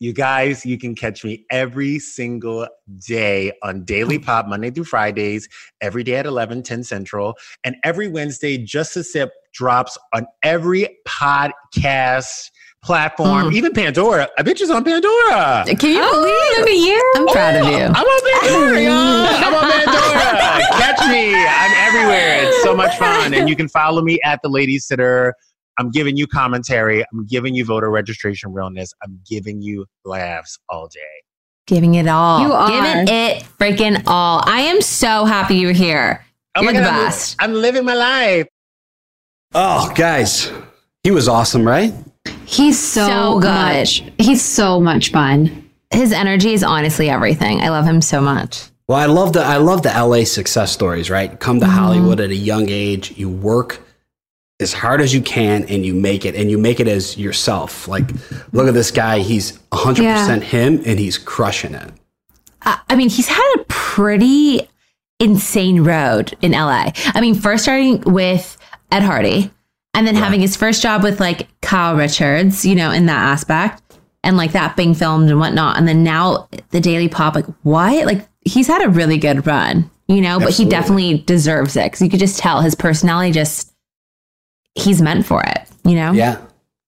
You 0.01 0.13
guys, 0.13 0.65
you 0.65 0.79
can 0.79 0.95
catch 0.95 1.25
me 1.25 1.45
every 1.51 1.99
single 1.99 2.69
day 3.07 3.51
on 3.65 3.85
Daily 3.85 4.17
oh. 4.19 4.21
Pop, 4.21 4.47
Monday 4.47 4.71
through 4.71 4.85
Fridays, 4.85 5.49
every 5.81 6.05
day 6.05 6.15
at 6.15 6.27
11, 6.27 6.63
10 6.63 6.85
Central. 6.85 7.35
And 7.65 7.75
every 7.83 8.07
Wednesday, 8.09 8.59
Just 8.59 8.97
a 8.97 9.03
Sip 9.03 9.33
drops 9.53 9.99
on 10.15 10.27
every 10.45 10.99
podcast 11.09 12.51
platform, 12.89 13.51
Mm. 13.51 13.55
even 13.55 13.73
Pandora. 13.75 14.27
I 14.39 14.43
bet 14.43 14.59
you's 14.61 14.71
on 14.71 14.83
Pandora. 14.83 15.65
Can 15.67 15.91
you 15.91 16.01
oh, 16.03 16.11
believe? 16.11 16.59
look 16.59 16.71
at 16.71 16.83
you. 16.89 17.13
I'm 17.17 17.27
proud 17.27 17.55
of 17.57 17.67
you. 17.71 17.85
I'm 17.85 18.07
on 18.15 18.21
Pandora, 18.33 18.81
y'all. 18.81 18.95
I'm 19.45 19.55
on 19.55 19.71
Pandora. 19.71 20.67
Catch 20.81 21.01
me. 21.11 21.35
I'm 21.35 21.73
everywhere. 21.87 22.49
It's 22.49 22.63
so 22.63 22.75
much 22.75 22.97
fun. 22.97 23.35
And 23.35 23.47
you 23.47 23.55
can 23.57 23.69
follow 23.69 24.01
me 24.01 24.19
at 24.25 24.41
the 24.43 24.49
Lady 24.49 24.79
Sitter. 24.79 25.35
I'm 25.79 25.91
giving 25.91 26.17
you 26.17 26.27
commentary. 26.27 27.05
I'm 27.13 27.27
giving 27.27 27.55
you 27.55 27.67
voter 27.67 27.91
registration 27.91 28.55
realness. 28.55 28.91
I'm 29.05 29.21
giving 29.29 29.61
you 29.61 29.85
laughs 30.07 30.59
all 30.71 30.89
day. 30.89 31.01
Giving 31.67 31.95
it 31.97 32.09
all. 32.09 32.41
You 32.41 32.53
are. 32.53 32.71
Giving 32.71 33.15
it 33.15 33.43
freaking 33.59 34.03
all. 34.07 34.43
I 34.47 34.63
am 34.63 34.81
so 34.81 35.27
happy 35.27 35.57
you're 35.57 35.73
here. 35.73 36.25
Oh 36.57 36.63
You're 36.63 36.73
my 36.73 36.79
the 36.81 36.85
God, 36.87 37.13
I'm- 37.13 37.37
I'm, 37.41 37.53
living 37.53 37.85
my 37.85 37.95
life. 37.95 38.47
Oh, 39.55 39.93
guys, 39.95 40.51
he 41.03 41.11
was 41.11 41.29
awesome, 41.29 41.67
right? 41.67 41.93
He's 42.47 42.79
so, 42.79 43.07
So 43.07 43.41
good. 43.41 43.49
much. 43.49 44.05
He's 44.19 44.43
so 44.43 44.81
much 44.81 45.11
fun. 45.11 45.69
His 45.91 46.13
energy 46.13 46.53
is 46.53 46.63
honestly 46.63 47.09
everything. 47.09 47.61
I 47.61 47.71
love 47.71 47.85
him 47.85 48.01
so 48.01 48.21
much. 48.21 48.69
Well, 48.89 48.99
I 48.99 49.07
love 49.07 49.35
the 49.35 49.43
I 49.43 49.59
love 49.59 49.83
the 49.83 49.91
LA 49.91 50.25
success 50.25 50.73
stories, 50.73 51.11
right? 51.11 51.39
Come 51.39 51.61
to 51.61 51.67
mm-hmm. 51.67 51.75
Hollywood 51.75 52.21
at 52.21 52.31
a 52.31 52.35
young 52.35 52.69
age, 52.71 53.17
you 53.19 53.29
work 53.29 53.81
as 54.61 54.73
hard 54.73 55.01
as 55.01 55.15
you 55.15 55.21
can 55.21 55.65
and 55.65 55.85
you 55.85 55.95
make 55.95 56.25
it 56.25 56.35
and 56.35 56.51
you 56.51 56.59
make 56.59 56.81
it 56.81 56.89
as 56.89 57.17
yourself. 57.17 57.87
Like 57.87 58.09
look 58.53 58.67
at 58.67 58.75
this 58.75 58.91
guy, 58.91 59.21
he's 59.21 59.59
100% 59.73 59.99
Yeah. 60.03 60.41
him 60.41 60.83
and 60.87 60.99
he's 60.99 61.19
crushing 61.19 61.75
it. 61.75 61.91
I 62.63 62.81
I 62.89 62.97
mean, 62.97 63.11
he's 63.11 63.29
had 63.29 63.55
a 63.57 63.65
pretty 63.69 64.69
insane 65.21 65.83
road 65.85 66.37
in 66.41 66.53
LA. 66.53 66.93
I 67.15 67.21
mean, 67.21 67.35
first 67.35 67.65
starting 67.65 68.01
with 68.01 68.57
Ed 68.91 69.03
Hardy 69.03 69.51
and 69.95 70.07
then 70.07 70.15
having 70.15 70.41
his 70.41 70.57
first 70.57 70.83
job 70.83 71.03
with 71.03 71.21
like 71.21 71.49
Kyle 71.61 71.97
Richards, 71.97 72.65
you 72.65 72.75
know, 72.75 72.91
in 72.91 73.07
that 73.07 73.19
aspect 73.19 73.83
and 74.23 74.37
like 74.37 74.53
that 74.53 74.77
being 74.77 74.95
filmed 74.95 75.31
and 75.31 75.39
whatnot. 75.39 75.77
And 75.77 75.89
then 75.89 76.05
now 76.05 76.49
the 76.71 76.81
Daily 76.81 77.09
Pop, 77.09 77.35
like, 77.35 77.47
what? 77.63 78.07
Like, 78.07 78.29
he's 78.45 78.67
had 78.67 78.85
a 78.85 78.89
really 78.89 79.19
good 79.19 79.47
run, 79.47 79.91
you 80.07 80.21
know, 80.21 80.39
but 80.39 80.53
he 80.53 80.65
definitely 80.65 81.19
deserves 81.19 81.77
it 81.77 81.85
because 81.85 82.03
you 82.03 82.11
could 82.11 82.21
just 82.21 82.39
tell 82.39 82.61
his 82.61 82.75
personality 82.75 83.33
just, 83.33 83.73
he's 84.75 85.03
meant 85.03 85.27
for 85.27 85.43
it, 85.43 85.69
you 85.85 85.95
know? 85.95 86.13
Yeah. 86.13 86.41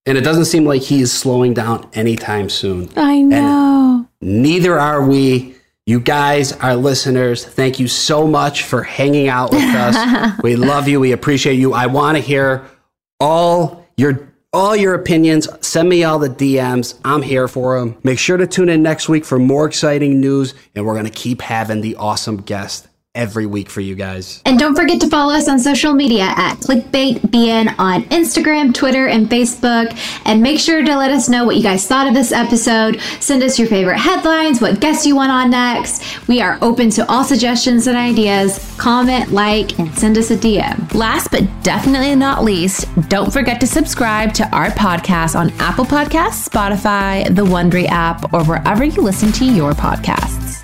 And 0.07 0.17
it 0.17 0.23
doesn't 0.23 0.47
seem 0.47 0.65
like 0.65 0.83
he's 0.83 1.13
slowing 1.13 1.55
down 1.55 1.89
anytime 1.93 2.49
soon. 2.49 2.91
I 2.97 3.23
know. 3.23 4.09
Neither 4.21 4.79
are 4.79 5.07
we. 5.07 5.55
You 5.87 5.99
guys, 5.99 6.53
our 6.53 6.77
listeners, 6.77 7.45
thank 7.45 7.81
you 7.81 7.89
so 7.89 8.27
much 8.27 8.63
for 8.63 8.83
hanging 8.83 9.29
out 9.29 9.51
with 9.51 9.65
us. 9.65 10.41
we 10.43 10.55
love 10.55 10.87
you. 10.87 11.01
We 11.01 11.13
appreciate 11.13 11.55
you. 11.55 11.73
I 11.73 11.87
want 11.87 12.17
to 12.17 12.23
hear 12.23 12.65
all 13.21 13.87
your 13.97 14.29
all 14.53 14.75
your 14.75 14.95
opinions. 14.95 15.49
Send 15.65 15.89
me 15.89 16.03
all 16.03 16.19
the 16.19 16.29
DMs. 16.29 16.99
I'm 17.05 17.23
here 17.23 17.47
for 17.47 17.79
them. 17.79 17.97
Make 18.03 18.19
sure 18.19 18.37
to 18.37 18.47
tune 18.47 18.69
in 18.69 18.83
next 18.83 19.09
week 19.09 19.25
for 19.25 19.39
more 19.39 19.67
exciting 19.67 20.21
news, 20.21 20.55
and 20.75 20.85
we're 20.85 20.97
gonna 20.97 21.11
keep 21.11 21.41
having 21.41 21.81
the 21.81 21.97
awesome 21.97 22.39
guest 22.39 22.89
every 23.15 23.45
week 23.45 23.69
for 23.69 23.81
you 23.81 23.95
guys. 23.97 24.41
And 24.45 24.59
don't 24.59 24.77
forget 24.77 25.01
to 25.01 25.09
follow 25.09 25.35
us 25.35 25.49
on 25.49 25.59
social 25.59 25.93
media 25.93 26.33
at 26.37 26.57
ClickbaitBN 26.57 27.75
on 27.79 28.05
Instagram, 28.05 28.73
Twitter, 28.73 29.09
and 29.09 29.29
Facebook. 29.29 29.97
And 30.25 30.41
make 30.41 30.61
sure 30.61 30.85
to 30.85 30.97
let 30.97 31.11
us 31.11 31.29
know 31.29 31.45
what 31.45 31.57
you 31.57 31.63
guys 31.63 31.87
thought 31.87 32.07
of 32.07 32.15
this 32.15 32.31
episode. 32.31 33.01
Send 33.19 33.43
us 33.43 33.59
your 33.59 33.67
favorite 33.67 33.99
headlines, 33.99 34.61
what 34.61 34.81
guests 34.81 35.07
you 35.07 35.17
want 35.17 35.33
on 35.33 35.51
next. 35.51 36.29
We 36.29 36.41
are 36.41 36.59
open 36.63 36.91
to 36.91 37.11
all 37.11 37.25
suggestions 37.25 37.89
and 37.89 37.97
ideas. 37.97 38.75
Comment, 38.79 39.33
like, 39.33 39.79
and 39.81 39.93
send 39.99 40.17
us 40.17 40.31
a 40.31 40.37
DM. 40.37 40.95
Last 40.95 41.31
but 41.33 41.43
definitely 41.63 42.15
not 42.15 42.45
least, 42.45 42.87
don't 43.09 43.33
forget 43.33 43.61
to 43.61 43.67
subscribe 43.67 44.33
to 44.35 44.49
our 44.55 44.69
podcast 44.71 45.35
on 45.35 45.51
Apple 45.59 45.85
Podcasts, 45.85 46.49
Spotify, 46.49 47.25
the 47.35 47.45
Wondery 47.45 47.87
app, 47.89 48.33
or 48.33 48.45
wherever 48.45 48.85
you 48.85 49.03
listen 49.03 49.33
to 49.33 49.45
your 49.45 49.73
podcasts. 49.73 50.61